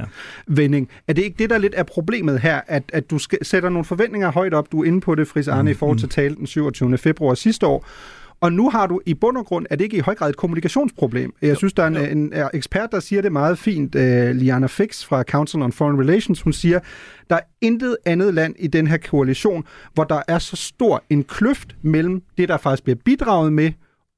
vending. 0.47 0.89
Er 1.07 1.13
det 1.13 1.23
ikke 1.23 1.35
det, 1.39 1.49
der 1.49 1.57
lidt 1.57 1.73
er 1.77 1.83
problemet 1.83 2.39
her, 2.39 2.61
at, 2.67 2.83
at 2.93 3.09
du 3.11 3.17
skal, 3.17 3.45
sætter 3.45 3.69
nogle 3.69 3.85
forventninger 3.85 4.31
højt 4.31 4.53
op, 4.53 4.71
du 4.71 4.81
er 4.81 4.85
inde 4.85 5.01
på 5.01 5.15
det, 5.15 5.27
Fris 5.27 5.47
Arne, 5.47 5.61
mm. 5.61 5.67
i 5.67 5.73
forhold 5.73 5.99
til 5.99 6.09
tale 6.09 6.35
den 6.35 6.47
27. 6.47 6.97
februar 6.97 7.33
sidste 7.33 7.67
år, 7.67 7.87
og 8.41 8.53
nu 8.53 8.69
har 8.69 8.87
du 8.87 9.01
i 9.05 9.13
bund 9.13 9.37
og 9.37 9.45
grund, 9.45 9.65
er 9.69 9.75
det 9.75 9.83
ikke 9.83 9.97
i 9.97 9.99
høj 9.99 10.15
grad 10.15 10.29
et 10.29 10.37
kommunikationsproblem? 10.37 11.33
Jeg 11.41 11.57
synes, 11.57 11.73
der 11.73 11.83
er 11.83 11.87
en, 11.87 11.97
en, 11.97 12.17
en 12.17 12.33
ekspert, 12.53 12.91
der 12.91 12.99
siger 12.99 13.21
det 13.21 13.31
meget 13.31 13.57
fint, 13.57 13.95
uh, 13.95 14.01
Liana 14.35 14.67
Fix 14.67 15.05
fra 15.05 15.23
Council 15.23 15.61
on 15.61 15.71
Foreign 15.71 15.99
Relations, 15.99 16.41
hun 16.41 16.53
siger, 16.53 16.79
der 17.29 17.35
er 17.35 17.41
intet 17.61 17.97
andet 18.05 18.33
land 18.33 18.55
i 18.59 18.67
den 18.67 18.87
her 18.87 18.97
koalition, 18.97 19.63
hvor 19.93 20.03
der 20.03 20.21
er 20.27 20.39
så 20.39 20.55
stor 20.55 21.03
en 21.09 21.23
kløft 21.23 21.75
mellem 21.81 22.21
det, 22.37 22.49
der 22.49 22.57
faktisk 22.57 22.83
bliver 22.83 22.97
bidraget 23.05 23.53
med, 23.53 23.71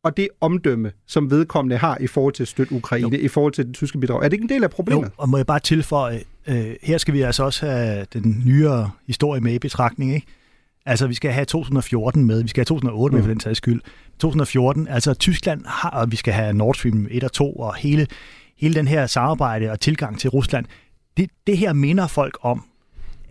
og 0.04 0.18
det 0.18 0.28
omdømme, 0.42 0.92
som 1.08 1.32
vedkommende 1.32 1.78
har 1.78 1.98
i 2.00 2.08
forhold 2.08 2.34
til 2.34 2.44
at 2.44 2.48
støtte 2.48 2.76
Ukraine, 2.76 3.18
jo. 3.18 3.24
i 3.24 3.28
forhold 3.28 3.54
til 3.54 3.66
det 3.66 3.74
tyske 3.74 4.00
bidrag. 4.00 4.18
Er 4.18 4.24
det 4.24 4.34
ikke 4.34 4.44
en 4.44 4.50
del 4.50 4.64
af 4.64 4.70
problemet? 4.70 5.04
Jo, 5.04 5.10
og 5.18 5.30
må 5.30 5.38
jeg 5.38 5.46
bare 5.46 5.60
tilføje, 5.60 6.22
øh, 6.48 6.76
her 6.82 6.98
skal 6.98 7.14
vi 7.14 7.22
altså 7.22 7.44
også 7.44 7.66
have 7.66 8.06
den 8.14 8.44
nyere 8.46 8.92
historie 9.08 9.42
med 9.42 9.54
i 9.54 9.60
betragtning, 9.60 10.16
ikke? 10.16 10.28
Altså, 10.90 11.08
vi 11.08 11.14
skal 11.14 11.32
have 11.32 11.46
2014 11.46 12.26
med, 12.26 12.42
vi 12.42 12.48
skal 12.48 12.62
have 12.62 12.66
2008 12.66 13.14
med 13.14 13.22
mm. 13.22 13.26
for 13.26 13.32
den 13.34 13.40
sags 13.40 13.58
skyld. 13.58 13.82
2014, 14.20 14.88
altså 14.88 15.14
Tyskland 15.14 15.66
har, 15.66 15.90
og 15.90 16.12
vi 16.12 16.16
skal 16.16 16.34
have 16.34 16.54
Nord 16.54 16.76
Stream 16.76 17.08
1 17.12 17.24
og 17.24 17.32
2, 17.32 17.54
og 17.54 17.76
hele, 17.76 18.08
hele 18.58 18.76
den 18.76 18.88
her 18.88 19.08
samarbejde 19.08 19.72
og 19.72 19.80
tilgang 19.80 20.20
til 20.20 20.30
Rusland, 20.30 20.66
det, 21.18 21.30
det 21.48 21.58
her 21.58 21.74
minder 21.74 22.08
folk 22.08 22.38
om, 22.42 22.64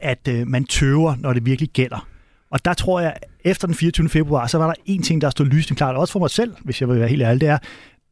at 0.01 0.29
øh, 0.29 0.47
man 0.47 0.65
tøver, 0.65 1.15
når 1.19 1.33
det 1.33 1.47
virkelig 1.47 1.71
gælder. 1.71 2.07
Og 2.51 2.65
der 2.65 2.75
tror 2.75 3.01
jeg, 3.01 3.17
efter 3.45 3.67
den 3.67 3.75
24. 3.75 4.09
februar, 4.09 4.47
så 4.47 4.59
var 4.59 4.67
der 4.67 4.75
en 4.87 5.03
ting, 5.03 5.21
der 5.21 5.31
stod 5.31 5.47
lysende 5.47 5.77
klart, 5.77 5.97
også 5.97 6.13
for 6.13 6.21
mig 6.21 6.31
selv, 6.31 6.55
hvis 6.65 6.81
jeg 6.81 6.89
vil 6.89 7.01
være 7.01 7.09
helt 7.09 7.23
ærlig, 7.23 7.41
det 7.41 7.49
er, 7.49 7.59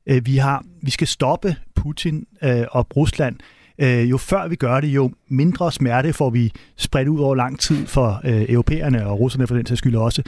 øh, 0.06 0.26
vi, 0.26 0.36
har, 0.36 0.64
vi 0.82 0.90
skal 0.90 1.06
stoppe 1.06 1.56
Putin 1.74 2.26
øh, 2.42 2.64
og 2.70 2.96
Rusland 2.96 3.36
øh, 3.78 4.10
jo 4.10 4.18
før 4.18 4.48
vi 4.48 4.56
gør 4.56 4.80
det, 4.80 4.88
jo 4.88 5.10
mindre 5.28 5.72
smerte 5.72 6.12
får 6.12 6.30
vi 6.30 6.52
spredt 6.76 7.08
ud 7.08 7.20
over 7.20 7.34
lang 7.34 7.60
tid 7.60 7.86
for 7.86 8.20
øh, 8.24 8.44
europæerne 8.48 9.06
og 9.06 9.20
russerne 9.20 9.46
for 9.46 9.54
den 9.54 9.66
sags 9.66 9.78
skyld 9.78 9.96
også. 9.96 10.22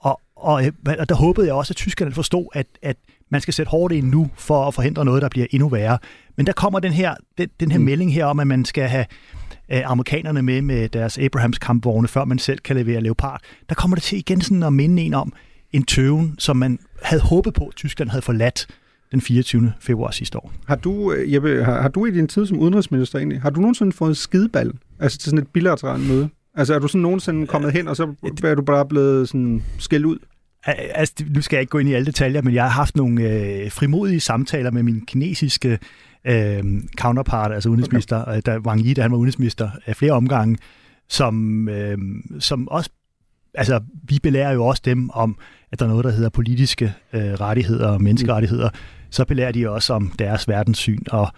Og, 0.00 0.20
og, 0.36 0.66
øh, 0.66 0.72
og 0.98 1.08
der 1.08 1.14
håbede 1.14 1.46
jeg 1.46 1.54
også, 1.54 1.72
at 1.72 1.76
tyskerne 1.76 2.12
forstod, 2.12 2.46
at, 2.52 2.66
at 2.82 2.96
man 3.30 3.40
skal 3.40 3.54
sætte 3.54 3.70
hårdt 3.70 3.92
ind 3.94 4.10
nu 4.10 4.30
for 4.36 4.66
at 4.68 4.74
forhindre 4.74 5.04
noget, 5.04 5.22
der 5.22 5.28
bliver 5.28 5.46
endnu 5.50 5.68
værre. 5.68 5.98
Men 6.36 6.46
der 6.46 6.52
kommer 6.52 6.80
den 6.80 6.92
her, 6.92 7.14
den, 7.38 7.48
den 7.60 7.70
her 7.70 7.78
mm. 7.78 7.84
melding 7.84 8.14
her 8.14 8.24
om, 8.24 8.40
at 8.40 8.46
man 8.46 8.64
skal 8.64 8.88
have 8.88 9.06
øh, 9.72 9.82
amerikanerne 9.84 10.42
med 10.42 10.62
med 10.62 10.88
deres 10.88 11.18
Abrahams 11.18 11.58
kampvogne, 11.58 12.08
før 12.08 12.24
man 12.24 12.38
selv 12.38 12.58
kan 12.58 12.76
levere 12.76 13.00
Leopard. 13.00 13.40
Der 13.68 13.74
kommer 13.74 13.96
det 13.96 14.02
til 14.02 14.18
igen 14.18 14.40
sådan 14.40 14.62
at 14.62 14.72
minde 14.72 15.02
en 15.02 15.14
om 15.14 15.32
en 15.72 15.84
tøven, 15.84 16.34
som 16.38 16.56
man 16.56 16.78
havde 17.02 17.22
håbet 17.22 17.54
på, 17.54 17.66
at 17.66 17.74
Tyskland 17.76 18.10
havde 18.10 18.22
forladt 18.22 18.66
den 19.12 19.20
24. 19.20 19.72
februar 19.80 20.10
sidste 20.10 20.38
år. 20.38 20.52
Har 20.66 20.76
du, 20.76 21.12
øh, 21.12 21.32
Jeppe, 21.32 21.64
har, 21.64 21.80
har 21.82 21.88
du 21.88 22.06
i 22.06 22.10
din 22.10 22.28
tid 22.28 22.46
som 22.46 22.58
udenrigsminister 22.58 23.18
egentlig, 23.18 23.40
har 23.40 23.50
du 23.50 23.60
nogensinde 23.60 23.92
fået 23.92 24.16
skideball? 24.16 24.72
Altså 24.98 25.18
til 25.18 25.30
sådan 25.30 25.38
et 25.38 25.48
bilateralt 25.48 26.08
møde? 26.08 26.28
Altså 26.54 26.74
er 26.74 26.78
du 26.78 26.88
sådan 26.88 27.00
nogensinde 27.00 27.46
kommet 27.46 27.72
hen, 27.72 27.88
og 27.88 27.96
så 27.96 28.14
er 28.44 28.54
du 28.54 28.62
bare 28.62 28.86
blevet 28.86 29.28
sådan 29.28 29.62
skældt 29.78 30.06
ud? 30.06 30.18
Altså, 30.64 31.14
nu 31.34 31.40
skal 31.40 31.56
jeg 31.56 31.60
ikke 31.60 31.70
gå 31.70 31.78
ind 31.78 31.88
i 31.88 31.92
alle 31.92 32.06
detaljer, 32.06 32.42
men 32.42 32.54
jeg 32.54 32.62
har 32.62 32.70
haft 32.70 32.96
nogle 32.96 33.22
øh, 33.22 33.70
frimodige 33.70 34.20
samtaler 34.20 34.70
med 34.70 34.82
min 34.82 35.06
kinesiske 35.06 35.78
øh, 36.24 36.64
counterpart, 36.98 37.52
altså 37.52 37.68
udenrigsminister, 37.68 38.24
okay. 38.24 38.40
der 38.46 38.58
Wang 38.58 38.80
Yi, 38.80 38.94
da 38.94 39.02
han 39.02 39.10
var 39.10 39.16
udenrigsminister, 39.16 39.70
af 39.86 39.96
flere 39.96 40.12
omgange, 40.12 40.58
som, 41.08 41.68
øh, 41.68 41.98
som 42.38 42.68
også, 42.68 42.90
altså 43.54 43.80
vi 44.08 44.18
belærer 44.22 44.52
jo 44.52 44.66
også 44.66 44.82
dem 44.84 45.10
om, 45.10 45.38
at 45.72 45.78
der 45.78 45.84
er 45.84 45.90
noget, 45.90 46.04
der 46.04 46.10
hedder 46.10 46.30
politiske 46.30 46.94
øh, 47.12 47.22
rettigheder 47.22 47.88
og 47.88 48.02
menneskerettigheder, 48.02 48.68
mm 48.68 48.99
så 49.10 49.24
belærer 49.24 49.52
de 49.52 49.70
også 49.70 49.92
om 49.92 50.12
deres 50.18 50.48
verdenssyn 50.48 51.02
og 51.10 51.28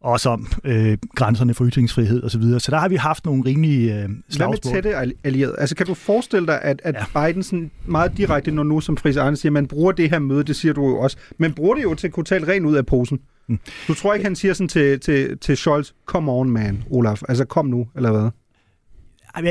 også 0.00 0.30
om 0.30 0.46
øh, 0.64 0.98
grænserne 1.14 1.54
for 1.54 1.66
ytringsfrihed 1.66 2.22
osv. 2.24 2.30
Så, 2.30 2.38
videre. 2.38 2.60
så 2.60 2.70
der 2.70 2.78
har 2.78 2.88
vi 2.88 2.96
haft 2.96 3.24
nogle 3.24 3.42
rimelige 3.46 3.94
øh, 3.94 4.08
slagsmål. 4.28 4.56
Hvad 4.62 4.72
med 4.72 4.82
tætte 4.82 5.16
allierede? 5.24 5.54
Altså 5.58 5.76
kan 5.76 5.86
du 5.86 5.94
forestille 5.94 6.46
dig, 6.46 6.62
at, 6.62 6.80
at 6.84 6.94
ja. 7.14 7.26
Biden 7.26 7.42
sådan 7.42 7.70
meget 7.86 8.16
direkte, 8.16 8.50
når 8.50 8.62
nu 8.62 8.80
som 8.80 8.96
Friis 8.96 9.16
Arne 9.16 9.36
siger, 9.36 9.52
man 9.52 9.66
bruger 9.66 9.92
det 9.92 10.10
her 10.10 10.18
møde, 10.18 10.44
det 10.44 10.56
siger 10.56 10.74
du 10.74 10.88
jo 10.88 10.98
også, 10.98 11.16
men 11.38 11.52
bruger 11.52 11.74
det 11.74 11.82
jo 11.82 11.94
til 11.94 12.06
at 12.06 12.12
kunne 12.12 12.24
tale 12.24 12.48
rent 12.48 12.66
ud 12.66 12.76
af 12.76 12.86
posen. 12.86 13.20
Mm. 13.48 13.58
Du 13.88 13.94
tror 13.94 14.14
ikke, 14.14 14.24
han 14.24 14.36
siger 14.36 14.54
sådan 14.54 14.68
til, 14.68 15.00
til, 15.00 15.38
til 15.38 15.56
Scholz, 15.56 15.90
come 16.06 16.32
on 16.32 16.50
man, 16.50 16.84
Olaf, 16.90 17.22
altså 17.28 17.44
kom 17.44 17.66
nu, 17.66 17.88
eller 17.96 18.10
hvad? 18.10 18.30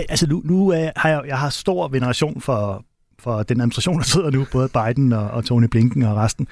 Altså 0.10 0.28
nu, 0.28 0.42
nu 0.46 0.74
øh, 0.74 0.88
har 0.96 1.10
jeg, 1.10 1.22
jeg 1.28 1.38
har 1.38 1.50
stor 1.50 1.88
veneration 1.88 2.42
for, 2.42 2.86
for 3.20 3.44
den 3.44 3.62
administration, 3.62 3.98
der 3.98 4.04
sidder 4.04 4.32
nu, 4.32 4.46
både 4.52 4.70
Biden 4.70 5.14
og, 5.14 5.28
og 5.28 5.46
Tony 5.46 5.68
Blinken 5.72 6.04
og 6.04 6.18
resten 6.18 6.48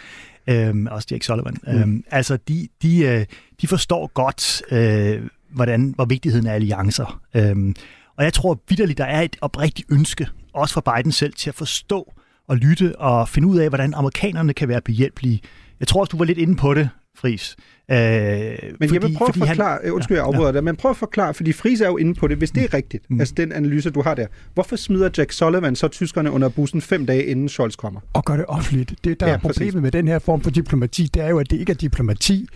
øhm, 0.47 0.87
også 0.91 1.07
Jake 1.11 1.25
Sullivan. 1.25 1.57
Mm. 1.67 1.73
Øhm, 1.73 2.03
altså, 2.11 2.37
de, 2.47 2.67
de, 2.81 2.99
øh, 2.99 3.25
de 3.61 3.67
forstår 3.67 4.11
godt, 4.13 4.61
øh, 4.71 5.29
hvordan, 5.49 5.93
hvor 5.95 6.05
vigtigheden 6.05 6.47
er 6.47 6.53
alliancer. 6.53 7.21
Øhm, 7.33 7.75
og 8.17 8.23
jeg 8.23 8.33
tror 8.33 8.61
vidderligt, 8.69 8.97
der 8.97 9.05
er 9.05 9.21
et 9.21 9.35
oprigtigt 9.41 9.91
ønske, 9.91 10.27
også 10.53 10.73
fra 10.73 10.95
Biden 10.95 11.11
selv, 11.11 11.33
til 11.33 11.49
at 11.49 11.55
forstå 11.55 12.13
og 12.47 12.57
lytte 12.57 12.99
og 12.99 13.29
finde 13.29 13.47
ud 13.47 13.57
af, 13.57 13.69
hvordan 13.69 13.93
amerikanerne 13.93 14.53
kan 14.53 14.67
være 14.67 14.81
behjælpelige. 14.81 15.41
Jeg 15.79 15.87
tror 15.87 15.99
også, 15.99 16.11
du 16.11 16.17
var 16.17 16.25
lidt 16.25 16.37
inde 16.37 16.55
på 16.55 16.73
det, 16.73 16.89
Fris. 17.15 17.55
Øh, 17.91 17.97
men 17.97 18.89
fordi, 18.89 18.93
jeg 18.93 19.01
vil 19.01 19.15
prøve 19.17 19.29
at 19.29 19.35
forklare, 19.35 19.79
han, 19.83 19.91
undskyld, 19.91 20.17
jeg 20.17 20.25
afbryder 20.25 20.45
ja, 20.45 20.51
dig, 20.51 20.63
men 20.63 20.75
prøv 20.75 20.91
at 20.91 20.97
forklare, 20.97 21.33
fordi 21.33 21.53
Fris 21.53 21.81
er 21.81 21.87
jo 21.87 21.97
inde 21.97 22.13
på 22.13 22.27
det, 22.27 22.37
hvis 22.37 22.51
det 22.51 22.63
er 22.63 22.73
rigtigt, 22.73 23.09
mm. 23.09 23.19
altså 23.19 23.33
den 23.37 23.51
analyse, 23.51 23.89
du 23.89 24.01
har 24.01 24.15
der, 24.15 24.27
hvorfor 24.53 24.75
smider 24.75 25.09
Jack 25.17 25.31
Sullivan 25.31 25.75
så 25.75 25.87
tyskerne 25.87 26.31
under 26.31 26.49
bussen 26.49 26.81
fem 26.81 27.05
dage 27.05 27.25
inden 27.25 27.49
Scholz 27.49 27.75
kommer? 27.75 27.99
Og 28.13 28.25
gør 28.25 28.37
det 28.37 28.45
offentligt. 28.45 28.93
Det, 29.03 29.19
der 29.19 29.27
ja, 29.27 29.33
er 29.33 29.37
problemet 29.37 29.73
præcis. 29.73 29.81
med 29.81 29.91
den 29.91 30.07
her 30.07 30.19
form 30.19 30.41
for 30.41 30.49
diplomati, 30.49 31.09
det 31.13 31.21
er 31.23 31.29
jo, 31.29 31.39
at 31.39 31.51
det 31.51 31.59
ikke 31.59 31.71
er 31.71 31.75
diplomati, 31.75 32.47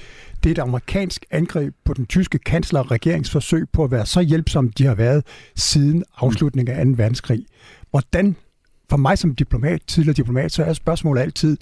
det 0.43 0.49
er 0.49 0.51
et 0.51 0.59
amerikansk 0.59 1.25
angreb 1.31 1.73
på 1.85 1.93
den 1.93 2.05
tyske 2.05 2.39
kansler 2.39 2.79
og 2.79 2.91
regeringsforsøg 2.91 3.65
på 3.73 3.83
at 3.83 3.91
være 3.91 4.05
så 4.05 4.21
hjælpsom, 4.21 4.69
de 4.69 4.85
har 4.85 4.95
været 4.95 5.23
siden 5.55 6.03
afslutningen 6.17 6.75
af 6.75 6.85
2. 6.85 6.91
verdenskrig. 6.95 7.45
Hvordan 7.89 8.35
for 8.89 8.97
mig 8.97 9.17
som 9.17 9.35
diplomat, 9.35 9.81
tidligere 9.87 10.13
diplomat, 10.13 10.51
så 10.51 10.63
er 10.63 10.73
spørgsmålet 10.73 11.21
altid, 11.21 11.57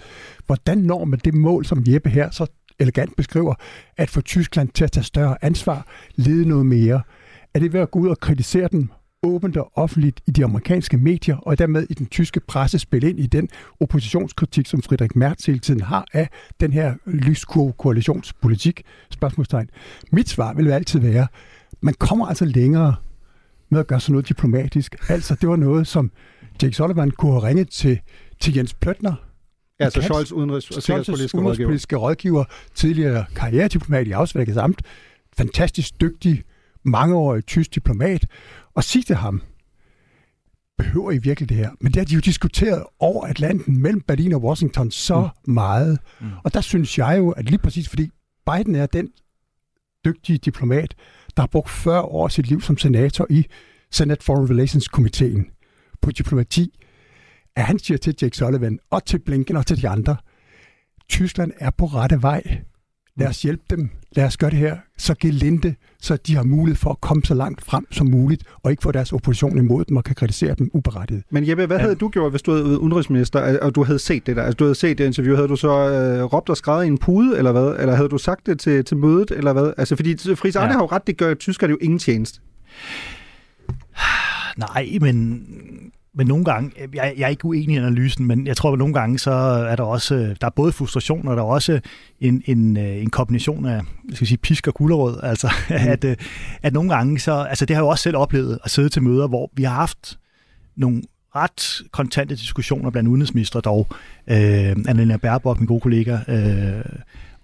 hvordan 0.46 0.78
når 0.78 1.06
man 1.06 1.20
det 1.26 1.34
mål, 1.34 1.66
som 1.66 1.84
Jeppe 1.88 2.10
her 2.10 2.32
så 2.32 2.46
elegant 2.80 3.16
beskriver, 3.16 3.54
at 3.98 4.10
få 4.10 4.22
Tyskland 4.22 4.70
til 4.70 4.84
at 4.84 4.92
tage 4.92 5.04
større 5.04 5.38
ansvar, 5.42 5.88
lede 6.16 6.48
noget 6.48 6.66
mere. 6.66 7.02
Er 7.54 7.60
det 7.60 7.74
ved 7.74 7.80
at 7.80 7.92
gå 7.92 8.00
ud 8.00 8.10
og 8.10 8.20
kritisere 8.20 8.68
den 8.72 8.92
åbent 9.24 9.58
og 9.58 9.72
offentligt 9.76 10.22
i 10.28 10.32
de 10.32 10.44
amerikanske 10.44 10.98
medier, 10.98 11.38
og 11.38 11.58
dermed 11.58 11.88
i 11.90 11.94
den 11.94 12.06
tyske 12.06 12.40
presse 12.40 12.80
spille 12.80 13.10
ind 13.10 13.20
i 13.20 13.26
den 13.26 13.50
oppositionskritik, 13.80 14.68
som 14.68 14.82
Friedrich 14.82 15.18
Merz 15.18 15.46
hele 15.46 15.60
tiden 15.60 15.82
har 15.82 16.06
af 16.14 16.30
den 16.60 16.74
her 16.74 16.96
lyskurve-koalitionspolitik? 17.06 18.82
Spørgsmålstegn. 19.10 19.70
Mit 20.12 20.30
svar 20.30 20.54
vil 20.54 20.72
altid 20.72 21.00
være, 21.00 21.28
man 21.82 21.94
kommer 21.94 22.26
altså 22.26 22.46
længere 22.46 22.96
med 23.70 23.80
at 23.80 23.88
gøre 23.88 24.00
sådan 24.00 24.14
noget 24.14 24.30
diplomatisk. 24.30 24.96
Altså, 25.10 25.36
det 25.42 25.50
var 25.50 25.56
noget, 25.56 25.88
som 25.88 26.12
Jake 26.62 26.74
Sullivan 26.74 27.12
kunne 27.12 27.32
have 27.32 27.44
ringet 27.44 27.70
til, 27.70 28.00
til 28.40 28.56
Jens 28.56 28.74
Pløtner, 28.74 29.14
Ja, 29.80 29.86
altså 29.86 30.02
Scholz 30.02 30.32
udenrigs- 30.32 30.78
og 30.78 30.84
sikkerhedspolitiske 30.84 31.38
udenrigspolitiske 31.38 31.96
rådgiver, 31.96 32.44
tidligere 32.76 33.26
karrierediplomat 33.36 34.08
i 34.08 34.12
Auswärtiges 34.12 34.58
Amt, 34.58 34.82
fantastisk 35.38 36.02
dygtig, 36.02 36.44
mangeårig 36.84 37.46
tysk 37.46 37.76
diplomat, 37.76 38.26
og 38.74 38.84
sige 38.84 39.04
til 39.04 39.16
ham, 39.16 39.42
behøver 40.78 41.12
I 41.12 41.18
virkelig 41.18 41.50
det 41.50 41.58
her? 41.58 41.70
Men 41.82 41.92
det 41.92 42.00
har 42.00 42.06
de 42.06 42.14
jo 42.14 42.20
diskuteret 42.20 42.84
over 43.00 43.26
Atlanten 43.28 43.82
mellem 43.82 44.02
Berlin 44.02 44.34
og 44.34 44.44
Washington 44.44 44.92
så 44.92 45.30
mm. 45.46 45.54
meget. 45.54 46.00
Mm. 46.22 46.28
Og 46.44 46.54
der 46.54 46.62
synes 46.62 46.98
jeg 46.98 47.18
jo, 47.18 47.30
at 47.30 47.46
lige 47.46 47.58
præcis 47.58 47.90
fordi 47.90 48.10
Biden 48.52 48.76
er 48.76 48.86
den 48.86 49.10
dygtige 50.06 50.38
diplomat, 50.38 50.96
der 51.36 51.42
har 51.42 51.48
brugt 51.48 51.70
40 51.70 52.02
år 52.02 52.26
af 52.26 52.32
sit 52.32 52.48
liv 52.48 52.62
som 52.62 52.78
senator 52.78 53.28
i 53.30 53.46
Senate 53.92 54.24
Foreign 54.24 54.50
Relations 54.50 54.88
Komiteen 54.88 55.46
på 56.02 56.12
diplomati, 56.12 56.80
at 57.56 57.64
han 57.64 57.80
siger 57.80 57.98
til 57.98 58.16
Jake 58.22 58.38
Sullivan 58.38 58.80
og 58.90 59.06
til 59.06 59.20
Blinken 59.20 59.56
og 59.56 59.66
til 59.66 59.82
de 59.82 59.90
andre, 59.90 60.16
Tyskland 61.10 61.52
er 61.60 61.70
på 61.70 61.86
rette 61.86 62.22
vej. 62.22 62.62
Lad 63.18 63.28
os 63.28 63.42
hjælpe 63.42 63.64
dem. 63.70 63.90
Lad 64.12 64.26
os 64.26 64.38
gøre 64.38 64.50
det 64.50 64.60
her 64.60 64.78
så 64.98 65.16
gelinde, 65.20 65.76
så 66.02 66.18
de 66.18 66.36
har 66.36 66.44
mulighed 66.44 66.76
for 66.76 66.90
at 66.90 67.02
komme 67.02 67.24
så 67.24 67.34
langt 67.34 67.66
frem 67.66 67.88
som 67.92 68.08
muligt, 68.08 68.44
og 68.64 68.72
ikke 68.72 68.84
få 68.84 68.92
deres 68.92 69.14
opposition 69.14 69.58
imod 69.58 69.86
dem 69.86 69.98
og 69.98 70.04
kan 70.04 70.16
kritisere 70.16 70.56
dem 70.56 70.70
uberettiget. 70.74 71.24
Men 71.32 71.50
Jeppe, 71.50 71.66
hvad 71.66 71.78
ja. 71.78 71.82
havde 71.82 71.96
du 71.96 72.10
gjort, 72.10 72.32
hvis 72.32 72.42
du 72.42 72.52
havde 72.52 72.80
udenrigsminister, 72.80 73.60
og 73.60 73.76
du 73.76 73.84
havde 73.84 74.00
set 74.00 74.28
det 74.28 74.36
der? 74.36 74.44
Altså, 74.44 74.56
du 74.56 74.64
havde 74.64 74.76
set 74.76 74.98
det 74.98 75.06
interview. 75.06 75.36
Havde 75.36 75.48
du 75.48 75.56
så 75.56 75.70
øh, 75.70 76.24
råbt 76.24 76.50
og 76.50 76.58
skrevet 76.58 76.84
i 76.84 76.88
en 76.88 76.98
pude, 76.98 77.38
eller 77.38 77.52
hvad? 77.52 77.76
Eller 77.80 77.96
havde 77.96 78.10
du 78.10 78.18
sagt 78.18 78.46
det 78.46 78.60
til, 78.60 78.86
til 78.86 78.98
mødet, 78.98 79.32
eller 79.32 79.54
hvad? 79.54 79.74
Altså, 79.78 79.96
fordi 79.96 80.36
Friis 80.36 80.56
Arne 80.56 80.68
ja. 80.68 80.74
har 80.74 80.80
jo 80.80 80.86
ret, 80.86 81.08
det 81.08 81.18
gør 81.18 81.34
tyskerne 81.34 81.72
jo 81.72 81.78
ingen 81.82 82.00
tjeneste. 82.00 82.40
Nej, 84.58 84.98
men 85.02 85.46
men 86.18 86.28
nogle 86.28 86.46
gange, 86.46 86.72
jeg, 86.94 87.14
jeg 87.18 87.26
er 87.26 87.30
ikke 87.30 87.46
uenig 87.46 87.76
i 87.76 87.78
analysen, 87.78 88.26
men 88.26 88.48
jeg 88.48 88.58
tror, 88.58 88.74
at 88.74 88.80
nogle 88.80 88.94
gange, 88.94 89.20
så 89.20 89.32
er 89.32 89.76
der 89.76 89.84
også, 89.84 90.36
der 90.42 90.48
er 90.48 90.52
både 90.56 90.72
frustration, 90.72 91.28
og 91.28 91.36
der 91.36 91.42
er 91.42 91.48
også 91.48 91.80
en, 92.20 92.44
en, 92.46 92.78
øh, 92.78 93.02
en 93.02 93.10
kombination 93.10 93.66
af, 93.66 93.82
skal 94.14 94.28
sige, 94.28 94.38
pisk 94.38 94.68
og 94.68 94.74
gulerod, 94.74 95.20
altså, 95.24 95.52
mm. 95.70 95.76
at, 95.76 96.04
øh, 96.04 96.16
at 96.64 96.74
nogle 96.74 96.96
gange, 96.96 97.20
så, 97.20 97.34
altså 97.34 97.66
det 97.66 97.76
har 97.76 97.82
jeg 97.82 97.86
jo 97.86 97.90
også 97.90 98.04
selv 98.04 98.18
oplevet, 98.18 98.60
at 98.64 98.72
sidde 98.72 98.90
til 98.90 99.04
møder, 99.04 99.28
hvor 99.28 99.52
vi 99.56 99.64
har 99.64 99.76
haft 99.76 100.20
nogle 100.76 101.02
ret 101.36 101.82
kontante 101.92 102.36
diskussioner 102.36 102.90
blandt 102.90 103.10
udenrigsminister 103.10 103.60
dog, 103.60 103.88
øh, 104.28 104.38
Annalena 104.88 105.18
Baerbock, 105.18 105.60
min 105.60 105.68
gode 105.68 105.82
kollega, 105.82 106.18
øh, 106.28 106.86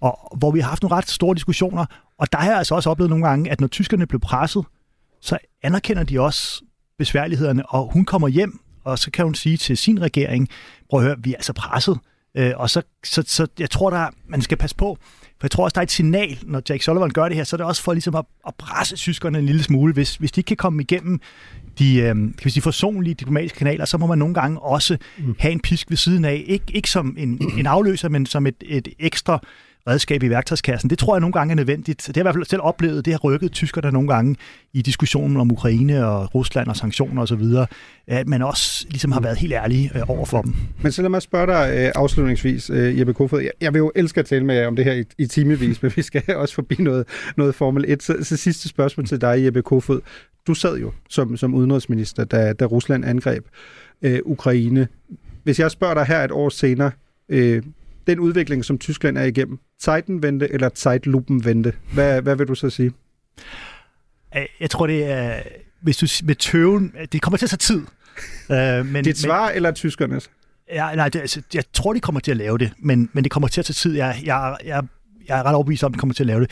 og 0.00 0.36
hvor 0.38 0.50
vi 0.50 0.60
har 0.60 0.68
haft 0.68 0.82
nogle 0.82 0.96
ret 0.96 1.08
store 1.08 1.34
diskussioner, 1.34 1.84
og 2.18 2.32
der 2.32 2.38
har 2.38 2.48
jeg 2.48 2.58
altså 2.58 2.74
også 2.74 2.90
oplevet 2.90 3.10
nogle 3.10 3.28
gange, 3.28 3.50
at 3.50 3.60
når 3.60 3.68
tyskerne 3.68 4.06
blev 4.06 4.20
presset, 4.20 4.64
så 5.20 5.38
anerkender 5.62 6.04
de 6.04 6.20
også 6.20 6.62
besværlighederne, 7.02 7.66
og 7.66 7.92
hun 7.92 8.04
kommer 8.04 8.28
hjem, 8.28 8.60
og 8.84 8.98
så 8.98 9.10
kan 9.10 9.24
hun 9.24 9.34
sige 9.34 9.56
til 9.56 9.76
sin 9.76 10.02
regering, 10.02 10.48
prøv 10.90 11.00
at 11.00 11.06
høre, 11.06 11.16
vi 11.18 11.32
er 11.32 11.36
altså 11.36 11.52
presset, 11.52 11.98
øh, 12.36 12.52
og 12.56 12.70
så, 12.70 12.82
så, 13.04 13.22
så 13.26 13.46
jeg 13.58 13.70
tror, 13.70 13.90
der, 13.90 14.06
man 14.26 14.42
skal 14.42 14.58
passe 14.58 14.76
på, 14.76 14.98
for 15.40 15.46
jeg 15.46 15.50
tror 15.50 15.64
også, 15.64 15.74
der 15.74 15.80
er 15.80 15.82
et 15.82 15.90
signal, 15.90 16.38
når 16.42 16.62
Jack 16.68 16.82
Sullivan 16.82 17.10
gør 17.10 17.28
det 17.28 17.36
her, 17.36 17.44
så 17.44 17.56
er 17.56 17.58
det 17.58 17.66
også 17.66 17.82
for 17.82 17.92
ligesom 17.92 18.14
at, 18.14 18.24
at 18.46 18.54
presse 18.54 18.96
tyskerne 18.96 19.38
en 19.38 19.46
lille 19.46 19.62
smule. 19.62 19.92
Hvis, 19.92 20.16
hvis 20.16 20.32
de 20.32 20.38
ikke 20.38 20.48
kan 20.48 20.56
komme 20.56 20.82
igennem 20.82 21.20
de, 21.78 21.96
øh, 21.96 22.14
kan 22.14 22.34
vi 22.44 22.50
sige, 22.50 22.62
forsonlige 22.62 23.14
diplomatiske 23.14 23.58
kanaler, 23.58 23.84
så 23.84 23.98
må 23.98 24.06
man 24.06 24.18
nogle 24.18 24.34
gange 24.34 24.60
også 24.60 24.96
mm. 25.18 25.34
have 25.38 25.52
en 25.52 25.60
pisk 25.60 25.90
ved 25.90 25.96
siden 25.96 26.24
af. 26.24 26.44
Ik- 26.48 26.72
ikke 26.74 26.90
som 26.90 27.14
en, 27.18 27.52
en 27.58 27.66
afløser, 27.66 28.08
men 28.08 28.26
som 28.26 28.46
et, 28.46 28.54
et 28.66 28.88
ekstra 28.98 29.42
redskab 29.88 30.22
i 30.22 30.30
værktøjskassen. 30.30 30.90
Det 30.90 30.98
tror 30.98 31.14
jeg 31.14 31.20
nogle 31.20 31.32
gange 31.32 31.52
er 31.52 31.56
nødvendigt. 31.56 31.98
Det 31.98 32.06
har 32.06 32.12
jeg 32.16 32.22
i 32.22 32.24
hvert 32.24 32.34
fald 32.34 32.44
selv 32.44 32.62
oplevet. 32.62 33.04
Det 33.04 33.12
har 33.12 33.18
rykket 33.18 33.52
tyskerne 33.52 33.92
nogle 33.92 34.08
gange 34.08 34.36
i 34.72 34.82
diskussionen 34.82 35.36
om 35.36 35.52
Ukraine 35.52 36.06
og 36.06 36.34
Rusland 36.34 36.68
og 36.68 36.76
sanktioner 36.76 37.22
osv., 37.22 37.42
at 38.06 38.28
man 38.28 38.42
også 38.42 38.86
ligesom 38.90 39.12
har 39.12 39.20
været 39.20 39.36
helt 39.38 39.52
ærlig 39.52 39.90
øh, 39.94 40.02
over 40.10 40.26
for 40.26 40.42
dem. 40.42 40.54
Men 40.82 40.92
så 40.92 41.02
lad 41.02 41.10
mig 41.10 41.22
spørge 41.22 41.46
dig 41.46 41.74
øh, 41.76 41.92
afslutningsvis, 41.94 42.70
øh, 42.70 42.98
Jeppe 42.98 43.14
Kofod. 43.14 43.48
Jeg, 43.60 43.74
vil 43.74 43.78
jo 43.78 43.92
elske 43.94 44.20
at 44.20 44.26
tale 44.26 44.44
med 44.44 44.54
jer 44.54 44.66
om 44.66 44.76
det 44.76 44.84
her 44.84 44.92
i, 44.92 45.04
i 45.18 45.26
timevis, 45.26 45.78
men 45.82 45.92
vi 45.96 46.02
skal 46.02 46.22
også 46.36 46.54
forbi 46.54 46.76
noget, 46.78 47.06
noget 47.36 47.54
Formel 47.54 47.84
1. 47.88 48.02
Så, 48.02 48.16
så 48.22 48.36
sidste 48.36 48.68
spørgsmål 48.68 49.06
til 49.06 49.20
dig, 49.20 49.44
Jeppe 49.44 49.62
Kofod. 49.62 50.00
Du 50.46 50.54
sad 50.54 50.78
jo 50.78 50.92
som, 51.08 51.36
som 51.36 51.54
udenrigsminister, 51.54 52.24
da, 52.24 52.52
da 52.52 52.64
Rusland 52.64 53.04
angreb 53.04 53.44
øh, 54.02 54.18
Ukraine. 54.24 54.88
Hvis 55.44 55.60
jeg 55.60 55.70
spørger 55.70 55.94
dig 55.94 56.04
her 56.04 56.24
et 56.24 56.30
år 56.30 56.48
senere, 56.48 56.90
øh, 57.28 57.62
den 58.06 58.20
udvikling, 58.20 58.64
som 58.64 58.78
Tyskland 58.78 59.18
er 59.18 59.22
igennem, 59.22 59.58
Zeitenwende 59.82 60.52
eller 60.52 60.70
Zeitlupenwende, 60.76 61.72
hvad, 61.94 62.22
hvad 62.22 62.36
vil 62.36 62.48
du 62.48 62.54
så 62.54 62.70
sige? 62.70 62.92
Jeg 64.60 64.70
tror, 64.70 64.86
det 64.86 65.04
er, 65.04 65.42
hvis 65.80 65.96
du 65.96 66.06
med 66.24 66.34
tøven, 66.34 66.92
det 67.12 67.22
kommer 67.22 67.38
til 67.38 67.46
at 67.46 67.50
tage 67.50 67.58
tid. 67.58 67.82
Uh, 68.50 68.86
men, 68.86 69.04
Dit 69.04 69.18
svar 69.18 69.46
men, 69.46 69.56
eller 69.56 69.70
tyskernes? 69.70 70.30
Ja, 70.72 70.94
nej, 70.94 71.08
det, 71.08 71.20
altså, 71.20 71.42
jeg 71.54 71.64
tror, 71.72 71.92
de 71.92 72.00
kommer 72.00 72.20
til 72.20 72.30
at 72.30 72.36
lave 72.36 72.58
det, 72.58 72.72
men, 72.78 73.10
men 73.12 73.24
det 73.24 73.32
kommer 73.32 73.48
til 73.48 73.60
at 73.60 73.64
tage 73.64 73.74
tid. 73.74 73.96
Jeg, 73.96 74.20
jeg, 74.24 74.56
jeg, 74.64 74.82
jeg 75.28 75.38
er 75.38 75.42
ret 75.42 75.54
overbevist 75.54 75.84
om, 75.84 75.92
at 75.92 75.94
de 75.94 75.98
kommer 75.98 76.14
til 76.14 76.22
at 76.22 76.26
lave 76.26 76.40
det. 76.40 76.50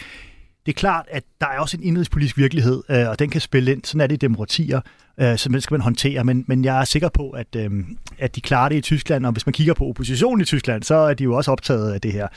Det 0.66 0.72
er 0.72 0.76
klart, 0.78 1.06
at 1.11 1.22
der 1.40 1.46
er 1.46 1.58
også 1.58 1.76
en 1.76 1.82
indrigspolitisk 1.82 2.36
virkelighed, 2.36 2.82
øh, 2.90 3.08
og 3.08 3.18
den 3.18 3.30
kan 3.30 3.40
spille 3.40 3.72
ind. 3.72 3.84
Sådan 3.84 4.00
er 4.00 4.06
det 4.06 4.14
i 4.14 4.16
demokratier, 4.16 4.80
øh, 5.20 5.38
så 5.38 5.48
det 5.48 5.62
skal 5.62 5.74
man 5.74 5.80
håndtere. 5.80 6.24
Men, 6.24 6.44
men 6.46 6.64
jeg 6.64 6.80
er 6.80 6.84
sikker 6.84 7.08
på, 7.08 7.30
at, 7.30 7.56
øh, 7.56 7.70
at 8.18 8.36
de 8.36 8.40
klarer 8.40 8.68
det 8.68 8.76
i 8.76 8.80
Tyskland, 8.80 9.26
og 9.26 9.32
hvis 9.32 9.46
man 9.46 9.52
kigger 9.52 9.74
på 9.74 9.84
oppositionen 9.86 10.40
i 10.40 10.44
Tyskland, 10.44 10.82
så 10.82 10.94
er 10.94 11.14
de 11.14 11.24
jo 11.24 11.34
også 11.34 11.50
optaget 11.50 11.92
af 11.92 12.00
det 12.00 12.12
her. 12.12 12.28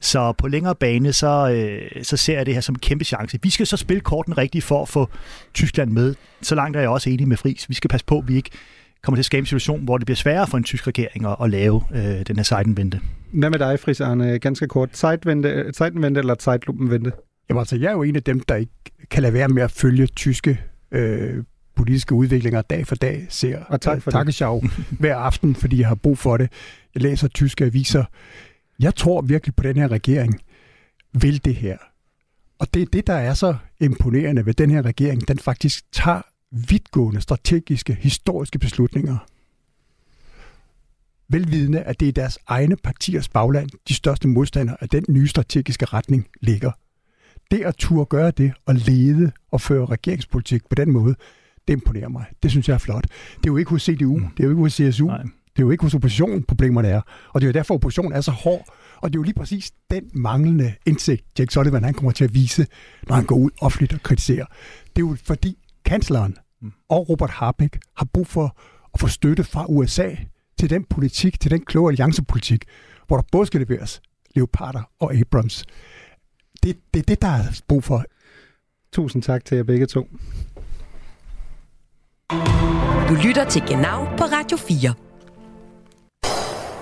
Så 0.00 0.32
på 0.32 0.48
længere 0.48 0.74
bane, 0.74 1.12
så, 1.12 1.50
øh, 1.50 2.04
så 2.04 2.16
ser 2.16 2.36
jeg 2.36 2.46
det 2.46 2.54
her 2.54 2.60
som 2.60 2.74
en 2.74 2.78
kæmpe 2.78 3.04
chance. 3.04 3.38
Vi 3.42 3.50
skal 3.50 3.66
så 3.66 3.76
spille 3.76 4.00
korten 4.00 4.38
rigtigt 4.38 4.64
for 4.64 4.82
at 4.82 4.88
få 4.88 5.08
Tyskland 5.54 5.90
med. 5.90 6.14
Så 6.42 6.54
langt 6.54 6.76
er 6.76 6.80
jeg 6.80 6.90
også 6.90 7.10
enig 7.10 7.28
med 7.28 7.36
Fris. 7.36 7.68
Vi 7.68 7.74
skal 7.74 7.90
passe 7.90 8.06
på, 8.06 8.18
at 8.18 8.28
vi 8.28 8.36
ikke 8.36 8.50
kommer 9.02 9.16
til 9.16 9.20
at 9.20 9.26
skabe 9.26 9.40
en 9.40 9.46
situation, 9.46 9.84
hvor 9.84 9.98
det 9.98 10.06
bliver 10.06 10.16
sværere 10.16 10.46
for 10.46 10.56
en 10.56 10.64
tysk 10.64 10.86
regering 10.86 11.26
at, 11.26 11.36
at 11.42 11.50
lave 11.50 11.82
øh, 11.94 12.26
den 12.26 12.36
her 12.36 12.42
sejtenvente. 12.42 13.00
Hvad 13.32 13.50
med 13.50 13.58
dig, 13.58 13.80
Fris 13.80 14.00
Arne? 14.00 14.38
Ganske 14.38 14.68
kort. 14.68 14.88
Sejtenvente 14.96 16.18
eller 16.18 16.34
sejtlupenvente? 16.38 17.12
Jamen 17.48 17.58
altså, 17.58 17.76
jeg 17.76 17.88
er 17.88 17.92
jo 17.92 18.02
en 18.02 18.16
af 18.16 18.22
dem, 18.22 18.40
der 18.40 18.54
ikke 18.54 18.72
kan 19.10 19.22
lade 19.22 19.32
være 19.32 19.48
med 19.48 19.62
at 19.62 19.70
følge 19.70 20.06
tyske 20.06 20.60
øh, 20.90 21.44
politiske 21.76 22.14
udviklinger 22.14 22.62
dag 22.62 22.86
for 22.86 22.94
dag, 22.94 23.26
ser 23.28 23.64
og 23.64 23.80
tak 23.80 24.02
for 24.02 24.10
takkeshav 24.10 24.62
hver 25.00 25.16
aften, 25.16 25.54
fordi 25.54 25.78
jeg 25.78 25.88
har 25.88 25.94
brug 25.94 26.18
for 26.18 26.36
det. 26.36 26.52
Jeg 26.94 27.02
læser 27.02 27.28
tyske 27.28 27.64
aviser. 27.64 28.04
Jeg 28.78 28.94
tror 28.94 29.20
virkelig 29.20 29.54
på 29.54 29.62
den 29.62 29.76
her 29.76 29.88
regering 29.88 30.40
vil 31.12 31.44
det 31.44 31.54
her. 31.54 31.76
Og 32.58 32.74
det 32.74 32.82
er 32.82 32.86
det, 32.86 33.06
der 33.06 33.14
er 33.14 33.34
så 33.34 33.56
imponerende 33.80 34.46
ved 34.46 34.54
den 34.54 34.70
her 34.70 34.82
regering. 34.82 35.28
Den 35.28 35.38
faktisk 35.38 35.92
tager 35.92 36.22
vidtgående 36.50 37.20
strategiske, 37.20 37.94
historiske 38.00 38.58
beslutninger. 38.58 39.18
Velvidende, 41.28 41.82
at 41.82 42.00
det 42.00 42.08
er 42.08 42.12
deres 42.12 42.38
egne 42.46 42.76
partiers 42.76 43.28
bagland, 43.28 43.70
de 43.88 43.94
største 43.94 44.28
modstandere 44.28 44.76
af 44.80 44.88
den 44.88 45.04
nye 45.08 45.28
strategiske 45.28 45.84
retning 45.84 46.26
ligger 46.40 46.70
det 47.50 47.60
at 47.60 47.74
turde 47.76 48.06
gøre 48.06 48.30
det 48.30 48.52
og 48.66 48.74
lede 48.74 49.32
og 49.52 49.60
føre 49.60 49.86
regeringspolitik 49.86 50.62
på 50.68 50.74
den 50.74 50.92
måde, 50.92 51.14
det 51.68 51.72
imponerer 51.72 52.08
mig. 52.08 52.24
Det 52.42 52.50
synes 52.50 52.68
jeg 52.68 52.74
er 52.74 52.78
flot. 52.78 53.02
Det 53.36 53.46
er 53.46 53.50
jo 53.50 53.56
ikke 53.56 53.70
hos 53.70 53.82
CDU, 53.82 54.16
mm. 54.16 54.28
det 54.36 54.40
er 54.40 54.44
jo 54.44 54.50
ikke 54.50 54.62
hos 54.62 54.72
CSU, 54.72 55.06
Nej. 55.06 55.22
det 55.22 55.32
er 55.56 55.62
jo 55.62 55.70
ikke 55.70 55.82
hos 55.82 55.94
oppositionen, 55.94 56.42
problemerne 56.42 56.88
er. 56.88 57.00
Og 57.32 57.40
det 57.40 57.46
er 57.46 57.48
jo 57.48 57.52
derfor, 57.52 57.74
oppositionen 57.74 58.12
er 58.12 58.20
så 58.20 58.30
hård. 58.30 58.64
Og 59.02 59.12
det 59.12 59.16
er 59.16 59.20
jo 59.20 59.22
lige 59.22 59.34
præcis 59.34 59.72
den 59.90 60.10
manglende 60.14 60.74
indsigt, 60.86 61.24
Jack 61.38 61.50
Sullivan 61.50 61.84
han 61.84 61.94
kommer 61.94 62.12
til 62.12 62.24
at 62.24 62.34
vise, 62.34 62.66
når 63.08 63.14
han 63.16 63.24
går 63.24 63.36
ud 63.36 63.50
offentligt 63.60 63.94
og 63.94 64.02
kritiserer. 64.02 64.46
Det 64.96 65.02
er 65.02 65.06
jo 65.06 65.16
fordi 65.24 65.58
kansleren 65.84 66.36
mm. 66.62 66.72
og 66.88 67.08
Robert 67.08 67.30
Harbeck 67.30 67.78
har 67.96 68.06
brug 68.12 68.26
for 68.26 68.58
at 68.94 69.00
få 69.00 69.08
støtte 69.08 69.44
fra 69.44 69.66
USA 69.68 70.10
til 70.58 70.70
den 70.70 70.84
politik, 70.84 71.40
til 71.40 71.50
den 71.50 71.64
kloge 71.64 71.90
alliancepolitik, 71.90 72.64
hvor 73.06 73.16
der 73.16 73.24
både 73.32 73.46
skal 73.46 73.60
leveres 73.60 74.00
Leoparder 74.34 74.90
og 75.00 75.14
Abrams 75.14 75.64
det, 76.66 76.76
det 76.94 77.08
det, 77.08 77.22
der 77.22 77.28
er 77.28 77.60
brug 77.68 77.84
for. 77.84 78.04
Tusind 78.92 79.22
tak 79.22 79.44
til 79.44 79.56
jer 79.56 79.62
begge 79.62 79.86
to. 79.86 80.08
Du 83.08 83.14
lytter 83.26 83.46
til 83.50 83.62
Genau 83.68 84.04
på 84.04 84.24
Radio 84.24 84.56
4. 84.56 84.94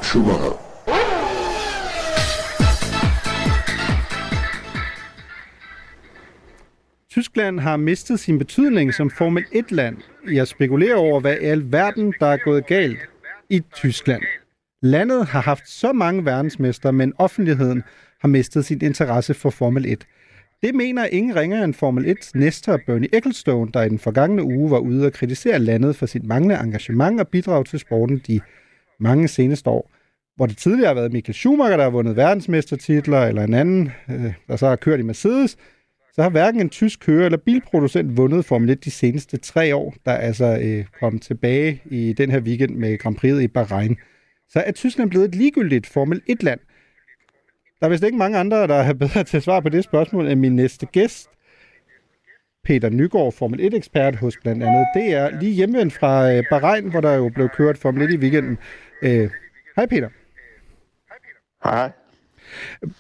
Schumacher. 0.03 0.61
Tyskland 7.11 7.61
har 7.61 7.77
mistet 7.77 8.21
sin 8.21 8.39
betydning 8.39 8.95
som 8.95 9.11
Formel 9.11 9.45
1-land. 9.55 9.97
Jeg 10.33 10.49
spekulerer 10.49 10.97
over, 10.97 11.21
hvad 11.21 11.37
i 11.37 11.45
alverden, 11.45 12.15
der 12.21 12.27
er 12.27 12.37
gået 12.37 12.67
galt 12.67 12.99
i 13.51 13.61
Tyskland. 13.75 14.23
Landet 14.83 15.27
har 15.27 15.41
haft 15.41 15.69
så 15.69 15.93
mange 15.93 16.25
verdensmester, 16.25 16.91
men 16.91 17.13
offentligheden 17.19 17.83
har 18.25 18.29
mistet 18.29 18.65
sin 18.65 18.83
interesse 18.83 19.35
for 19.35 19.51
Formel 19.51 19.87
1. 19.87 20.07
Det 20.63 20.75
mener 20.75 21.05
ingen 21.07 21.37
ringer 21.37 21.65
end 21.65 21.75
Formel 21.75 22.05
1's 22.05 22.31
næster 22.35 22.79
Bernie 22.87 23.09
Ecclestone, 23.13 23.71
der 23.75 23.83
i 23.83 23.89
den 23.89 23.99
forgangne 23.99 24.43
uge 24.43 24.71
var 24.71 24.79
ude 24.79 25.07
og 25.07 25.13
kritisere 25.13 25.59
landet 25.59 25.97
for 25.97 26.07
sit 26.07 26.25
manglende 26.25 26.65
engagement 26.65 27.21
og 27.21 27.29
bidrag 27.29 27.67
til 27.67 27.79
sporten 27.79 28.23
de 28.27 28.41
mange 29.01 29.29
seneste 29.29 29.71
år. 29.71 29.91
Hvor 30.37 30.47
det 30.47 30.57
tidligere 30.57 30.87
har 30.87 30.95
været 30.95 31.13
Michael 31.13 31.35
Schumacher, 31.35 31.77
der 31.77 31.85
har 31.85 31.91
vundet 31.91 32.17
verdensmestertitler, 32.17 33.21
eller 33.21 33.43
en 33.43 33.55
anden, 33.55 33.91
øh, 34.11 34.33
der 34.49 34.57
så 34.57 34.69
har 34.69 34.77
kørt 34.77 35.01
i 35.01 35.03
Mercedes, 35.03 35.57
så 36.15 36.23
har 36.23 36.31
hverken 36.31 36.61
en 36.61 36.69
tysk 36.69 37.01
kører 37.01 37.25
eller 37.25 37.39
bilproducent 37.39 38.17
vundet 38.17 38.45
Formel 38.45 38.71
1 38.71 38.85
de 38.85 38.91
seneste 38.91 39.37
tre 39.37 39.77
år, 39.77 39.95
der 40.07 40.13
altså 40.13 40.59
øh, 40.63 40.85
kom 41.01 41.19
tilbage 41.19 41.83
i 41.91 42.13
den 42.13 42.31
her 42.31 42.41
weekend 42.41 42.77
med 42.77 42.99
Grand 42.99 43.17
Prix 43.17 43.43
i 43.43 43.49
Bahrain. 43.49 43.97
Så 44.49 44.61
er 44.67 44.73
Tyskland 44.73 45.11
blevet 45.11 45.29
et 45.29 45.35
ligegyldigt 45.35 45.87
Formel 45.87 46.23
1-land– 46.31 46.61
der 47.85 47.89
er 47.89 47.91
vist 47.91 48.05
ikke 48.05 48.19
mange 48.19 48.39
andre, 48.39 48.67
der 48.67 48.75
er 48.75 48.93
bedre 48.93 49.25
til 49.25 49.37
at 49.37 49.43
svare 49.43 49.63
på 49.63 49.69
det 49.69 49.85
spørgsmål 49.85 50.29
end 50.29 50.41
min 50.41 50.57
næste 50.57 50.87
gæst. 50.87 51.31
Peter 52.65 52.91
Nygaard, 52.91 53.33
Formel 53.33 53.61
1-ekspert 53.61 54.17
hos 54.17 54.37
blandt 54.43 54.63
andet 54.63 54.87
Det 54.95 55.15
er 55.15 55.41
lige 55.41 55.53
hjemvendt 55.53 55.93
fra 55.93 56.33
øh, 56.33 56.43
Bahrain, 56.51 56.91
hvor 56.91 57.01
der 57.01 57.15
jo 57.15 57.29
blev 57.35 57.49
kørt 57.49 57.79
Formel 57.79 58.03
1 58.03 58.11
i 58.11 58.17
weekenden. 58.17 58.59
Øh, 59.03 59.31
hej 59.77 59.87
Peter. 59.87 60.09
Hej. 61.65 61.91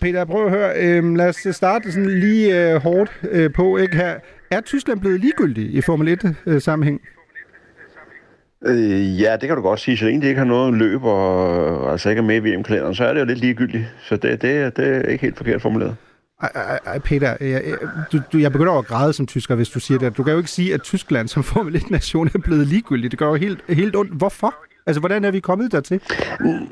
Peter, 0.01 0.25
prøv 0.25 0.45
at 0.45 0.51
høre. 0.51 0.73
Øh, 0.77 1.15
lad 1.15 1.29
os 1.29 1.57
starte 1.57 1.93
sådan 1.93 2.21
lige 2.21 2.73
øh, 2.73 2.83
hårdt 2.83 3.21
øh, 3.31 3.53
på. 3.53 3.77
Ikke 3.77 3.97
her. 3.97 4.19
Er 4.51 4.61
Tyskland 4.61 5.01
blevet 5.01 5.21
ligegyldig 5.21 5.75
i 5.75 5.81
Formel 5.81 6.19
1-sammenhæng? 6.19 6.95
Øh, 6.95 7.01
Øh, 8.67 9.21
ja, 9.21 9.33
det 9.33 9.49
kan 9.49 9.57
du 9.57 9.63
godt 9.63 9.81
sige. 9.81 9.97
Så 9.97 10.05
længe 10.05 10.23
de 10.23 10.27
ikke 10.27 10.39
har 10.39 10.47
noget 10.47 10.75
løb 10.75 11.05
og 11.05 11.93
altså 11.93 12.09
ikke 12.09 12.21
er 12.21 12.25
med 12.25 12.37
i 12.37 12.39
VM-kalenderen, 12.39 12.95
så 12.95 13.05
er 13.05 13.13
det 13.13 13.21
jo 13.21 13.25
lidt 13.25 13.39
ligegyldigt. 13.39 13.85
Så 14.03 14.17
det, 14.17 14.43
det, 14.43 14.77
det 14.77 14.89
er 14.89 15.03
ikke 15.03 15.23
helt 15.23 15.37
forkert 15.37 15.63
formuleret. 15.63 15.97
Ej, 16.43 16.79
ej, 16.87 16.99
Peter, 16.99 17.37
jeg, 17.41 17.63
du, 18.13 18.21
du, 18.33 18.39
jeg 18.39 18.53
begynder 18.53 18.73
at 18.73 18.87
græde 18.87 19.13
som 19.13 19.27
tysker, 19.27 19.55
hvis 19.55 19.69
du 19.69 19.81
siger 19.81 19.99
det. 19.99 20.17
Du 20.17 20.23
kan 20.23 20.33
jo 20.33 20.39
ikke 20.39 20.51
sige, 20.51 20.75
at 20.75 20.83
Tyskland 20.83 21.29
som 21.29 21.43
Formel 21.43 21.77
1-nation 21.77 22.31
er 22.35 22.39
blevet 22.39 22.67
ligegyldigt. 22.67 23.11
Det 23.11 23.19
gør 23.19 23.29
jo 23.29 23.35
helt, 23.35 23.61
helt 23.69 23.97
ondt. 23.97 24.13
Hvorfor? 24.13 24.55
Altså, 24.87 25.01
hvordan 25.01 25.25
er 25.25 25.31
vi 25.31 25.41
kommet 25.41 25.73
dertil? 25.73 26.01
Mm. 26.41 26.69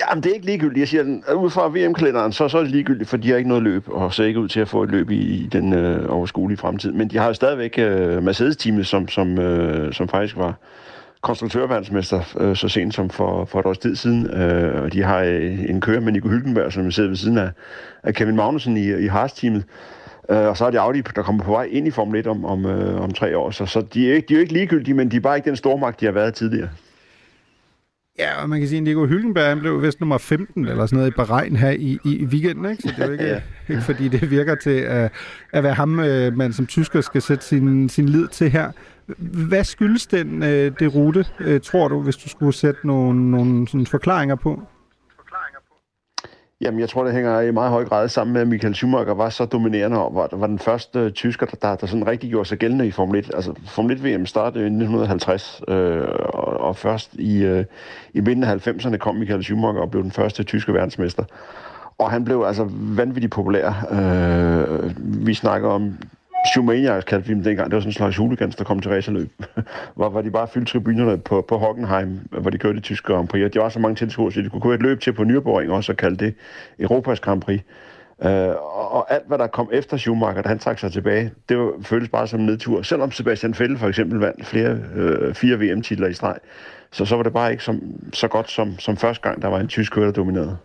Jamen, 0.00 0.22
det 0.22 0.30
er 0.30 0.34
ikke 0.34 0.46
ligegyldigt. 0.46 0.78
Jeg 0.78 0.88
siger, 0.88 1.34
ud 1.34 1.50
fra 1.50 1.68
VM-kalenderen, 1.68 2.32
så, 2.32 2.48
så 2.48 2.58
er 2.58 2.62
det 2.62 2.70
ligegyldigt, 2.70 3.08
for 3.08 3.16
de 3.16 3.30
har 3.30 3.36
ikke 3.36 3.48
noget 3.48 3.62
løb, 3.62 3.88
og 3.88 4.14
ser 4.14 4.24
ikke 4.24 4.40
ud 4.40 4.48
til 4.48 4.60
at 4.60 4.68
få 4.68 4.82
et 4.82 4.90
løb 4.90 5.10
i, 5.10 5.18
i 5.18 5.46
den 5.46 5.72
øh, 5.72 6.06
overskuelige 6.08 6.58
fremtid. 6.58 6.92
Men 6.92 7.10
de 7.10 7.18
har 7.18 7.26
jo 7.26 7.34
stadigvæk 7.34 7.78
øh, 7.78 8.22
Mercedes-teamet, 8.22 8.86
som, 8.86 9.08
som, 9.08 9.38
øh, 9.38 9.92
som 9.92 10.08
faktisk 10.08 10.36
var, 10.36 10.54
konstruktørverdensmester 11.24 12.36
øh, 12.40 12.56
så 12.56 12.68
sent 12.68 12.94
som 12.94 13.10
for, 13.10 13.44
for 13.44 13.60
et 13.60 13.66
års 13.66 13.78
tid 13.78 13.96
siden. 13.96 14.30
Øh, 14.30 14.82
og 14.82 14.92
de 14.92 15.02
har 15.02 15.18
øh, 15.18 15.70
en 15.70 15.80
kører 15.80 16.00
med 16.00 16.12
Nico 16.12 16.28
Hylkenberg, 16.28 16.72
som 16.72 16.90
sidder 16.90 17.08
ved 17.08 17.16
siden 17.16 17.38
af, 17.38 17.50
af 18.02 18.14
Kevin 18.14 18.36
Magnussen 18.36 18.76
i, 18.76 19.04
i 19.04 19.06
Haas-teamet. 19.06 19.64
Øh, 20.30 20.38
og 20.38 20.56
så 20.56 20.64
er 20.64 20.70
det 20.70 20.78
Audi, 20.78 21.00
der 21.00 21.22
kommer 21.22 21.44
på 21.44 21.50
vej 21.50 21.68
ind 21.70 21.86
i 21.86 21.90
Formel 21.90 22.20
1 22.20 22.26
om, 22.26 22.44
om, 22.44 22.66
øh, 22.66 23.00
om 23.00 23.10
tre 23.10 23.38
år. 23.38 23.50
Så, 23.50 23.66
så 23.66 23.80
de, 23.94 24.10
er 24.10 24.14
ikke, 24.14 24.26
de 24.28 24.34
er 24.34 24.38
jo 24.38 24.40
ikke 24.40 24.52
ligegyldige, 24.52 24.94
men 24.94 25.10
de 25.10 25.16
er 25.16 25.20
bare 25.20 25.36
ikke 25.36 25.48
den 25.48 25.56
stormagt, 25.56 26.00
de 26.00 26.04
har 26.04 26.12
været 26.12 26.34
tidligere. 26.34 26.68
Ja, 28.18 28.42
og 28.42 28.48
man 28.48 28.58
kan 28.58 28.68
sige, 28.68 28.76
at 28.76 28.82
Nico 28.82 29.06
Hylkenberg 29.06 29.48
han 29.48 29.60
blev 29.60 29.82
vist 29.82 30.00
nummer 30.00 30.18
15 30.18 30.68
eller 30.68 30.86
sådan 30.86 30.96
noget 30.96 31.10
i 31.10 31.14
beregn 31.16 31.56
her 31.56 31.70
i, 31.70 31.98
i 32.04 32.24
weekenden, 32.24 32.70
ikke? 32.70 32.82
Så 32.82 32.88
det 32.96 33.02
er 33.02 33.06
jo 33.06 33.12
ikke, 33.12 33.24
ja. 33.34 33.40
ikke 33.68 33.82
fordi 33.82 34.08
det 34.08 34.30
virker 34.30 34.54
til 34.54 34.70
at, 34.70 35.12
at 35.52 35.62
være 35.62 35.74
ham, 35.74 36.00
øh, 36.00 36.36
man 36.36 36.52
som 36.52 36.66
tysker 36.66 37.00
skal 37.00 37.22
sætte 37.22 37.44
sin, 37.44 37.88
sin 37.88 38.08
lid 38.08 38.28
til 38.28 38.50
her. 38.50 38.70
Hvad 39.48 39.64
skyldes 39.64 40.06
den 40.06 40.42
øh, 40.42 40.72
det 40.78 40.94
rute, 40.94 41.26
øh, 41.40 41.60
tror 41.60 41.88
du, 41.88 42.00
hvis 42.00 42.16
du 42.16 42.28
skulle 42.28 42.52
sætte 42.52 42.86
nogle, 42.86 43.30
nogle 43.30 43.68
sådan 43.68 43.86
forklaringer 43.86 44.34
på? 44.34 44.60
Jamen, 46.60 46.80
jeg 46.80 46.88
tror, 46.88 47.04
det 47.04 47.12
hænger 47.12 47.40
i 47.40 47.50
meget 47.50 47.70
høj 47.70 47.84
grad 47.84 48.08
sammen 48.08 48.32
med, 48.32 48.40
at 48.40 48.48
Michael 48.48 48.74
Schumacher 48.74 49.14
var 49.14 49.28
så 49.28 49.44
dominerende 49.44 49.98
og 49.98 50.14
var, 50.14 50.28
var 50.32 50.46
den 50.46 50.58
første 50.58 51.04
uh, 51.04 51.10
tysker, 51.10 51.46
der, 51.46 51.76
der 51.76 51.86
sådan 51.86 52.06
rigtig 52.06 52.30
gjorde 52.30 52.48
sig 52.48 52.58
gældende 52.58 52.86
i 52.86 52.90
Formel 52.90 53.18
1. 53.18 53.30
Altså, 53.34 53.54
Formel 53.66 53.96
1-VM 53.96 54.26
startede 54.26 54.64
i 54.64 54.66
1950, 54.66 55.62
øh, 55.68 56.02
og, 56.34 56.60
og 56.60 56.76
først 56.76 57.14
i, 57.14 57.44
øh, 57.44 57.64
i 58.14 58.20
midten 58.20 58.44
af 58.44 58.66
90'erne 58.68 58.96
kom 58.96 59.16
Michael 59.16 59.42
Schumacher 59.42 59.82
og 59.82 59.90
blev 59.90 60.02
den 60.02 60.10
første 60.10 60.42
tyske 60.42 60.74
verdensmester. 60.74 61.24
Og 61.98 62.10
han 62.10 62.24
blev 62.24 62.44
altså 62.46 62.68
vanvittigt 62.70 63.32
populær. 63.32 63.86
Øh, 63.90 64.92
vi 65.26 65.34
snakker 65.34 65.68
om 65.68 65.98
Schumaniacs 66.52 67.04
kaldte 67.04 67.28
vi 67.28 67.34
dem 67.34 67.42
dengang. 67.42 67.70
Det 67.70 67.74
var 67.74 67.80
sådan 67.80 67.88
en 67.88 67.94
slags 67.94 68.16
hooligans, 68.16 68.56
der 68.56 68.64
kom 68.64 68.80
til 68.80 68.90
racerløb. 68.90 69.30
hvor, 69.96 70.08
hvor 70.08 70.22
de 70.22 70.30
bare 70.30 70.48
fyldte 70.48 70.72
tribunerne 70.72 71.18
på, 71.18 71.44
på 71.48 71.58
Hockenheim, 71.58 72.20
hvor 72.30 72.50
de 72.50 72.58
kørte 72.58 72.78
i 72.78 72.80
tyske 72.80 73.12
Grand 73.12 73.28
Prix. 73.28 73.44
Og 73.44 73.54
de 73.54 73.58
var 73.58 73.68
så 73.68 73.78
mange 73.78 73.96
tilskuere, 73.96 74.32
så 74.32 74.40
de 74.40 74.48
kunne 74.48 74.62
køre 74.62 74.74
et 74.74 74.82
løb 74.82 75.00
til 75.00 75.12
på 75.12 75.22
Nürburgring 75.22 75.70
også 75.70 75.92
og 75.92 75.96
kalde 75.96 76.16
det 76.24 76.34
Europas 76.78 77.20
Grand 77.20 77.40
Prix. 77.40 77.60
Uh, 78.18 78.28
og 78.94 79.12
alt, 79.12 79.28
hvad 79.28 79.38
der 79.38 79.46
kom 79.46 79.68
efter 79.72 79.96
Schumacher, 79.96 80.42
da 80.42 80.48
han 80.48 80.58
trak 80.58 80.78
sig 80.78 80.92
tilbage, 80.92 81.32
det 81.48 81.58
var, 81.58 81.72
føltes 81.82 82.08
bare 82.08 82.26
som 82.26 82.40
en 82.40 82.46
nedtur. 82.46 82.82
Selvom 82.82 83.10
Sebastian 83.10 83.54
Vettel 83.58 83.78
for 83.78 83.88
eksempel 83.88 84.18
vandt 84.18 84.46
flere, 84.46 84.78
øh, 84.94 85.34
fire 85.34 85.56
VM-titler 85.56 86.08
i 86.08 86.12
streg, 86.12 86.36
så, 86.92 87.04
så 87.04 87.16
var 87.16 87.22
det 87.22 87.32
bare 87.32 87.50
ikke 87.50 87.64
som, 87.64 87.80
så 88.12 88.28
godt 88.28 88.50
som, 88.50 88.78
som 88.78 88.96
første 88.96 89.28
gang, 89.28 89.42
der 89.42 89.48
var 89.48 89.60
en 89.60 89.68
tysk 89.68 89.92
kører, 89.92 90.04
der 90.04 90.12
dominerede. 90.12 90.56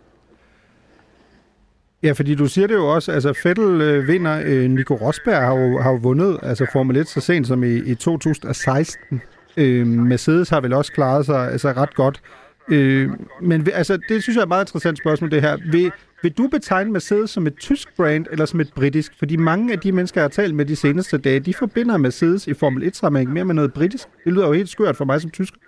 Ja, 2.02 2.12
fordi 2.12 2.34
du 2.34 2.46
siger 2.46 2.66
det 2.66 2.74
jo 2.74 2.94
også, 2.94 3.12
altså 3.12 3.32
Fettel 3.32 3.80
øh, 3.80 4.08
vinder, 4.08 4.42
øh, 4.44 4.70
Nico 4.70 4.94
Rosberg 4.94 5.42
har 5.42 5.58
jo, 5.58 5.78
har 5.78 5.90
jo 5.90 5.96
vundet 5.96 6.38
altså 6.42 6.66
Formel 6.72 6.96
1 6.96 7.08
så 7.08 7.20
sent 7.20 7.46
som 7.46 7.64
i, 7.64 7.76
i 7.76 7.94
2016. 7.94 9.22
Øh, 9.56 9.86
Mercedes 9.86 10.48
har 10.48 10.60
vel 10.60 10.72
også 10.72 10.92
klaret 10.92 11.26
sig 11.26 11.52
altså, 11.52 11.72
ret 11.72 11.94
godt. 11.94 12.20
Øh, 12.68 13.10
men 13.42 13.68
altså, 13.74 13.98
det 14.08 14.22
synes 14.22 14.36
jeg 14.36 14.40
er 14.40 14.44
et 14.44 14.48
meget 14.48 14.64
interessant 14.64 14.98
spørgsmål, 14.98 15.30
det 15.30 15.42
her. 15.42 15.56
Vil, 15.72 15.92
vil 16.22 16.32
du 16.32 16.48
betegne 16.48 16.92
Mercedes 16.92 17.30
som 17.30 17.46
et 17.46 17.56
tysk 17.56 17.96
brand 17.96 18.26
eller 18.30 18.44
som 18.44 18.60
et 18.60 18.72
britisk? 18.74 19.12
Fordi 19.18 19.36
mange 19.36 19.72
af 19.72 19.78
de 19.78 19.92
mennesker, 19.92 20.20
jeg 20.20 20.24
har 20.24 20.28
talt 20.28 20.54
med 20.54 20.64
de 20.64 20.76
seneste 20.76 21.18
dage, 21.18 21.40
de 21.40 21.54
forbinder 21.54 21.96
Mercedes 21.96 22.46
i 22.46 22.54
Formel 22.54 22.92
1-sammenhæng 22.94 23.32
mere 23.32 23.44
med 23.44 23.54
noget 23.54 23.72
britisk. 23.72 24.08
Det 24.24 24.32
lyder 24.32 24.46
jo 24.46 24.52
helt 24.52 24.68
skørt 24.68 24.96
for 24.96 25.04
mig 25.04 25.20
som 25.20 25.30
tysker. 25.30 25.58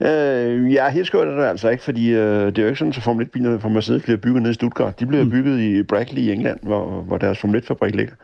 Øh, 0.00 0.72
ja, 0.72 0.88
helt 0.88 1.06
skørt 1.06 1.28
er 1.28 1.36
det 1.36 1.44
altså 1.44 1.68
ikke, 1.68 1.82
fordi 1.82 2.14
øh, 2.14 2.46
det 2.46 2.58
er 2.58 2.62
jo 2.62 2.68
ikke 2.68 2.78
sådan, 2.78 2.92
at 2.96 3.02
Formel 3.02 3.26
1-bilerne 3.26 3.60
fra 3.60 3.68
Mercedes 3.68 4.02
bliver 4.02 4.18
bygget 4.18 4.42
nede 4.42 4.50
i 4.50 4.54
Stuttgart. 4.54 5.00
De 5.00 5.06
bliver 5.06 5.24
mm. 5.24 5.30
bygget 5.30 5.60
i 5.60 5.82
Brackley 5.82 6.22
i 6.22 6.32
England, 6.32 6.58
hvor, 6.62 6.86
hvor 6.86 7.18
deres 7.18 7.38
Formel 7.38 7.62
1-fabrik 7.62 7.96
ligger. 7.96 8.14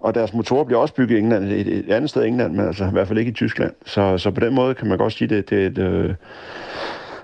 Og 0.00 0.14
deres 0.14 0.34
motorer 0.34 0.64
bliver 0.64 0.80
også 0.80 0.94
bygget 0.94 1.16
i 1.16 1.18
England, 1.18 1.44
et, 1.44 1.68
et 1.68 1.90
andet 1.90 2.10
sted 2.10 2.24
i 2.24 2.28
England, 2.28 2.54
men 2.54 2.66
altså 2.66 2.84
i 2.84 2.90
hvert 2.92 3.08
fald 3.08 3.18
ikke 3.18 3.30
i 3.30 3.34
Tyskland. 3.34 3.72
Så, 3.84 4.18
så 4.18 4.30
på 4.30 4.40
den 4.40 4.54
måde 4.54 4.74
kan 4.74 4.88
man 4.88 4.98
godt 4.98 5.12
sige, 5.12 5.36
at 5.36 5.50
det, 5.50 5.50
det 5.50 5.62
er 5.62 5.66
et... 5.66 5.78
Øh, 5.78 6.14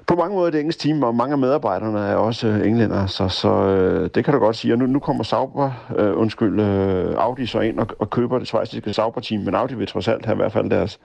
på 0.07 0.17
mange 0.17 0.35
måder 0.37 0.51
det 0.51 0.61
engelsk 0.61 0.79
team, 0.79 1.03
og 1.03 1.15
mange 1.15 1.33
af 1.33 1.39
medarbejderne 1.39 1.99
er 1.99 2.15
også 2.15 2.49
øh, 2.49 2.67
englænder, 2.67 3.07
så, 3.07 3.29
så 3.29 3.49
øh, 3.49 4.11
det 4.15 4.25
kan 4.25 4.35
du 4.35 4.41
godt 4.41 4.57
sige. 4.57 4.75
Og 4.75 4.79
nu, 4.79 4.87
nu 4.87 4.99
kommer 4.99 5.25
Sauber, 5.25 5.71
øh, 5.99 6.19
undskyld, 6.19 6.61
øh, 6.61 7.15
Audi 7.17 7.47
så 7.47 7.61
ind 7.61 7.79
og, 7.79 7.87
og 7.99 8.11
køber 8.11 8.39
det 8.39 8.49
svejsiske 8.49 8.93
Sauber-team, 8.93 9.43
men 9.43 9.55
Audi 9.55 9.75
vil 9.75 9.87
trods 9.87 10.09
alt 10.09 10.25
have 10.25 10.35
i 10.35 10.37
hvert 10.37 10.53
fald 10.53 10.71
deres 10.71 11.01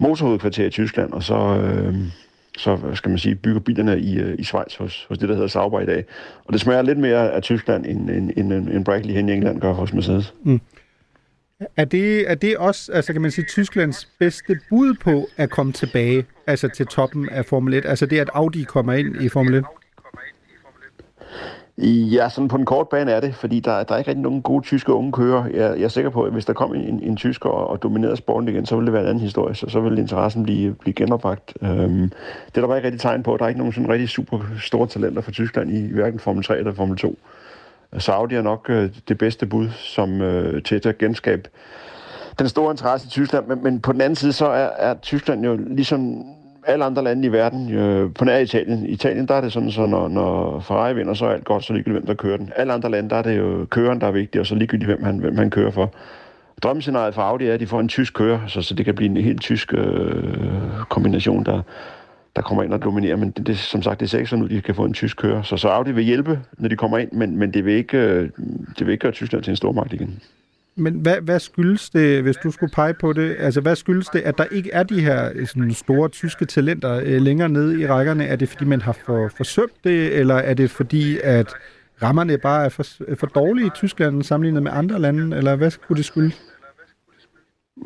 motorhovedkvarter 0.00 0.66
i 0.66 0.70
Tyskland, 0.70 1.12
og 1.12 1.22
så, 1.22 1.34
øh, 1.36 1.94
så 2.60 2.78
skal 2.94 3.08
man 3.08 3.18
sige, 3.18 3.34
bygger 3.34 3.60
bilerne 3.60 4.00
i, 4.00 4.18
øh, 4.18 4.38
i 4.38 4.44
Schweiz 4.44 4.76
hos, 4.76 5.06
hos 5.08 5.18
det, 5.18 5.28
der 5.28 5.34
hedder 5.34 5.48
Sauber 5.48 5.80
i 5.80 5.86
dag. 5.86 6.04
Og 6.44 6.52
det 6.52 6.60
smager 6.60 6.82
lidt 6.82 6.98
mere 6.98 7.32
af 7.32 7.42
Tyskland, 7.42 7.86
end, 7.86 8.10
end, 8.10 8.30
end, 8.36 8.52
end 8.52 8.84
Brackley 8.84 9.14
hen 9.14 9.28
i 9.28 9.32
England 9.32 9.60
gør 9.60 9.72
hos 9.72 9.92
Mercedes. 9.92 10.34
Mm. 10.42 10.60
Er 11.76 11.84
det, 11.84 12.30
er 12.30 12.34
det 12.34 12.56
også, 12.56 12.92
altså 12.92 13.12
kan 13.12 13.22
man 13.22 13.30
sige, 13.30 13.44
Tysklands 13.44 14.08
bedste 14.18 14.58
bud 14.68 14.94
på 14.94 15.28
at 15.36 15.50
komme 15.50 15.72
tilbage 15.72 16.24
altså 16.46 16.68
til 16.68 16.86
toppen 16.86 17.28
af 17.28 17.46
Formel 17.46 17.74
1? 17.74 17.86
Altså 17.86 18.06
det, 18.06 18.18
at 18.18 18.30
Audi 18.34 18.62
kommer 18.62 18.92
ind 18.92 19.22
i 19.22 19.28
Formel 19.28 19.54
1? 19.54 19.64
Ja, 21.82 22.28
sådan 22.28 22.48
på 22.48 22.56
den 22.56 22.66
korte 22.66 22.88
bane 22.90 23.12
er 23.12 23.20
det, 23.20 23.34
fordi 23.34 23.60
der, 23.60 23.82
der 23.82 23.94
er 23.94 23.98
ikke 23.98 24.10
rigtig 24.10 24.22
nogen 24.22 24.42
gode 24.42 24.64
tyske 24.64 24.92
unge 24.92 25.12
kører. 25.12 25.44
Jeg, 25.44 25.78
jeg 25.78 25.84
er 25.84 25.88
sikker 25.88 26.10
på, 26.10 26.22
at 26.22 26.32
hvis 26.32 26.44
der 26.44 26.52
kom 26.52 26.74
en, 26.74 27.02
en 27.02 27.16
tysker 27.16 27.48
og, 27.48 27.66
og 27.66 27.82
dominerede 27.82 28.16
sporten 28.16 28.48
igen, 28.48 28.66
så 28.66 28.76
ville 28.76 28.86
det 28.86 28.92
være 28.92 29.02
en 29.02 29.08
anden 29.08 29.22
historie, 29.22 29.54
så, 29.54 29.68
så 29.68 29.80
ville 29.80 30.00
interessen 30.00 30.42
blive, 30.42 30.74
blive 30.74 30.94
genopbragt. 30.94 31.54
Øhm, 31.62 32.10
det 32.46 32.56
er 32.56 32.60
der 32.60 32.66
bare 32.66 32.76
ikke 32.76 32.86
rigtig 32.86 33.00
tegn 33.00 33.22
på. 33.22 33.36
Der 33.36 33.44
er 33.44 33.48
ikke 33.48 33.58
nogen 33.58 33.72
sådan 33.72 33.90
rigtig 33.90 34.08
super 34.08 34.38
store 34.62 34.86
talenter 34.86 35.22
for 35.22 35.30
Tyskland 35.30 35.70
i 35.70 35.92
hverken 35.92 36.20
Formel 36.20 36.44
3 36.44 36.58
eller 36.58 36.72
Formel 36.72 36.96
2. 36.96 37.18
Saudi 37.98 38.34
er 38.34 38.42
nok 38.42 38.66
øh, 38.70 38.90
det 39.08 39.18
bedste 39.18 39.46
bud 39.46 39.68
som, 39.70 40.20
øh, 40.20 40.62
til 40.62 40.88
at 40.88 40.98
genskabe 40.98 41.48
den 42.38 42.48
store 42.48 42.70
interesse 42.70 43.06
i 43.06 43.10
Tyskland, 43.10 43.46
men, 43.46 43.62
men 43.62 43.80
på 43.80 43.92
den 43.92 44.00
anden 44.00 44.16
side, 44.16 44.32
så 44.32 44.46
er, 44.46 44.70
er 44.78 44.94
Tyskland 44.94 45.44
jo 45.44 45.56
ligesom 45.56 46.24
alle 46.66 46.84
andre 46.84 47.04
lande 47.04 47.28
i 47.28 47.32
verden, 47.32 47.72
øh, 47.72 48.14
på 48.14 48.24
nær 48.24 48.38
Italien. 48.38 48.86
I 48.86 48.88
Italien, 48.88 49.28
der 49.28 49.34
er 49.34 49.40
det 49.40 49.52
sådan, 49.52 49.70
så 49.70 49.86
når, 49.86 50.08
når 50.08 50.60
Ferrari 50.60 50.94
vinder, 50.94 51.14
så 51.14 51.26
er 51.26 51.30
alt 51.30 51.44
godt, 51.44 51.64
så 51.64 51.72
ligegyldigt, 51.72 52.04
hvem 52.04 52.06
der 52.06 52.22
kører 52.22 52.36
den. 52.36 52.52
Alle 52.56 52.72
andre 52.72 52.90
lande, 52.90 53.10
der 53.10 53.16
er 53.16 53.22
det 53.22 53.38
jo 53.38 53.66
køreren, 53.70 54.00
der 54.00 54.06
er 54.06 54.10
vigtig, 54.10 54.40
og 54.40 54.46
så 54.46 54.54
ligegyldigt, 54.54 54.90
hvem 54.90 55.02
han, 55.02 55.18
hvem 55.18 55.36
han 55.36 55.50
kører 55.50 55.70
for. 55.70 55.94
Drømmescenariet 56.62 57.14
for 57.14 57.22
Audi 57.22 57.46
er, 57.46 57.54
at 57.54 57.60
de 57.60 57.66
får 57.66 57.80
en 57.80 57.88
tysk 57.88 58.14
kører, 58.14 58.46
så, 58.46 58.62
så 58.62 58.74
det 58.74 58.84
kan 58.84 58.94
blive 58.94 59.10
en 59.10 59.16
helt 59.16 59.40
tysk 59.40 59.74
øh, 59.74 60.24
kombination, 60.88 61.44
der, 61.44 61.62
der 62.36 62.42
kommer 62.42 62.62
ind 62.62 62.72
og 62.72 62.82
dominerer. 62.82 63.16
Men 63.16 63.30
det, 63.30 63.46
det, 63.46 63.58
som 63.58 63.82
sagt, 63.82 64.00
det 64.00 64.10
ser 64.10 64.18
ikke 64.18 64.30
sådan 64.30 64.44
ud, 64.44 64.48
at 64.48 64.56
de 64.56 64.60
kan 64.60 64.74
få 64.74 64.84
en 64.84 64.92
tysk 64.92 65.16
kører. 65.16 65.42
Så, 65.42 65.56
så 65.56 65.68
Audi 65.68 65.92
vil 65.92 66.04
hjælpe, 66.04 66.40
når 66.58 66.68
de 66.68 66.76
kommer 66.76 66.98
ind, 66.98 67.12
men, 67.12 67.36
men 67.36 67.54
det, 67.54 67.64
vil 67.64 67.74
ikke, 67.74 67.98
øh, 67.98 68.30
det 68.78 68.86
vil 68.86 68.92
ikke 68.92 69.02
gøre 69.02 69.12
Tyskland 69.12 69.44
til 69.44 69.50
en 69.50 69.56
stor 69.56 69.72
magt 69.72 69.92
igen. 69.92 70.20
Men 70.80 70.94
hvad, 70.94 71.20
hvad 71.20 71.40
skyldes 71.40 71.90
det, 71.90 72.22
hvis 72.22 72.36
du 72.36 72.50
skulle 72.50 72.72
pege 72.72 72.94
på 72.94 73.12
det, 73.12 73.36
altså 73.38 73.60
hvad 73.60 73.76
skyldes 73.76 74.06
det, 74.06 74.20
at 74.20 74.38
der 74.38 74.44
ikke 74.44 74.70
er 74.72 74.82
de 74.82 75.00
her 75.00 75.30
øh, 75.34 75.46
sådan, 75.46 75.74
store 75.74 76.08
tyske 76.08 76.44
talenter 76.44 77.00
øh, 77.04 77.22
længere 77.22 77.48
nede 77.48 77.80
i 77.80 77.86
rækkerne? 77.86 78.26
Er 78.26 78.36
det 78.36 78.48
fordi, 78.48 78.64
man 78.64 78.80
har 78.80 78.96
for, 79.06 79.30
forsømt 79.36 79.84
det, 79.84 80.18
eller 80.18 80.34
er 80.34 80.54
det 80.54 80.70
fordi, 80.70 81.18
at 81.24 81.54
rammerne 82.02 82.38
bare 82.38 82.64
er 82.64 82.68
for, 82.68 82.84
øh, 83.08 83.16
for 83.16 83.26
dårlige 83.26 83.66
i 83.66 83.70
Tyskland 83.74 84.22
sammenlignet 84.22 84.62
med 84.62 84.70
andre 84.74 84.98
lande, 84.98 85.36
eller 85.36 85.56
hvad 85.56 85.70
skulle 85.70 85.96
det 85.96 86.04
skyldes? 86.04 86.49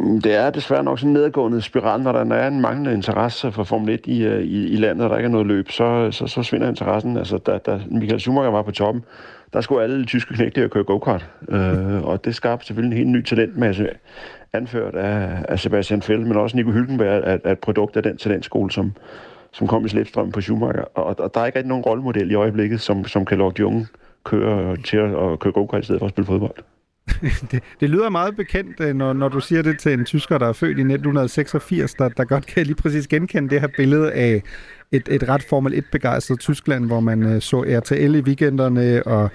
Mm, 0.00 0.20
det 0.20 0.34
er 0.34 0.50
desværre 0.50 0.84
nok 0.84 0.98
sådan 0.98 1.10
en 1.10 1.14
nedadgående 1.14 1.62
spiral, 1.62 2.00
når 2.00 2.12
der 2.12 2.34
er 2.34 2.48
en 2.48 2.60
manglende 2.60 2.92
interesse 2.92 3.52
for 3.52 3.64
Formel 3.64 3.94
1 3.94 4.00
i, 4.04 4.24
øh, 4.24 4.42
i, 4.42 4.68
i 4.68 4.76
landet, 4.76 5.04
og 5.04 5.10
der 5.10 5.16
ikke 5.16 5.26
er 5.26 5.30
noget 5.30 5.46
løb, 5.46 5.70
så, 5.70 6.08
så, 6.10 6.26
så 6.26 6.42
svinder 6.42 6.68
interessen. 6.68 7.16
Altså, 7.16 7.38
da, 7.38 7.58
da 7.58 7.80
Michael 7.90 8.20
Schumacher 8.20 8.50
var 8.50 8.62
på 8.62 8.70
toppen, 8.70 9.04
der 9.52 9.60
skulle 9.60 9.82
alle 9.82 10.04
tyske 10.04 10.34
knægte 10.34 10.68
køre 10.68 10.84
go-kart. 10.84 11.30
Øh, 11.48 12.04
og 12.04 12.24
det 12.24 12.34
skabte 12.34 12.66
selvfølgelig 12.66 12.96
en 12.96 12.98
helt 12.98 13.16
ny 13.16 13.24
talentmasse, 13.24 13.88
anført 14.52 14.94
af, 14.94 15.44
af 15.48 15.58
Sebastian 15.58 16.02
Vettel, 16.08 16.26
men 16.26 16.36
også 16.36 16.56
Nico 16.56 16.70
Hülkenberg 16.70 17.28
er, 17.28 17.38
er 17.44 17.52
et 17.52 17.58
produkt 17.58 17.96
af 17.96 18.02
den 18.02 18.16
talentskole, 18.16 18.70
som, 18.70 18.92
som 19.52 19.66
kom 19.66 19.84
i 19.84 19.88
slipstrøm 19.88 20.32
på 20.32 20.40
Schumacher. 20.40 20.84
Og, 20.94 21.18
og 21.18 21.34
der 21.34 21.40
er 21.40 21.46
ikke 21.46 21.58
rigtig 21.58 21.68
nogen 21.68 21.84
rollemodel 21.84 22.30
i 22.30 22.34
øjeblikket, 22.34 22.80
som, 22.80 23.04
som 23.04 23.24
kan 23.24 23.38
lokke 23.38 23.56
de 23.56 23.66
unge 23.66 23.86
køre 24.24 24.76
til 24.76 24.96
at 24.96 25.38
køre 25.38 25.52
go-kart 25.52 25.82
i 25.82 25.84
stedet 25.84 25.98
for 25.98 26.06
at 26.06 26.10
spille 26.10 26.26
fodbold. 26.26 26.73
det, 27.50 27.62
det 27.80 27.90
lyder 27.90 28.10
meget 28.10 28.36
bekendt, 28.36 28.80
øh, 28.80 28.94
når, 28.94 29.12
når 29.12 29.28
du 29.28 29.40
siger 29.40 29.62
det 29.62 29.78
til 29.78 29.92
en 29.92 30.04
tysker, 30.04 30.38
der 30.38 30.48
er 30.48 30.52
født 30.52 30.78
i 30.78 30.80
1986, 30.80 31.94
der, 31.94 32.08
der 32.08 32.24
godt 32.24 32.46
kan 32.46 32.66
lige 32.66 32.76
præcis 32.76 33.06
genkende 33.06 33.50
det 33.50 33.60
her 33.60 33.68
billede 33.76 34.12
af 34.12 34.42
et, 34.92 35.08
et 35.08 35.28
ret 35.28 35.42
Formel 35.42 35.74
1-begejstret 35.74 36.38
Tyskland, 36.38 36.86
hvor 36.86 37.00
man 37.00 37.22
uh, 37.22 37.40
så 37.40 37.64
RTL 37.78 38.14
i 38.14 38.20
weekenderne 38.20 39.02
og 39.06 39.30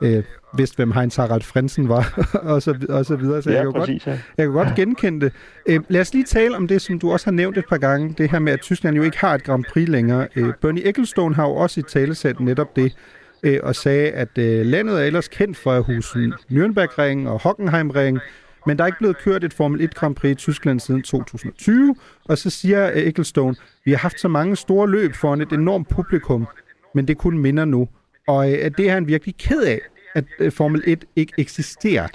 uh, 0.00 0.22
vidste, 0.56 0.76
hvem 0.76 0.92
Heinz 0.92 1.16
Harald 1.16 1.42
Frenzen 1.42 1.88
var, 1.88 2.20
og, 2.52 2.62
så, 2.62 2.86
og 2.88 3.06
så 3.06 3.16
videre. 3.16 3.42
Så 3.42 3.50
ja, 3.50 3.56
jeg, 3.56 3.64
kan 3.64 3.72
præcis, 3.72 4.04
godt, 4.04 4.16
ja. 4.16 4.20
jeg 4.36 4.46
kan 4.46 4.52
godt 4.52 4.74
genkende 4.76 5.30
det. 5.66 5.78
Uh, 5.78 5.84
lad 5.88 6.00
os 6.00 6.12
lige 6.12 6.24
tale 6.24 6.56
om 6.56 6.68
det, 6.68 6.82
som 6.82 6.98
du 6.98 7.12
også 7.12 7.26
har 7.26 7.32
nævnt 7.32 7.58
et 7.58 7.64
par 7.68 7.78
gange, 7.78 8.14
det 8.18 8.30
her 8.30 8.38
med, 8.38 8.52
at 8.52 8.60
Tyskland 8.60 8.96
jo 8.96 9.02
ikke 9.02 9.18
har 9.18 9.34
et 9.34 9.44
Grand 9.44 9.64
Prix 9.72 9.88
længere. 9.88 10.26
Uh, 10.36 10.52
Bernie 10.60 10.88
Ecclestone 10.88 11.34
har 11.34 11.44
jo 11.44 11.54
også 11.54 11.80
i 11.80 11.82
talesæt 11.82 12.40
netop 12.40 12.76
det, 12.76 12.96
Øh, 13.44 13.60
og 13.62 13.76
sagde, 13.76 14.10
at 14.10 14.38
øh, 14.38 14.66
landet 14.66 15.00
er 15.00 15.04
ellers 15.04 15.28
kendt 15.28 15.56
for 15.56 15.72
at 15.72 15.84
huse 15.84 16.32
Nürnbergring 16.50 17.28
og 17.28 17.40
Hockenheimring, 17.42 18.18
men 18.66 18.76
der 18.76 18.84
er 18.84 18.86
ikke 18.86 18.98
blevet 18.98 19.18
kørt 19.18 19.44
et 19.44 19.52
Formel 19.52 19.80
1 19.80 19.94
Grand 19.94 20.14
Prix 20.14 20.30
i 20.32 20.34
Tyskland 20.34 20.80
siden 20.80 21.02
2020, 21.02 21.96
og 22.24 22.38
så 22.38 22.50
siger 22.50 22.90
øh, 22.90 22.96
Ecclestone, 22.96 23.56
vi 23.84 23.90
har 23.90 23.98
haft 23.98 24.20
så 24.20 24.28
mange 24.28 24.56
store 24.56 24.90
løb 24.90 25.14
foran 25.14 25.40
et 25.40 25.52
enormt 25.52 25.88
publikum, 25.88 26.46
men 26.94 27.08
det 27.08 27.18
kun 27.18 27.38
minder 27.38 27.64
nu. 27.64 27.88
Og 28.28 28.52
øh, 28.52 28.70
det 28.78 28.88
er 28.88 28.92
han 28.92 29.08
virkelig 29.08 29.36
ked 29.36 29.62
af, 29.62 29.80
at 30.14 30.24
øh, 30.38 30.52
Formel 30.52 30.82
1 30.86 31.04
ikke 31.16 31.32
eksisterer 31.38 32.08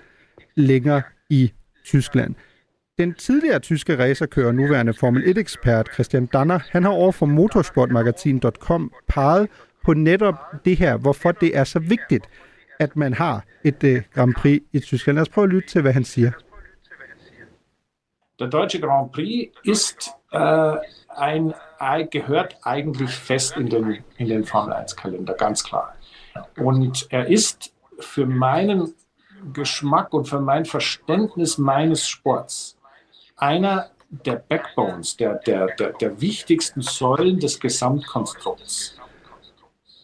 længere 0.56 1.02
i 1.30 1.52
Tyskland. 1.86 2.36
den 2.98 3.14
tidligere 3.14 3.60
tyske 3.60 3.98
racerkører, 3.98 4.52
nuværende 4.52 4.94
Formel 4.94 5.24
1-ekspert 5.24 5.94
Christian 5.94 6.26
Danner, 6.26 6.60
han 6.70 6.84
har 6.84 6.90
over 6.90 7.12
for 7.12 7.26
motorsportmagasin.com 7.26 8.94
peget 9.08 9.48
på 9.86 9.94
netop 9.94 10.36
det 10.66 10.78
her, 10.78 10.98
hvorfor 10.98 11.32
det 11.32 11.58
er 11.58 11.64
så 11.64 11.80
vigtigt, 11.80 12.30
at 12.80 12.96
man 12.96 13.14
har 13.14 13.44
et 13.64 13.84
uh, 13.84 14.02
Grand 14.14 14.34
Prix 14.34 14.64
i 14.74 14.80
Tyskland. 14.80 15.16
Lad 15.16 15.22
os 15.22 15.30
prøve 15.30 15.46
at 15.46 15.50
lytte 15.50 15.70
til, 15.70 15.82
hvad 15.82 15.94
han 15.94 16.04
siger. 16.04 16.32
Der 18.40 18.50
Deutsche 18.50 18.80
Grand 18.80 19.12
Prix 19.12 19.52
ist 19.66 20.10
äh, 20.34 20.76
ein, 21.18 21.54
gehört 22.12 22.56
eigentlich 22.64 23.10
fest 23.10 23.58
in 23.58 23.70
den, 23.70 23.98
in 24.18 24.30
den 24.30 24.46
Formel 24.46 24.74
1-Kalender, 24.74 25.34
ganz 25.34 25.64
klar. 25.64 25.96
Und 26.58 27.08
er 27.10 27.28
ist 27.28 27.74
für 28.00 28.26
meinen 28.26 28.94
Geschmack 29.54 30.14
und 30.14 30.30
für 30.30 30.40
mein 30.40 30.66
Verständnis 30.66 31.58
meines 31.58 32.08
Sports 32.08 32.78
einer 33.36 33.90
der 34.10 34.36
Backbones, 34.36 35.18
der, 35.18 35.36
der, 35.36 35.68
der, 35.76 35.94
der 35.94 36.22
wichtigsten 36.22 36.82
Säulen 36.82 37.40
des 37.40 37.60
Gesamtkonstrukts. 37.60 38.99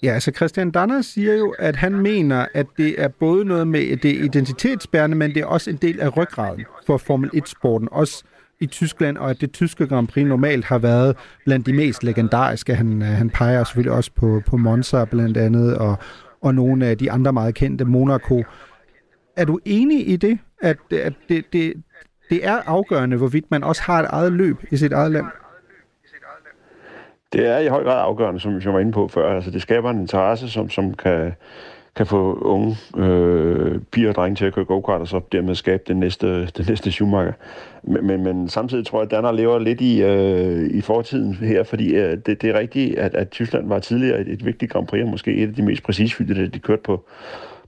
Ja, 0.03 0.13
altså 0.13 0.31
Christian 0.35 0.71
Danner 0.71 1.01
siger 1.01 1.33
jo, 1.33 1.55
at 1.59 1.75
han 1.75 1.93
mener, 1.93 2.45
at 2.53 2.67
det 2.77 3.01
er 3.01 3.07
både 3.07 3.45
noget 3.45 3.67
med 3.67 3.97
det 3.97 4.15
identitetsbærende, 4.15 5.17
men 5.17 5.33
det 5.33 5.41
er 5.41 5.45
også 5.45 5.69
en 5.69 5.77
del 5.77 5.99
af 5.99 6.17
ryggraden 6.17 6.65
for 6.87 6.97
Formel 6.97 7.29
1-sporten, 7.35 7.87
også 7.91 8.23
i 8.59 8.65
Tyskland, 8.65 9.17
og 9.17 9.29
at 9.29 9.41
det 9.41 9.51
tyske 9.51 9.87
Grand 9.87 10.07
Prix 10.07 10.25
normalt 10.27 10.65
har 10.65 10.77
været 10.77 11.17
blandt 11.45 11.65
de 11.65 11.73
mest 11.73 12.03
legendariske. 12.03 12.75
Han, 12.75 13.01
øh, 13.01 13.07
han 13.07 13.29
peger 13.29 13.63
selvfølgelig 13.63 13.91
også 13.91 14.11
på, 14.15 14.41
på 14.45 14.57
Monza 14.57 15.05
blandt 15.05 15.37
andet, 15.37 15.77
og, 15.77 15.97
og 16.41 16.55
nogle 16.55 16.85
af 16.85 16.97
de 16.97 17.11
andre 17.11 17.33
meget 17.33 17.55
kendte, 17.55 17.85
Monaco. 17.85 18.43
Er 19.35 19.45
du 19.45 19.59
enig 19.65 20.09
i 20.09 20.15
det, 20.15 20.39
at, 20.61 20.77
at 20.91 21.13
det, 21.29 21.45
det, 21.53 21.73
det 22.29 22.47
er 22.47 22.61
afgørende, 22.65 23.17
hvorvidt 23.17 23.51
man 23.51 23.63
også 23.63 23.81
har 23.81 23.99
et 24.03 24.07
eget 24.09 24.31
løb 24.31 24.57
i 24.71 24.77
sit 24.77 24.91
eget 24.91 25.11
land? 25.11 25.25
Det 27.35 27.47
er 27.47 27.57
i 27.57 27.67
høj 27.67 27.83
grad 27.83 28.01
afgørende, 28.01 28.39
som 28.39 28.61
jeg 28.63 28.73
var 28.73 28.79
inde 28.79 28.91
på 28.91 29.07
før. 29.07 29.35
Altså, 29.35 29.51
det 29.51 29.61
skaber 29.61 29.89
en 29.89 29.99
interesse, 29.99 30.49
som, 30.49 30.69
som 30.69 30.93
kan, 30.93 31.33
kan 31.95 32.05
få 32.05 32.39
unge 32.41 32.77
øh, 32.97 33.79
piger 33.91 34.09
og 34.09 34.15
drenge 34.15 34.35
til 34.35 34.45
at 34.45 34.53
køre 34.53 34.65
go-kart, 34.65 35.01
og 35.01 35.07
så 35.07 35.21
dermed 35.31 35.55
skabe 35.55 35.83
den 35.87 35.99
næste, 35.99 36.45
den 36.45 36.65
næste 36.67 36.91
Schumacher. 36.91 37.33
Men, 37.83 38.07
men, 38.07 38.23
men 38.23 38.49
samtidig 38.49 38.85
tror 38.85 38.99
jeg, 38.99 39.05
at 39.05 39.11
Danner 39.11 39.31
lever 39.31 39.59
lidt 39.59 39.81
i, 39.81 40.03
øh, 40.03 40.69
i 40.69 40.81
fortiden 40.81 41.33
her, 41.33 41.63
fordi 41.63 41.95
øh, 41.95 42.17
det, 42.25 42.41
det 42.41 42.49
er 42.49 42.59
rigtigt, 42.59 42.97
at, 42.97 43.15
at 43.15 43.29
Tyskland 43.29 43.67
var 43.67 43.79
tidligere 43.79 44.19
et, 44.19 44.27
et 44.27 44.45
vigtigt 44.45 44.71
Grand 44.71 44.87
Prix, 44.87 45.03
og 45.03 45.09
måske 45.09 45.35
et 45.35 45.47
af 45.47 45.53
de 45.53 45.61
mest 45.61 45.83
præcisfyldte, 45.83 46.47
de 46.47 46.59
kørte 46.59 46.81
på, 46.83 47.05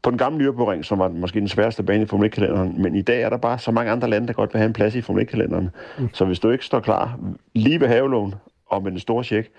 på 0.01 0.09
den 0.09 0.17
gamle 0.17 0.47
Nürburgring, 0.47 0.83
som 0.83 0.99
var 0.99 1.09
måske 1.09 1.39
den 1.39 1.47
sværeste 1.47 1.83
bane 1.83 2.03
i 2.03 2.05
Formel 2.05 2.29
1-kalenderen, 2.29 2.81
men 2.81 2.95
i 2.95 3.01
dag 3.01 3.21
er 3.21 3.29
der 3.29 3.37
bare 3.37 3.59
så 3.59 3.71
mange 3.71 3.91
andre 3.91 4.09
lande, 4.09 4.27
der 4.27 4.33
godt 4.33 4.53
vil 4.53 4.59
have 4.59 4.67
en 4.67 4.73
plads 4.73 4.95
i 4.95 5.01
Formel 5.01 5.27
1-kalenderen. 5.27 5.69
Mm. 5.99 6.09
Så 6.13 6.25
hvis 6.25 6.39
du 6.39 6.49
ikke 6.49 6.65
står 6.65 6.79
klar 6.79 7.19
lige 7.53 7.79
ved 7.79 7.87
havelån 7.87 8.33
og 8.69 8.83
med 8.83 8.91
den 8.91 8.99
store 8.99 9.23
tjek, 9.23 9.51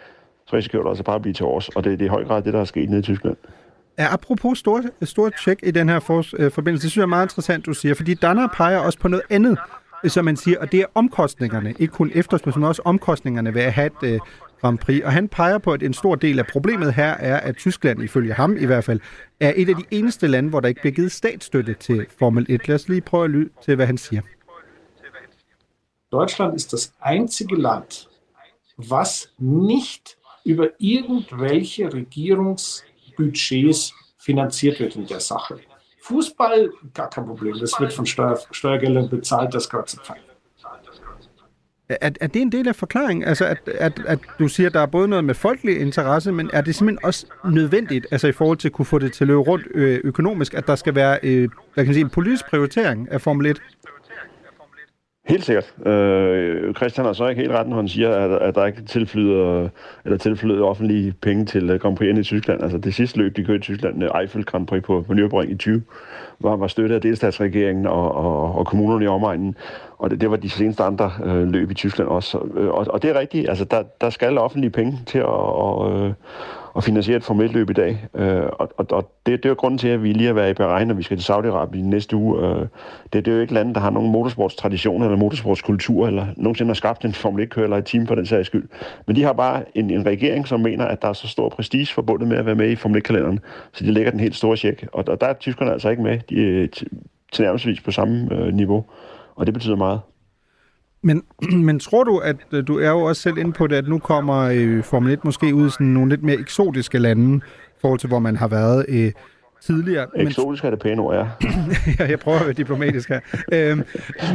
så 0.47 0.57
risikerer 0.57 0.83
du 0.83 0.89
altså 0.89 1.05
bare 1.05 1.17
at 1.17 1.23
blive 1.23 1.35
til 1.35 1.45
års, 1.45 1.69
og 1.69 1.85
det, 1.85 1.99
det 1.99 2.05
er 2.05 2.09
i 2.09 2.09
høj 2.09 2.25
grad 2.25 2.43
det, 2.43 2.53
der 2.53 2.61
er 2.61 2.65
sket 2.65 2.91
nede 2.91 3.01
i 3.01 3.03
Tyskland. 3.03 3.37
Ja, 3.99 4.13
apropos 4.13 4.59
store, 4.59 4.83
store 5.03 5.31
tjek 5.45 5.59
i 5.63 5.71
den 5.71 5.89
her 5.89 6.01
for, 6.01 6.25
øh, 6.39 6.51
forbindelse, 6.51 6.83
det 6.83 6.91
synes 6.91 6.97
jeg 6.97 7.03
er 7.03 7.07
meget 7.07 7.27
interessant, 7.27 7.67
du 7.67 7.73
siger, 7.73 7.95
fordi 7.95 8.15
Danner 8.15 8.49
peger 8.49 8.79
også 8.79 8.99
på 8.99 9.09
noget 9.09 9.25
andet, 9.31 9.59
som 10.07 10.25
man 10.25 10.37
siger, 10.37 10.61
og 10.61 10.73
det 10.73 10.81
er 10.81 10.87
omkostningerne, 10.95 11.75
ikke 11.79 11.93
kun 11.93 12.11
efterspørgsel, 12.15 12.61
men 12.61 12.69
også 12.69 12.83
omkostningerne 12.85 13.55
ved 13.55 13.63
at 13.63 13.73
have 13.73 13.87
et 13.87 14.13
øh, 14.13 14.21
Grand 14.61 14.79
Prix. 14.79 15.03
Og 15.05 15.13
han 15.13 15.29
peger 15.29 15.59
på, 15.59 15.73
at 15.73 15.83
en 15.83 15.95
stor 15.95 16.15
del 16.15 16.39
af 16.39 16.47
problemet 16.47 16.95
her 16.95 17.11
er, 17.11 17.41
at 17.41 17.57
Tyskland, 17.57 18.03
ifølge 18.03 18.35
ham 18.35 18.57
i 18.57 18.67
hvert 18.67 18.85
fald, 18.85 19.01
er 19.41 19.53
et 19.57 19.69
af 19.69 19.75
de 19.75 19.85
eneste 19.91 20.27
lande, 20.27 20.51
hvor 20.51 20.61
der 20.61 20.69
ikke 20.69 20.81
bliver 20.81 20.95
givet 20.95 21.13
statsstøtte 21.13 21.75
til 21.75 22.07
Formel 22.19 22.47
1. 22.49 22.69
Lad 22.69 22.75
os 22.75 22.89
lige 22.89 23.01
prøve 23.01 23.25
at 23.25 23.31
lytte 23.31 23.51
til, 23.65 23.77
hvad 23.77 23.87
han 23.87 23.99
siger. 23.99 24.23
Deutschland 26.13 26.57
ist 26.57 26.73
das 26.73 26.93
einzige 27.11 27.63
Land, 27.63 28.08
was 28.79 29.29
nicht 29.39 30.17
über 30.45 30.69
irgendwelche 30.79 31.93
Regierungsbudgets 31.93 33.93
finanziert 34.19 34.81
wird 34.81 34.97
in 34.97 35.07
der 35.07 35.21
Sache. 35.21 35.59
Fußball, 36.01 36.71
gar 36.95 37.11
kein 37.11 37.27
Problem, 37.27 37.59
das 37.59 37.79
wird 37.79 37.93
von 37.93 38.07
Steuer, 38.07 38.39
Steuergeldern 38.51 39.11
bezahlt, 39.11 39.53
das 39.53 39.69
gehört 39.69 39.91
zum 39.91 40.01
Fall. 40.03 40.17
Er, 41.89 42.11
er 42.21 42.27
det 42.27 42.43
en 42.43 42.53
del 42.53 42.69
af 42.69 42.77
forklaringen? 42.77 43.29
Altså, 43.29 43.45
at, 43.45 43.69
at, 43.69 44.01
at 44.07 44.19
du 44.39 44.49
siger, 44.49 44.67
at 44.67 44.75
der 44.75 44.81
er 44.81 44.87
både 44.87 45.09
noget 45.09 45.25
med 45.25 45.35
folkelig 45.35 45.81
interesse, 45.81 46.33
men 46.33 46.51
er 46.53 46.61
det 46.61 46.75
simpelthen 46.75 47.05
også 47.05 47.27
nødvendigt, 47.45 48.07
altså 48.11 48.29
i 48.29 48.33
forhold 48.33 48.59
til 48.59 48.69
at 48.69 48.73
kunne 48.73 48.87
få 48.87 48.99
det 48.99 49.13
til 49.13 49.25
at 49.25 49.29
løbe 49.29 49.41
rundt 49.41 49.67
øh, 49.75 50.01
økonomisk, 50.05 50.55
at 50.55 50.67
der 50.67 50.77
skal 50.77 50.95
være 50.95 51.19
øh, 51.23 51.49
hvad 51.75 51.85
kan 51.85 51.87
man 51.87 51.95
sige, 51.95 52.05
en 52.05 52.11
politisk 52.11 52.51
prioritering 52.51 53.11
af 53.11 53.21
Formel 53.21 53.47
1? 53.47 53.63
Helt 55.29 55.45
sikkert. 55.45 55.87
Øh, 55.87 56.75
Christian 56.75 57.07
har 57.07 57.13
så 57.13 57.29
ikke 57.29 57.41
helt 57.43 57.53
ret, 57.53 57.69
når 57.69 57.77
han 57.77 57.89
siger, 57.89 58.11
at, 58.11 58.31
at 58.31 58.55
der 58.55 58.67
ikke 58.67 58.83
tilflyder, 58.83 59.69
eller 60.05 60.19
tilflyder 60.19 60.65
offentlige 60.65 61.13
penge 61.13 61.45
til 61.45 61.71
øh, 61.71 61.81
Grand 61.81 61.97
Prix 61.97 62.19
i 62.19 62.23
Tyskland. 62.23 62.63
Altså 62.63 62.79
det 62.79 62.95
sidste 62.95 63.19
løb, 63.19 63.37
de 63.37 63.45
kørte 63.45 63.59
i 63.59 63.61
Tyskland, 63.61 64.05
øh, 64.05 64.21
Eiffel 64.21 64.45
Grand 64.45 64.67
Prix 64.67 64.83
på, 64.83 65.05
på 65.07 65.13
Nürburgring 65.13 65.51
i 65.51 65.57
20, 65.57 65.83
var, 66.41 66.57
var 66.57 66.67
støttet 66.67 66.95
af 66.95 67.01
delstatsregeringen 67.01 67.87
og, 67.87 68.15
og, 68.15 68.55
og 68.55 68.67
kommunerne 68.67 69.05
i 69.05 69.09
omegnen. 69.09 69.57
Og 69.99 70.11
det, 70.11 70.21
det 70.21 70.31
var 70.31 70.37
de 70.37 70.51
seneste 70.51 70.83
andre 70.83 71.13
øh, 71.25 71.49
løb 71.49 71.71
i 71.71 71.75
Tyskland 71.75 72.09
også. 72.09 72.39
Øh, 72.57 72.69
og, 72.69 72.87
og 72.91 73.03
det 73.03 73.11
er 73.11 73.19
rigtigt, 73.19 73.49
altså 73.49 73.65
der, 73.65 73.83
der 74.01 74.11
skal 74.11 74.39
offentlige 74.39 74.71
penge 74.71 74.99
til 75.07 75.19
at, 75.19 75.25
og, 75.25 76.07
øh, 76.07 76.13
at 76.79 76.85
finansiere 76.85 77.17
et 77.17 77.25
formelt 77.25 77.53
løb 77.53 77.71
i 77.71 77.73
dag. 77.73 78.07
Øh, 78.15 78.43
og 78.53 78.73
og, 78.77 78.87
og 78.91 79.13
det, 79.27 79.43
det 79.43 79.45
er 79.45 79.49
jo 79.49 79.55
grunden 79.55 79.79
til, 79.79 79.89
at 79.89 80.03
vi 80.03 80.13
lige 80.13 80.27
har 80.27 80.35
været 80.35 80.51
i 80.51 80.55
Bahrain, 80.55 80.91
og 80.91 80.99
vi 80.99 81.03
skal 81.03 81.19
til 81.19 81.33
Saudi-Arabien 81.33 81.83
næste 81.83 82.17
uge. 82.17 82.47
Øh, 82.47 82.67
det, 83.13 83.25
det 83.25 83.29
er 83.29 83.35
jo 83.35 83.41
ikke 83.41 83.55
lande, 83.55 83.75
der 83.75 83.81
har 83.81 83.91
nogen 83.91 84.13
motorsportstradition 84.13 85.03
eller 85.03 85.17
motorsportskultur, 85.17 86.07
eller 86.07 86.27
nogensinde 86.37 86.69
har 86.69 86.75
skabt 86.75 87.05
en 87.05 87.13
Formel 87.13 87.45
1 87.45 87.57
eller 87.57 87.77
et 87.77 87.85
team 87.85 88.07
for 88.07 88.15
den 88.15 88.27
sags 88.27 88.47
skyld. 88.47 88.69
Men 89.07 89.17
de 89.17 89.23
har 89.23 89.33
bare 89.33 89.65
en, 89.75 89.91
en 89.91 90.07
regering, 90.07 90.49
som 90.49 90.61
mener, 90.61 90.85
at 90.85 91.03
der 91.03 91.09
er 91.09 91.13
så 91.13 91.29
stor 91.29 91.49
prestige 91.49 91.87
forbundet 91.87 92.29
med 92.29 92.37
at 92.37 92.47
være 92.47 92.55
med 92.55 92.71
i 92.71 92.77
Formel 92.77 93.03
1-kalenderen, 93.07 93.39
så 93.73 93.85
de 93.85 93.93
lægger 93.93 94.11
den 94.11 94.21
helt 94.21 94.37
store 94.37 94.57
tjek. 94.57 94.87
Og, 94.93 95.05
og 95.09 95.21
der 95.21 95.27
er 95.27 95.33
tyskerne 95.33 95.73
altså 95.73 95.89
ikke 95.89 96.03
med. 96.03 96.19
De 96.31 96.65
er 96.65 96.67
til 97.33 97.81
på 97.85 97.91
samme 97.91 98.29
øh, 98.33 98.55
niveau, 98.55 98.85
og 99.37 99.47
det 99.47 99.55
betyder 99.55 99.77
meget. 99.77 100.01
Men, 101.03 101.23
men 101.67 101.81
tror 101.81 102.05
du, 102.05 102.19
at 102.19 102.37
øh, 102.53 102.67
du 102.67 102.79
er 102.79 102.91
jo 102.91 103.01
også 103.01 103.23
selv 103.23 103.39
inde 103.39 103.53
på 103.53 103.67
det, 103.67 103.77
at 103.77 103.89
nu 103.89 103.99
kommer 103.99 104.37
øh, 104.37 104.85
Formel 104.85 105.13
1 105.13 105.25
måske 105.25 105.55
ud 105.55 105.67
i 105.67 105.71
sådan 105.71 105.87
nogle 105.87 106.11
lidt 106.11 106.23
mere 106.23 106.37
eksotiske 106.37 106.99
lande, 106.99 107.37
i 107.47 107.81
forhold 107.81 108.01
til 108.01 108.09
hvor 108.09 108.19
man 108.19 108.37
har 108.37 108.49
været 108.49 108.87
øh, 108.89 109.13
tidligere. 109.61 110.07
Eksotisk 110.17 110.65
er 110.65 110.71
det 110.71 110.79
pæne 110.79 111.03
ord, 111.03 111.15
ja. 111.15 111.49
ja, 111.99 112.11
jeg 112.11 112.19
prøver 112.19 112.39
at 112.39 112.45
være 112.45 112.53
diplomatisk 112.53 113.09
her. 113.09 113.21
øhm, 113.53 113.83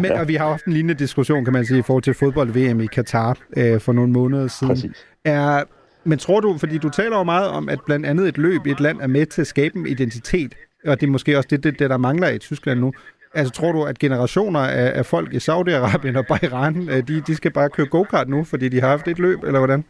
men, 0.01 0.11
og 0.11 0.27
vi 0.27 0.35
har 0.35 0.49
haft 0.49 0.65
en 0.65 0.73
lignende 0.73 0.93
diskussion, 0.93 1.43
kan 1.43 1.53
man 1.53 1.65
sige, 1.65 1.79
i 1.79 1.81
forhold 1.81 2.03
til 2.03 2.13
fodbold-VM 2.13 2.79
i 2.79 2.85
Katar 2.85 3.37
øh, 3.57 3.79
for 3.79 3.93
nogle 3.93 4.11
måneder 4.11 4.47
siden. 4.47 4.73
Præcis. 4.73 5.05
Er, 5.25 5.63
men 6.03 6.19
tror 6.19 6.39
du, 6.39 6.57
fordi 6.57 6.77
du 6.77 6.89
taler 6.89 7.17
jo 7.17 7.23
meget 7.23 7.47
om, 7.47 7.69
at 7.69 7.79
blandt 7.85 8.05
andet 8.05 8.27
et 8.27 8.37
løb 8.37 8.67
i 8.67 8.71
et 8.71 8.79
land 8.79 9.01
er 9.01 9.07
med 9.07 9.25
til 9.25 9.41
at 9.41 9.47
skabe 9.47 9.79
en 9.79 9.87
identitet, 9.87 10.55
og 10.85 11.01
det 11.01 11.07
er 11.07 11.11
måske 11.11 11.37
også 11.37 11.47
det, 11.49 11.63
det, 11.63 11.79
det 11.79 11.89
der 11.89 11.97
mangler 11.97 12.29
i 12.29 12.37
Tyskland 12.37 12.79
nu. 12.79 12.93
Altså, 13.33 13.53
tror 13.53 13.71
du, 13.71 13.83
at 13.83 13.99
generationer 13.99 14.59
af, 14.59 14.97
af 14.97 15.05
folk 15.05 15.33
i 15.33 15.37
Saudi-Arabien 15.37 16.17
og 16.17 16.25
Bahrain, 16.27 16.89
øh, 16.89 17.07
de, 17.07 17.21
de 17.21 17.35
skal 17.35 17.51
bare 17.51 17.69
køre 17.69 17.87
go-kart 17.87 18.29
nu, 18.29 18.43
fordi 18.43 18.69
de 18.69 18.81
har 18.81 18.87
haft 18.87 19.07
et 19.07 19.19
løb, 19.19 19.43
eller 19.43 19.59
hvordan? 19.59 19.83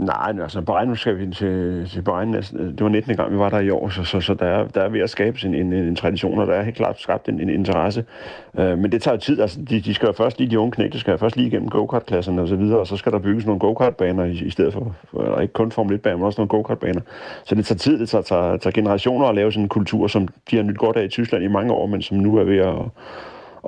Nej, 0.00 0.32
altså 0.42 0.60
Bahrain, 0.60 0.88
nu 0.88 0.94
skal 0.94 1.18
vi 1.18 1.34
til, 1.34 1.88
til 1.92 2.02
Bahrain, 2.02 2.32
det 2.32 2.80
var 2.80 2.88
19. 2.88 3.16
gang, 3.16 3.32
vi 3.32 3.38
var 3.38 3.48
der 3.48 3.58
i 3.58 3.70
år, 3.70 3.88
så, 3.88 4.04
så, 4.04 4.20
så 4.20 4.34
der, 4.34 4.46
er, 4.46 4.68
der 4.68 4.80
er 4.80 4.88
ved 4.88 5.00
at 5.00 5.10
skabe 5.10 5.38
en, 5.44 5.54
en, 5.54 5.72
en 5.72 5.96
tradition, 5.96 6.38
og 6.38 6.46
der 6.46 6.54
er 6.54 6.62
helt 6.62 6.76
klart 6.76 7.00
skabt 7.00 7.28
en, 7.28 7.40
en 7.40 7.48
interesse. 7.48 8.04
Uh, 8.52 8.78
men 8.78 8.92
det 8.92 9.02
tager 9.02 9.16
tid, 9.16 9.40
altså 9.40 9.60
de, 9.70 9.80
de 9.80 9.94
skal 9.94 10.06
jo 10.06 10.12
først 10.12 10.38
lige, 10.38 10.50
de 10.50 10.58
unge 10.58 10.72
knægte 10.72 10.98
skal 10.98 11.10
jo 11.10 11.16
først 11.16 11.36
lige 11.36 11.46
igennem 11.46 11.68
go-kart-klasserne 11.68 12.42
og 12.42 12.48
så 12.48 12.56
videre, 12.56 12.78
og 12.78 12.86
så 12.86 12.96
skal 12.96 13.12
der 13.12 13.18
bygges 13.18 13.46
nogle 13.46 13.60
go-kart-baner 13.60 14.24
i, 14.24 14.32
i 14.32 14.50
stedet 14.50 14.72
for, 14.72 14.96
for 15.10 15.40
ikke 15.40 15.52
kun 15.52 15.72
Formel 15.72 15.96
1-baner, 15.96 16.16
men 16.16 16.26
også 16.26 16.40
nogle 16.40 16.48
go-kart-baner. 16.48 17.00
Så 17.44 17.54
det 17.54 17.66
tager 17.66 17.78
tid, 17.78 17.98
det 17.98 18.08
tager, 18.08 18.22
tager, 18.22 18.56
tager 18.56 18.72
generationer 18.74 19.26
at 19.26 19.34
lave 19.34 19.52
sådan 19.52 19.64
en 19.64 19.68
kultur, 19.68 20.06
som 20.06 20.28
de 20.50 20.56
har 20.56 20.62
nyt 20.62 20.78
godt 20.78 20.96
af 20.96 21.04
i 21.04 21.08
Tyskland 21.08 21.44
i 21.44 21.48
mange 21.48 21.72
år, 21.72 21.86
men 21.86 22.02
som 22.02 22.16
nu 22.16 22.36
er 22.36 22.44
ved 22.44 22.58
at, 22.58 22.74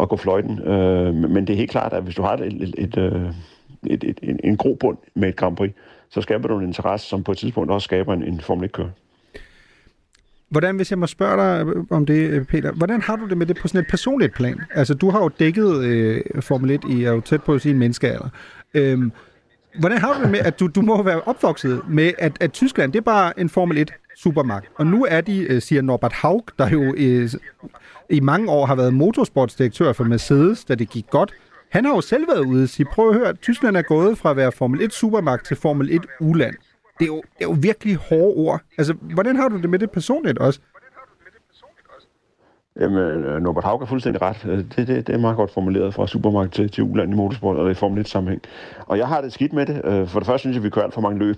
at 0.00 0.08
gå 0.08 0.16
fløjten. 0.16 0.60
Uh, 0.62 1.14
men 1.14 1.46
det 1.46 1.50
er 1.50 1.56
helt 1.56 1.70
klart, 1.70 1.92
at 1.92 2.02
hvis 2.02 2.14
du 2.14 2.22
har 2.22 2.32
et, 2.32 2.62
et, 2.62 2.74
et, 2.78 2.98
øh, 2.98 3.32
et, 3.86 4.04
et, 4.04 4.18
en, 4.22 4.40
en 4.44 4.56
grobund 4.56 4.96
med 5.14 5.28
et 5.28 5.36
Grand 5.36 5.56
Prix, 5.56 5.72
så 6.12 6.22
skaber 6.22 6.48
du 6.48 6.58
en 6.58 6.66
interesse, 6.66 7.06
som 7.06 7.24
på 7.24 7.32
et 7.32 7.38
tidspunkt 7.38 7.70
også 7.70 7.84
skaber 7.84 8.12
en, 8.12 8.22
en 8.22 8.40
Formel 8.40 8.68
1-kører. 8.68 8.88
Hvordan, 10.48 10.76
hvis 10.76 10.90
jeg 10.90 10.98
må 10.98 11.06
spørge 11.06 11.36
dig 11.36 11.74
øh, 11.74 11.84
om 11.90 12.06
det, 12.06 12.30
øh, 12.30 12.44
Peter, 12.44 12.72
hvordan 12.72 13.02
har 13.02 13.16
du 13.16 13.28
det 13.28 13.38
med 13.38 13.46
det 13.46 13.56
på 13.56 13.68
sådan 13.68 13.80
et 13.80 13.86
personligt 13.90 14.34
plan? 14.34 14.60
Altså, 14.74 14.94
du 14.94 15.10
har 15.10 15.22
jo 15.22 15.28
dækket 15.28 15.84
øh, 15.84 16.22
Formel 16.40 16.70
1 16.70 16.84
i, 16.90 17.04
er 17.04 17.12
jo 17.12 17.20
tæt 17.20 17.42
på 17.42 17.58
sin 17.58 17.78
menneskealder. 17.78 18.28
Øhm, 18.74 19.12
hvordan 19.78 19.98
har 19.98 20.14
du 20.14 20.22
det 20.22 20.30
med, 20.30 20.38
at 20.38 20.60
du, 20.60 20.66
du 20.66 20.80
må 20.80 21.02
være 21.02 21.20
opvokset 21.20 21.80
med, 21.88 22.12
at, 22.18 22.32
at 22.40 22.52
Tyskland, 22.52 22.92
det 22.92 22.98
er 22.98 23.02
bare 23.02 23.40
en 23.40 23.48
Formel 23.48 23.78
1 23.78 23.92
supermagt. 24.16 24.68
Og 24.74 24.86
nu 24.86 25.06
er 25.10 25.20
de, 25.20 25.38
øh, 25.38 25.62
siger 25.62 25.82
Norbert 25.82 26.12
Haug, 26.12 26.44
der 26.58 26.68
jo 26.68 26.94
øh, 26.96 27.30
i 28.10 28.20
mange 28.20 28.50
år 28.50 28.66
har 28.66 28.74
været 28.74 28.94
motorsportsdirektør 28.94 29.92
for 29.92 30.04
Mercedes, 30.04 30.64
da 30.64 30.74
det 30.74 30.90
gik 30.90 31.06
godt, 31.10 31.32
han 31.72 31.84
har 31.84 31.94
jo 31.94 32.00
selv 32.00 32.28
været 32.28 32.40
ude 32.40 32.62
og 32.62 32.68
sige, 32.68 32.86
prøv 32.92 33.08
at 33.08 33.14
høre, 33.14 33.32
Tyskland 33.32 33.76
er 33.76 33.82
gået 33.82 34.18
fra 34.18 34.30
at 34.30 34.36
være 34.36 34.52
Formel 34.52 34.82
1 34.82 34.92
supermagt 34.92 35.46
til 35.46 35.56
Formel 35.56 35.94
1 35.94 36.02
uland. 36.20 36.54
Det 36.98 37.04
er, 37.04 37.06
jo, 37.06 37.16
det 37.16 37.44
er 37.44 37.48
jo 37.48 37.56
virkelig 37.60 37.96
hårde 37.96 38.34
ord. 38.36 38.60
Altså, 38.78 38.94
hvordan 39.00 39.36
har 39.36 39.48
du 39.48 39.56
det 39.56 39.70
med 39.70 39.78
det 39.78 39.90
personligt 39.90 40.38
også? 40.38 40.60
Jamen, 42.80 42.98
øh, 42.98 43.42
Norbert 43.42 43.64
Haug 43.64 43.82
er 43.82 43.86
fuldstændig 43.86 44.22
ret. 44.22 44.46
Øh, 44.48 44.58
det, 44.58 44.76
det, 44.76 45.06
det 45.06 45.08
er 45.08 45.18
meget 45.18 45.36
godt 45.36 45.50
formuleret 45.50 45.94
fra 45.94 46.06
supermarked 46.06 46.50
til, 46.50 46.70
til 46.70 46.84
uland 46.84 47.12
i 47.12 47.16
motorsport, 47.16 47.56
og 47.56 47.64
det 47.64 47.70
er 47.70 47.74
i 47.74 47.74
Formel 47.74 48.06
1-sammenhæng. 48.06 48.40
Og 48.86 48.98
jeg 48.98 49.08
har 49.08 49.20
det 49.20 49.32
skidt 49.32 49.52
med 49.52 49.66
det. 49.66 49.82
Øh, 49.84 50.08
for 50.08 50.20
det 50.20 50.26
første 50.26 50.40
synes 50.40 50.54
jeg, 50.54 50.64
vi 50.64 50.70
kører 50.70 50.84
alt 50.84 50.94
for 50.94 51.00
mange 51.00 51.18
løb. 51.18 51.36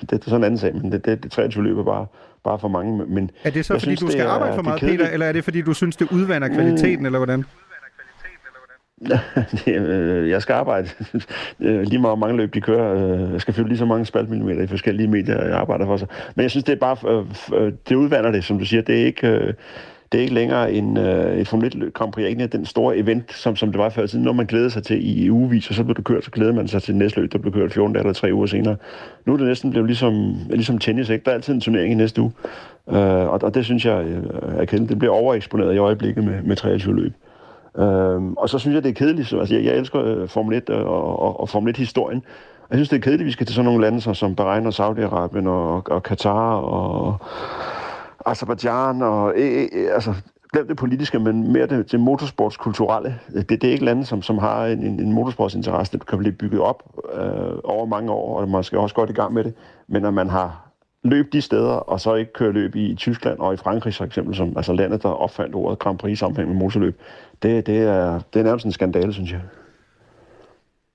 det 0.10 0.18
er 0.18 0.24
sådan 0.24 0.40
en 0.40 0.44
anden 0.44 0.58
sag, 0.58 0.74
men 0.74 0.92
det, 0.92 1.04
det, 1.04 1.22
det 1.22 1.30
23 1.30 1.64
løb 1.64 1.78
er 1.78 1.84
bare, 1.84 2.06
bare 2.44 2.58
for 2.58 2.68
mange. 2.68 3.06
Men 3.06 3.30
er 3.44 3.50
det 3.50 3.64
så, 3.64 3.72
fordi 3.72 3.80
synes, 3.84 4.00
du 4.00 4.08
skal 4.10 4.26
er, 4.26 4.30
arbejde 4.30 4.54
for 4.54 4.62
meget, 4.62 4.80
Peter, 4.80 5.08
eller 5.08 5.26
er 5.26 5.32
det, 5.32 5.44
fordi 5.44 5.62
du 5.62 5.72
synes, 5.72 5.96
det 5.96 6.12
udvander 6.12 6.48
kvaliteten, 6.48 7.00
mm. 7.00 7.06
eller 7.06 7.18
hvordan? 7.18 7.44
jeg 10.30 10.42
skal 10.42 10.52
arbejde 10.52 10.88
lige 11.58 11.98
meget 11.98 12.18
mange 12.18 12.36
løb, 12.36 12.54
de 12.54 12.60
kører. 12.60 13.30
Jeg 13.32 13.40
skal 13.40 13.54
fylde 13.54 13.68
lige 13.68 13.78
så 13.78 13.84
mange 13.84 14.06
spaltmillimeter 14.06 14.62
i 14.62 14.66
forskellige 14.66 15.08
medier, 15.08 15.42
jeg 15.42 15.54
arbejder 15.54 15.86
for 15.86 15.96
sig. 15.96 16.08
Men 16.34 16.42
jeg 16.42 16.50
synes, 16.50 16.64
det 16.64 16.72
er 16.72 16.76
bare, 16.76 16.96
øh, 17.08 17.24
øh, 17.60 17.72
det 17.88 17.94
udvander 17.96 18.30
det, 18.30 18.44
som 18.44 18.58
du 18.58 18.64
siger. 18.64 18.82
Det 18.82 19.00
er 19.00 19.06
ikke, 19.06 19.28
øh, 19.28 19.54
det 20.12 20.18
er 20.18 20.22
ikke 20.22 20.34
længere 20.34 20.72
en, 20.72 20.96
øh, 20.96 21.36
et 21.36 21.48
Formel 21.48 21.82
1 21.82 21.94
Grand 21.94 22.12
Prix, 22.12 22.28
ikke 22.28 22.46
den 22.46 22.66
store 22.66 22.96
event, 22.96 23.32
som, 23.32 23.56
som 23.56 23.72
det 23.72 23.78
var 23.78 23.88
før 23.88 24.06
tiden. 24.06 24.24
Når 24.24 24.32
man 24.32 24.46
glæder 24.46 24.68
sig 24.68 24.82
til 24.82 25.24
i 25.24 25.30
ugevis, 25.30 25.68
og 25.68 25.74
så 25.74 25.84
bliver 25.84 25.94
du 25.94 26.02
kørt, 26.02 26.24
så 26.24 26.30
glæder 26.30 26.52
man 26.52 26.68
sig 26.68 26.82
til 26.82 26.96
næste 26.96 27.20
løb, 27.20 27.32
der 27.32 27.38
bliver 27.38 27.54
kørt 27.54 27.72
14 27.72 27.92
dage 27.92 28.02
eller 28.02 28.12
3 28.12 28.34
uger 28.34 28.46
senere. 28.46 28.76
Nu 29.26 29.32
er 29.32 29.36
det 29.36 29.46
næsten 29.46 29.70
blevet 29.70 29.86
ligesom, 29.86 30.36
ligesom 30.50 30.78
tennis, 30.78 31.08
ikke? 31.08 31.24
Der 31.24 31.30
er 31.30 31.34
altid 31.34 31.54
en 31.54 31.60
turnering 31.60 31.92
i 31.92 31.94
næste 31.94 32.22
uge. 32.22 32.32
Øh, 32.90 32.96
og, 32.96 33.42
og 33.42 33.54
det 33.54 33.64
synes 33.64 33.84
jeg 33.84 34.04
øh, 34.04 34.22
er 34.58 34.64
kendt. 34.64 34.88
Det 34.88 34.98
bliver 34.98 35.14
overeksponeret 35.14 35.74
i 35.74 35.78
øjeblikket 35.78 36.24
med, 36.24 36.42
med 36.42 36.56
23 36.56 36.96
løb. 36.96 37.12
Øh, 37.78 38.22
og 38.36 38.48
så 38.48 38.58
synes 38.58 38.74
jeg, 38.74 38.82
det 38.82 38.90
er 38.90 38.94
kedeligt. 38.94 39.28
Så, 39.28 39.38
altså, 39.38 39.54
jeg, 39.54 39.64
jeg 39.64 39.76
elsker 39.76 40.02
øh, 40.04 40.28
Formel 40.28 40.56
1 40.56 40.70
øh, 40.70 40.86
og, 40.86 41.20
og, 41.20 41.40
og 41.40 41.48
Formel 41.48 41.74
1-historien. 41.76 42.22
Jeg 42.70 42.76
synes, 42.76 42.88
det 42.88 42.96
er 42.96 43.00
kedeligt, 43.00 43.20
at 43.20 43.26
vi 43.26 43.32
skal 43.32 43.46
til 43.46 43.54
sådan 43.54 43.64
nogle 43.64 43.82
lande 43.82 44.00
som, 44.00 44.14
som 44.14 44.34
Bahrain 44.34 44.66
og 44.66 44.72
Saudi-Arabien 44.72 45.48
og, 45.48 45.82
og 45.90 46.02
Katar 46.02 46.54
og 46.54 47.16
Azerbaijan 48.26 49.02
og 49.02 49.32
øh, 49.36 49.68
øh, 49.72 49.94
altså, 49.94 50.14
glem 50.52 50.66
det 50.68 50.76
politiske, 50.76 51.18
men 51.18 51.52
mere 51.52 51.66
det, 51.66 51.92
det 51.92 52.00
motorsportskulturelle. 52.00 53.18
Det, 53.32 53.48
det 53.48 53.64
er 53.64 53.72
ikke 53.72 53.84
lande, 53.84 54.04
som, 54.04 54.22
som 54.22 54.38
har 54.38 54.66
en, 54.66 54.82
en 54.82 55.12
motorsportsinteresse, 55.12 55.98
der 55.98 56.04
kan 56.04 56.18
blive 56.18 56.32
bygget 56.32 56.60
op 56.60 56.82
øh, 57.14 57.58
over 57.64 57.86
mange 57.86 58.12
år, 58.12 58.40
og 58.40 58.48
man 58.48 58.64
skal 58.64 58.78
også 58.78 58.94
godt 58.94 59.10
i 59.10 59.12
gang 59.12 59.34
med 59.34 59.44
det. 59.44 59.54
Men 59.88 60.02
når 60.02 60.10
man 60.10 60.30
har 60.30 60.66
løb 61.04 61.32
de 61.32 61.40
steder, 61.40 61.72
og 61.72 62.00
så 62.00 62.14
ikke 62.14 62.32
køre 62.32 62.52
løb 62.52 62.76
i 62.76 62.94
Tyskland 62.94 63.38
og 63.38 63.54
i 63.54 63.56
Frankrig 63.56 63.94
for 63.94 64.04
eksempel, 64.04 64.34
som 64.34 64.52
altså 64.56 64.72
landet, 64.72 65.02
der 65.02 65.08
opfandt 65.08 65.54
ordet 65.54 65.78
Grand 65.78 65.98
Prix 65.98 66.18
sammenhæng 66.18 66.48
med 66.48 66.56
motorløb, 66.56 67.00
det, 67.42 67.66
det, 67.66 67.78
er, 67.78 68.20
det 68.32 68.40
er 68.40 68.44
nærmest 68.44 68.66
en 68.66 68.72
skandale, 68.72 69.12
synes 69.12 69.32
jeg. 69.32 69.40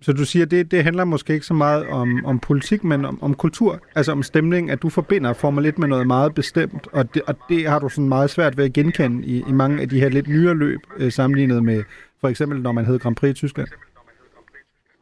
Så 0.01 0.13
du 0.13 0.25
siger, 0.25 0.45
det, 0.45 0.71
det 0.71 0.83
handler 0.83 1.03
måske 1.03 1.33
ikke 1.33 1.45
så 1.45 1.53
meget 1.53 1.87
om, 1.87 2.25
om 2.25 2.39
politik, 2.39 2.83
men 2.83 3.05
om, 3.05 3.23
om 3.23 3.33
kultur, 3.33 3.79
altså 3.95 4.11
om 4.11 4.23
stemning, 4.23 4.71
at 4.71 4.81
du 4.81 4.89
forbinder 4.89 5.33
Formel 5.33 5.65
1 5.65 5.79
med 5.79 5.87
noget 5.87 6.07
meget 6.07 6.33
bestemt, 6.33 6.87
og 6.93 7.13
det, 7.13 7.21
og 7.27 7.35
det 7.49 7.69
har 7.69 7.79
du 7.79 7.89
sådan 7.89 8.09
meget 8.09 8.29
svært 8.29 8.57
ved 8.57 8.65
at 8.65 8.73
genkende 8.73 9.25
i, 9.25 9.43
i 9.47 9.51
mange 9.51 9.81
af 9.81 9.89
de 9.89 9.99
her 9.99 10.09
lidt 10.09 10.27
nyere 10.27 10.55
løb, 10.55 10.79
øh, 10.97 11.11
sammenlignet 11.11 11.63
med 11.63 11.83
for 12.21 12.27
eksempel, 12.27 12.61
når 12.61 12.71
man 12.71 12.85
hed 12.85 12.99
Grand 12.99 13.15
Prix 13.15 13.31
i 13.31 13.33
Tyskland. 13.33 13.67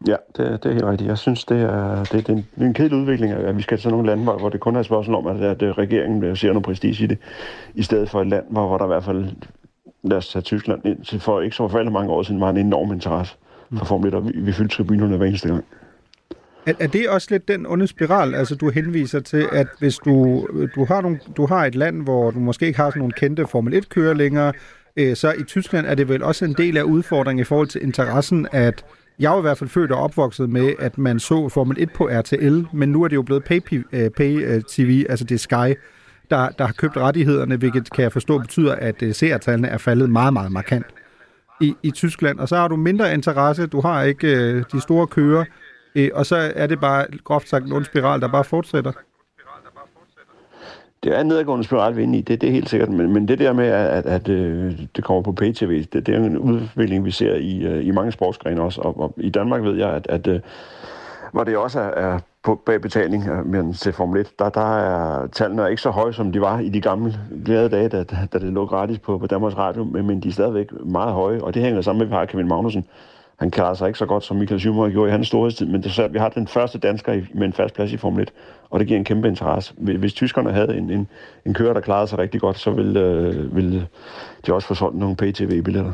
Ja, 0.08 0.16
det, 0.38 0.64
det 0.64 0.70
er 0.70 0.74
helt 0.74 0.86
rigtigt. 0.86 1.08
Jeg 1.08 1.18
synes, 1.18 1.46
det 1.46 1.62
er, 1.62 2.04
det, 2.04 2.12
det 2.12 2.30
er, 2.30 2.34
en, 2.34 2.48
det 2.56 2.64
er 2.64 2.68
en 2.68 2.74
kedelig 2.74 2.98
udvikling, 2.98 3.34
at 3.34 3.58
vi 3.58 3.62
skal 3.62 3.78
til 3.78 3.90
nogle 3.90 4.08
lande, 4.08 4.24
hvor, 4.24 4.38
hvor 4.38 4.50
det 4.50 4.60
kun 4.60 4.76
er 4.76 4.80
et 4.80 4.86
spørgsmål 4.86 5.16
om, 5.16 5.28
at, 5.28 5.64
at 5.64 5.78
regeringen 5.78 6.36
ser 6.36 6.48
noget 6.48 6.64
prestige 6.64 7.04
i 7.04 7.08
det, 7.08 7.18
i 7.74 7.84
stedet 7.84 8.10
for 8.10 8.22
et 8.22 8.28
land, 8.28 8.46
hvor, 8.50 8.68
hvor 8.68 8.78
der 8.78 8.86
i 8.86 8.88
hvert 8.88 9.04
fald, 9.04 9.32
lad 10.04 10.18
os 10.18 10.30
tage 10.30 10.43
Tyskland 10.43 10.86
ind, 10.86 11.20
for 11.20 11.41
ikke 11.41 11.56
så 11.56 11.64
forfærdelig 11.64 11.93
mange 11.93 12.12
år 12.12 12.24
siden, 12.24 12.41
var 12.41 12.50
en 12.50 12.58
enorm 12.58 12.91
interesse 12.91 13.36
for 13.78 13.86
Formel 13.86 14.08
1, 14.08 14.14
og 14.14 14.28
vi, 14.28 14.32
vi 14.36 14.52
fyldte 14.52 14.76
tribunerne 14.76 15.18
hver 15.18 15.26
eneste 15.26 15.47
gang. 15.47 15.66
Er, 16.66 16.74
er 16.80 16.88
det 16.88 17.10
også 17.10 17.28
lidt 17.32 17.47
den 17.47 17.66
onde 17.66 17.88
spiral, 17.88 18.36
altså 18.36 18.56
du 18.56 18.70
henviser 18.70 19.20
til, 19.20 19.47
at 19.52 19.68
hvis 19.80 19.97
du, 19.97 20.47
du, 20.76 20.86
har, 20.86 21.02
nogle, 21.02 21.20
du 21.38 21.45
har 21.45 21.66
et 21.66 21.76
land, 21.76 22.04
hvor 22.04 22.32
du 22.32 22.39
måske 22.39 22.66
ikke 22.66 22.80
har 22.80 22.89
sådan 22.89 23.00
nogle 23.00 23.14
kendte 23.14 23.47
Formel 23.47 23.74
1-kører 23.74 24.14
længere, 24.14 24.54
øh, 24.95 25.16
så 25.16 25.32
i 25.32 25.43
Tyskland 25.43 25.86
er 25.86 25.95
det 25.95 26.10
vel 26.10 26.24
også 26.24 26.45
en 26.45 26.54
del 26.54 26.78
af 26.78 26.84
udfordringen 26.84 27.41
i 27.41 27.43
forhold 27.43 27.68
til 27.68 27.84
interessen, 27.84 28.47
at 28.52 28.86
jeg 29.20 29.32
var 29.32 29.38
i 29.38 29.41
hvert 29.41 29.58
fald 29.58 29.70
født 29.70 29.91
og 29.91 30.02
opvokset 30.02 30.50
med, 30.50 30.74
at 30.80 30.97
man 30.97 31.20
så 31.20 31.50
Formel 31.50 31.78
1 31.80 31.91
på 31.91 32.10
RTL, 32.12 32.62
men 32.74 32.89
nu 32.89 33.04
er 33.04 33.08
det 33.08 33.16
jo 33.16 33.22
blevet 33.22 33.43
pay-TV, 33.43 33.84
øh, 33.91 34.10
pay 34.10 34.45
øh, 34.80 35.06
altså 35.10 35.26
det 35.26 35.36
er 35.36 35.39
Sky, 35.39 35.78
der, 36.30 36.50
der 36.50 36.66
har 36.66 36.74
købt 36.74 36.98
rettighederne, 36.98 37.56
hvilket 37.56 37.92
kan 37.92 38.04
jeg 38.04 38.12
forstå 38.12 38.38
betyder, 38.38 38.76
at 38.76 39.04
øh, 39.04 39.14
seertallene 39.14 39.68
er 39.68 39.78
faldet 39.78 40.10
meget, 40.10 40.34
meget 40.34 40.52
markant 40.52 40.86
i, 41.62 41.76
i 41.84 41.92
Tyskland, 41.92 42.40
og 42.40 42.50
så 42.50 42.56
har 42.56 42.68
du 42.68 42.76
mindre 42.76 43.14
interesse, 43.14 43.68
du 43.68 43.82
har 43.82 44.04
ikke 44.04 44.28
øh, 44.38 44.64
de 44.72 44.82
store 44.82 45.08
kører, 45.08 45.46
øh, 45.96 46.10
og 46.14 46.26
så 46.26 46.52
er 46.56 46.68
det 46.68 46.80
bare 46.80 47.06
groft 47.24 47.50
sagt 47.50 47.66
en 47.66 47.72
ond 47.72 47.86
spiral, 47.86 48.22
der 48.22 48.28
bare 48.28 48.44
fortsætter. 48.44 48.92
Det 51.04 51.16
er 51.16 51.22
en 51.22 51.28
nedadgående 51.28 51.66
spiral, 51.66 51.96
vi 51.96 52.02
er 52.02 52.04
inde 52.04 52.18
i, 52.18 52.22
det, 52.22 52.42
det 52.42 52.48
er 52.48 52.54
helt 52.54 52.70
sikkert, 52.70 52.90
men, 52.90 53.14
men 53.14 53.28
det 53.28 53.40
der 53.40 53.54
med, 53.54 53.68
at, 53.68 53.88
at, 53.88 54.06
at 54.06 54.30
øh, 54.30 54.74
det 54.96 55.04
kommer 55.04 55.22
på 55.22 55.32
pay-tv, 55.32 55.86
det, 55.94 56.06
det 56.06 56.16
er 56.16 56.20
en 56.20 56.38
udvikling, 56.38 57.06
vi 57.06 57.12
ser 57.12 57.36
i, 57.36 57.64
øh, 57.64 57.86
i 57.86 57.92
mange 57.92 58.12
sportsgrene 58.12 58.62
også, 58.62 58.82
og, 58.82 59.00
og 59.00 59.14
i 59.18 59.30
Danmark 59.30 59.64
ved 59.64 59.78
jeg, 59.78 59.90
at, 59.90 60.08
at 60.10 60.28
øh, 60.28 60.40
hvor 61.32 61.44
det 61.44 61.58
også 61.58 61.80
er, 61.80 62.14
er 62.14 62.20
på 62.44 62.56
bag 62.66 62.82
betaling 62.82 63.28
øh, 63.28 63.46
men 63.46 63.74
til 63.74 63.94
Formel 63.94 64.22
1, 64.22 64.40
der, 64.40 64.50
der 64.50 64.78
er 64.78 65.28
tallene 65.28 65.70
ikke 65.70 65.82
så 65.82 65.90
høje, 65.90 66.14
som 66.14 66.32
de 66.32 66.42
var 66.42 66.60
i 66.60 66.70
de 66.70 66.82
gamle 66.82 67.20
glade 67.46 67.70
dage, 67.70 67.90
da, 67.90 68.04
da 68.04 68.40
det 68.40 68.54
lå 68.54 68.66
gratis 68.66 69.00
på, 69.00 69.18
på 69.18 69.28
Danmarks 69.28 69.58
Radio, 69.58 69.84
men, 69.84 70.08
men 70.08 70.20
de 70.20 70.28
er 70.28 70.32
stadigvæk 70.32 70.68
meget 70.86 71.14
høje, 71.14 71.42
og 71.42 71.54
det 71.54 71.62
hænger 71.62 71.82
sammen 71.82 72.00
med, 72.00 72.06
at 72.06 72.12
vi 72.12 72.16
har 72.16 72.26
Kevin 72.26 72.48
Magnussen. 72.48 72.86
Han 73.40 73.52
klarer 73.52 73.74
sig 73.74 73.88
ikke 73.88 74.00
så 74.00 74.06
godt, 74.06 74.24
som 74.24 74.38
Michael 74.38 74.60
Schumacher 74.60 74.92
gjorde 74.92 75.10
i 75.10 75.12
hans 75.12 75.28
storhedstid, 75.28 75.66
men 75.66 75.84
det 75.84 75.90
er 75.90 75.94
så, 75.94 76.04
at 76.04 76.14
vi 76.14 76.20
har 76.20 76.30
den 76.30 76.48
første 76.48 76.80
dansker 76.80 77.14
i, 77.14 77.26
med 77.34 77.48
en 77.48 77.54
fast 77.54 77.76
plads 77.76 77.92
i 77.92 77.98
Formel 77.98 78.22
1, 78.22 78.34
og 78.70 78.80
det 78.80 78.88
giver 78.88 78.98
en 78.98 79.06
kæmpe 79.06 79.28
interesse. 79.28 79.74
Hvis 79.78 80.14
tyskerne 80.14 80.52
havde 80.52 80.78
en, 80.78 80.90
en, 80.90 81.08
en 81.46 81.54
kører, 81.54 81.74
der 81.74 81.82
klarede 81.82 82.08
sig 82.08 82.20
rigtig 82.20 82.42
godt, 82.42 82.58
så 82.58 82.72
ville, 82.72 83.00
øh, 83.00 83.56
ville 83.56 83.88
de 84.46 84.54
også 84.54 84.68
få 84.68 84.74
solgt 84.74 84.98
nogle 84.98 85.16
PTV-billetter. 85.16 85.94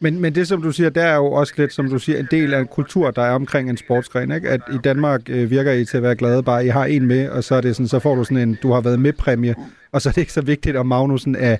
Men, 0.00 0.20
men 0.20 0.34
det, 0.34 0.48
som 0.48 0.62
du 0.62 0.70
siger, 0.70 0.90
der 0.90 1.02
er 1.02 1.16
jo 1.16 1.32
også 1.32 1.54
lidt, 1.56 1.72
som 1.72 1.90
du 1.90 1.98
siger, 1.98 2.18
en 2.18 2.28
del 2.30 2.54
af 2.54 2.60
en 2.60 2.66
kultur, 2.66 3.10
der 3.10 3.22
er 3.22 3.32
omkring 3.32 3.70
en 3.70 3.76
sportsgren. 3.76 4.32
Ikke? 4.32 4.48
At 4.48 4.60
i 4.74 4.78
Danmark 4.84 5.20
øh, 5.28 5.50
virker 5.50 5.72
I 5.72 5.84
til 5.84 5.96
at 5.96 6.02
være 6.02 6.14
glade, 6.14 6.42
bare 6.42 6.66
I 6.66 6.68
har 6.68 6.84
en 6.84 7.06
med, 7.06 7.28
og 7.28 7.44
så, 7.44 7.54
er 7.54 7.60
det 7.60 7.76
sådan, 7.76 7.88
så 7.88 7.98
får 7.98 8.14
du 8.14 8.24
sådan 8.24 8.48
en, 8.48 8.58
du 8.62 8.72
har 8.72 8.80
været 8.80 9.00
med 9.00 9.12
præmie, 9.12 9.54
og 9.94 10.02
så 10.02 10.08
er 10.08 10.12
det 10.12 10.20
ikke 10.20 10.32
så 10.32 10.42
vigtigt, 10.42 10.76
om 10.76 10.86
Magnussen 10.86 11.36
er, 11.36 11.56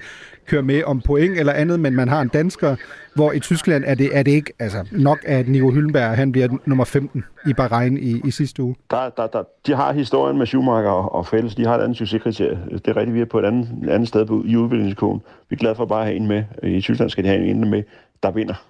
kører 0.47 0.63
med 0.63 0.83
om 0.85 1.01
point 1.01 1.39
eller 1.39 1.53
andet, 1.53 1.81
men 1.81 1.95
man 1.95 2.09
har 2.09 2.21
en 2.21 2.29
dansker, 2.29 2.77
hvor 3.15 3.33
i 3.33 3.41
Tyskland 3.41 3.85
er 3.87 3.95
det, 3.95 4.11
er 4.13 4.23
det 4.23 4.31
ikke 4.31 4.53
altså, 4.59 4.87
nok, 4.91 5.19
at 5.27 5.49
Nico 5.49 5.71
Hyllenberg, 5.71 6.17
han 6.17 6.33
bliver 6.33 6.49
nummer 6.67 6.85
15 6.85 7.25
i 7.47 7.53
Bahrain 7.53 7.99
i, 7.99 8.21
i 8.25 8.31
sidste 8.31 8.63
uge. 8.63 8.75
Der, 8.91 9.11
der, 9.17 9.27
der, 9.27 9.43
de 9.67 9.75
har 9.75 9.93
historien 9.93 10.39
med 10.39 10.47
Schumacher 10.47 10.91
og, 10.91 11.15
og 11.15 11.27
Fælles, 11.27 11.55
de 11.55 11.67
har 11.67 11.79
et 11.79 11.83
andet 11.83 11.99
succeskriterie. 11.99 12.59
Det 12.71 12.89
er 12.89 12.97
rigtigt, 12.97 13.15
vi 13.15 13.21
er 13.21 13.25
på 13.25 13.39
et 13.39 13.45
andet, 13.45 13.69
andet 13.89 14.09
sted 14.09 14.27
på, 14.27 14.43
i 14.47 14.57
udviklingskogen. 14.57 15.21
Vi 15.49 15.55
er 15.55 15.59
glade 15.59 15.75
for 15.75 15.85
bare 15.87 16.01
at 16.01 16.07
have 16.07 16.17
en 16.17 16.27
med. 16.27 16.45
I 16.63 16.81
Tyskland 16.81 17.11
skal 17.11 17.25
de 17.25 17.29
have 17.29 17.45
en 17.45 17.71
med, 17.71 17.83
der 18.25 18.31
vinder. 18.31 18.67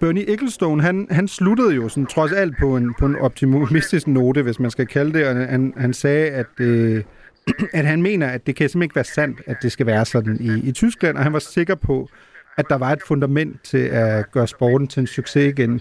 Bernie 0.00 0.30
Ecclestone, 0.30 0.82
han, 0.82 1.06
han 1.10 1.28
sluttede 1.28 1.74
jo 1.74 1.88
sådan, 1.88 2.06
trods 2.06 2.32
alt 2.32 2.54
på 2.60 2.76
en, 2.76 2.94
på 2.98 3.06
en 3.06 3.16
optimistisk 3.16 4.06
note, 4.06 4.42
hvis 4.42 4.60
man 4.60 4.70
skal 4.70 4.86
kalde 4.86 5.18
det, 5.18 5.28
og 5.28 5.36
han, 5.36 5.74
han 5.76 5.94
sagde, 5.94 6.30
at, 6.30 6.60
øh, 6.60 7.04
at 7.72 7.86
han 7.86 8.02
mener, 8.02 8.26
at 8.26 8.46
det 8.46 8.56
kan 8.56 8.68
simpelthen 8.68 8.82
ikke 8.82 8.96
være 8.96 9.04
sandt, 9.04 9.42
at 9.46 9.56
det 9.62 9.72
skal 9.72 9.86
være 9.86 10.04
sådan 10.04 10.36
i, 10.40 10.68
i 10.68 10.72
Tyskland, 10.72 11.16
og 11.16 11.22
han 11.22 11.32
var 11.32 11.38
sikker 11.38 11.74
på, 11.74 12.08
at 12.56 12.66
der 12.68 12.76
var 12.76 12.92
et 12.92 13.02
fundament 13.02 13.64
til 13.64 13.78
at 13.78 14.32
gøre 14.32 14.46
sporten 14.46 14.88
til 14.88 15.00
en 15.00 15.06
succes 15.06 15.46
igen 15.46 15.80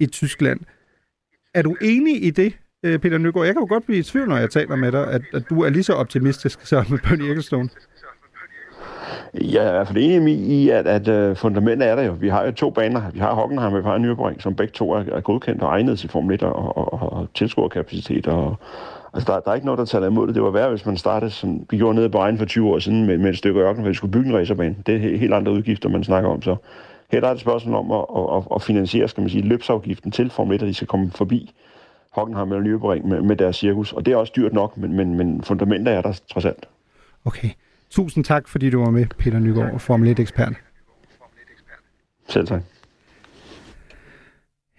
i 0.00 0.06
Tyskland. 0.06 0.60
Er 1.54 1.62
du 1.62 1.76
enig 1.80 2.24
i 2.24 2.30
det, 2.30 2.56
øh, 2.84 2.98
Peter 2.98 3.18
Nygaard? 3.18 3.46
Jeg 3.46 3.54
kan 3.54 3.62
jo 3.62 3.66
godt 3.68 3.84
blive 3.84 3.98
i 3.98 4.02
tvivl, 4.02 4.28
når 4.28 4.36
jeg 4.36 4.50
taler 4.50 4.76
med 4.76 4.92
dig, 4.92 5.10
at, 5.10 5.22
at 5.32 5.44
du 5.50 5.60
er 5.60 5.68
lige 5.68 5.82
så 5.82 5.92
optimistisk 5.92 6.66
som 6.66 6.84
Bernie 7.04 7.28
Ecclestone. 7.28 7.68
Jeg 9.40 9.64
er 9.64 9.68
i 9.68 9.72
hvert 9.72 9.86
fald 9.86 9.98
enig 9.98 10.34
i, 10.34 10.70
at, 10.70 10.86
at 10.86 11.30
uh, 11.30 11.36
fundamentet 11.36 11.88
er 11.88 11.96
der 11.96 12.02
jo. 12.02 12.12
Vi 12.12 12.28
har 12.28 12.44
jo 12.44 12.52
to 12.52 12.70
baner. 12.70 13.02
Vi 13.12 13.18
har 13.18 13.34
Hockenheim 13.34 13.72
og 13.72 13.78
vi 13.78 13.88
har 13.88 13.98
Nürburgring, 13.98 14.42
som 14.42 14.54
begge 14.54 14.72
to 14.72 14.92
er, 14.92 15.04
er 15.12 15.20
godkendt 15.20 15.62
og 15.62 15.68
egnet 15.68 15.98
til 15.98 16.10
Formel 16.10 16.34
1 16.34 16.42
og, 16.42 16.76
og, 16.76 16.92
og, 16.92 17.12
og 17.12 17.28
tilskuerkapacitet. 17.34 18.26
Og, 18.26 18.56
altså, 19.14 19.32
der, 19.32 19.40
der, 19.40 19.50
er 19.50 19.54
ikke 19.54 19.66
noget, 19.66 19.78
der 19.78 19.84
taler 19.84 20.06
imod 20.06 20.26
det. 20.26 20.34
Det 20.34 20.42
var 20.42 20.50
værd, 20.50 20.70
hvis 20.70 20.86
man 20.86 20.96
startede, 20.96 21.30
som 21.30 21.66
vi 21.70 21.76
gjorde 21.76 21.94
nede 21.94 22.10
på 22.10 22.18
egen 22.18 22.38
for 22.38 22.44
20 22.44 22.68
år 22.68 22.78
siden, 22.78 23.06
med, 23.06 23.18
med 23.18 23.30
et 23.30 23.38
stykke 23.38 23.60
ørken, 23.60 23.82
hvor 23.82 23.90
vi 23.90 23.94
skulle 23.94 24.12
bygge 24.12 24.28
en 24.28 24.36
racerbane. 24.36 24.76
Det 24.86 24.94
er 24.94 25.18
helt 25.18 25.34
andre 25.34 25.52
udgifter, 25.52 25.88
man 25.88 26.04
snakker 26.04 26.30
om. 26.30 26.42
Så 26.42 26.56
her 27.10 27.20
er 27.20 27.32
det 27.32 27.40
spørgsmål 27.40 27.74
om 27.74 27.90
at, 27.92 28.36
at, 28.36 28.42
at 28.54 28.62
finansiere, 28.62 29.08
skal 29.08 29.20
man 29.20 29.30
sige, 29.30 29.42
løbsafgiften 29.42 30.10
til 30.10 30.30
Formel 30.30 30.54
1, 30.54 30.62
at 30.62 30.68
de 30.68 30.74
skal 30.74 30.88
komme 30.88 31.10
forbi 31.10 31.52
Hockenheim 32.10 32.52
eller 32.52 32.78
Nürburgring 32.78 33.06
med, 33.06 33.22
med 33.22 33.36
deres 33.36 33.56
cirkus. 33.56 33.92
Og 33.92 34.06
det 34.06 34.12
er 34.12 34.16
også 34.16 34.32
dyrt 34.36 34.52
nok, 34.52 34.76
men, 34.76 34.92
men, 34.92 35.14
men 35.14 35.42
fundamentet 35.42 35.94
er 35.94 36.02
der 36.02 36.20
trods 36.32 36.44
alt. 36.44 36.68
Okay. 37.24 37.48
Tusind 37.90 38.24
tak, 38.24 38.48
fordi 38.48 38.70
du 38.70 38.78
var 38.80 38.90
med, 38.90 39.06
Peter 39.18 39.38
Nygaard, 39.38 39.80
Formel 39.80 40.20
1-ekspert. 40.20 40.54
Selv 42.28 42.46
tak. 42.46 42.62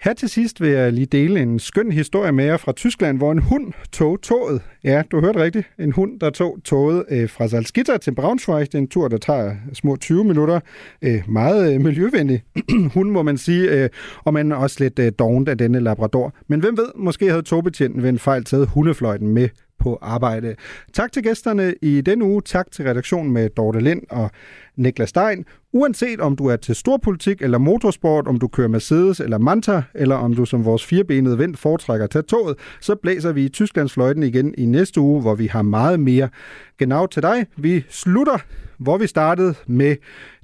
Her 0.06 0.14
til 0.14 0.30
sidst 0.30 0.62
vil 0.62 0.70
jeg 0.70 0.94
lige 0.94 1.06
dele 1.06 1.42
en 1.42 1.60
skøn 1.60 1.92
historie 1.92 2.32
med 2.32 2.46
jer 2.46 2.58
fra 2.58 2.72
Tyskland, 2.72 3.18
hvor 3.18 3.32
en 3.32 3.40
hund 3.40 3.74
tog 3.92 4.22
toget. 4.22 4.62
Ja, 4.84 5.04
du 5.12 5.22
hørte 5.22 5.44
rigtigt. 5.44 5.68
En 5.80 5.92
hund, 5.92 6.20
der 6.20 6.30
tog 6.30 6.58
toget 6.64 7.06
øh, 7.10 7.30
fra 7.30 7.48
Salzgitter 7.48 7.98
til 7.98 8.16
Braunschweig. 8.16 8.66
Det 8.66 8.74
er 8.76 8.78
en 8.78 8.88
tur, 8.88 9.08
der 9.08 9.18
tager 9.18 9.56
små 9.74 9.96
20 9.96 10.24
minutter. 10.24 10.60
Øh, 11.02 11.24
meget 11.28 11.74
øh, 11.74 11.82
miljøvenlig 11.82 12.44
hund, 12.96 13.12
må 13.12 13.24
man 13.24 13.38
sige, 13.38 13.72
øh, 13.72 13.90
og 14.24 14.34
man 14.34 14.52
er 14.52 14.56
også 14.56 14.78
lidt 14.80 15.00
øh, 15.00 15.12
dovent 15.20 15.50
af 15.50 15.58
denne 15.58 15.80
labrador. 15.80 16.34
Men 16.48 16.60
hvem 16.60 16.78
ved, 16.78 16.88
måske 16.96 17.30
havde 17.30 17.42
togbetjenten 17.42 18.04
ved 18.04 18.10
en 18.10 18.20
fejl 18.20 18.44
taget 18.44 18.68
hundefløjten 18.68 19.28
med 19.28 19.50
på 19.80 19.98
arbejde. 20.02 20.56
Tak 20.94 21.12
til 21.12 21.24
gæsterne 21.24 21.74
i 21.82 22.02
denne 22.02 22.26
uge. 22.26 22.42
Tak 22.42 22.72
til 22.72 22.86
redaktionen 22.86 23.34
med 23.34 23.50
Dorte 23.50 23.80
Lind 23.80 24.02
og 24.10 24.32
Niklas 24.76 25.10
Stein. 25.10 25.46
Uanset 25.74 26.20
om 26.20 26.36
du 26.36 26.46
er 26.46 26.56
til 26.56 26.76
storpolitik 26.76 27.42
eller 27.42 27.58
motorsport, 27.58 28.28
om 28.28 28.40
du 28.40 28.48
kører 28.48 28.68
Mercedes 28.68 29.20
eller 29.20 29.38
Manta, 29.38 29.84
eller 29.94 30.16
om 30.16 30.36
du 30.36 30.46
som 30.46 30.66
vores 30.66 30.86
firebenede 30.86 31.38
ven 31.38 31.56
foretrækker 31.56 32.04
at 32.04 32.10
tage 32.10 32.24
toget, 32.24 32.58
så 32.82 32.96
blæser 32.96 33.32
vi 33.32 33.46
i 33.46 33.50
Tysklands 33.50 33.94
fløjten 33.94 34.24
igen 34.24 34.56
i 34.58 34.66
næste 34.66 35.02
uge, 35.02 35.22
hvor 35.22 35.36
vi 35.36 35.48
har 35.48 35.62
meget 35.62 36.00
mere 36.00 36.30
genau 36.78 37.06
til 37.06 37.22
dig. 37.24 37.46
Vi 37.58 37.84
slutter, 37.90 38.38
hvor 38.78 38.98
vi 38.98 39.08
startede 39.08 39.54
med 39.68 39.96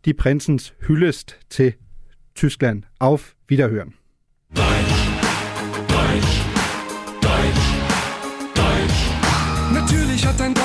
de 0.06 0.14
prinsens 0.14 0.74
hyldest 0.88 1.40
til 1.50 1.74
Tyskland. 2.36 2.84
Auf 3.00 3.34
Wiederhören. 3.52 3.92
Deutsch, 4.56 4.91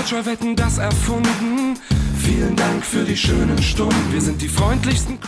Deutscher 0.07 0.27
Wetten 0.27 0.55
das 0.55 0.79
erfunden. 0.79 1.77
Vielen 2.21 2.55
Dank 2.55 2.85
für 2.85 3.03
die 3.03 3.17
schönen 3.17 3.61
Stunden. 3.61 4.13
Wir 4.13 4.21
sind 4.21 4.41
die 4.41 4.49
freundlichsten. 4.49 5.19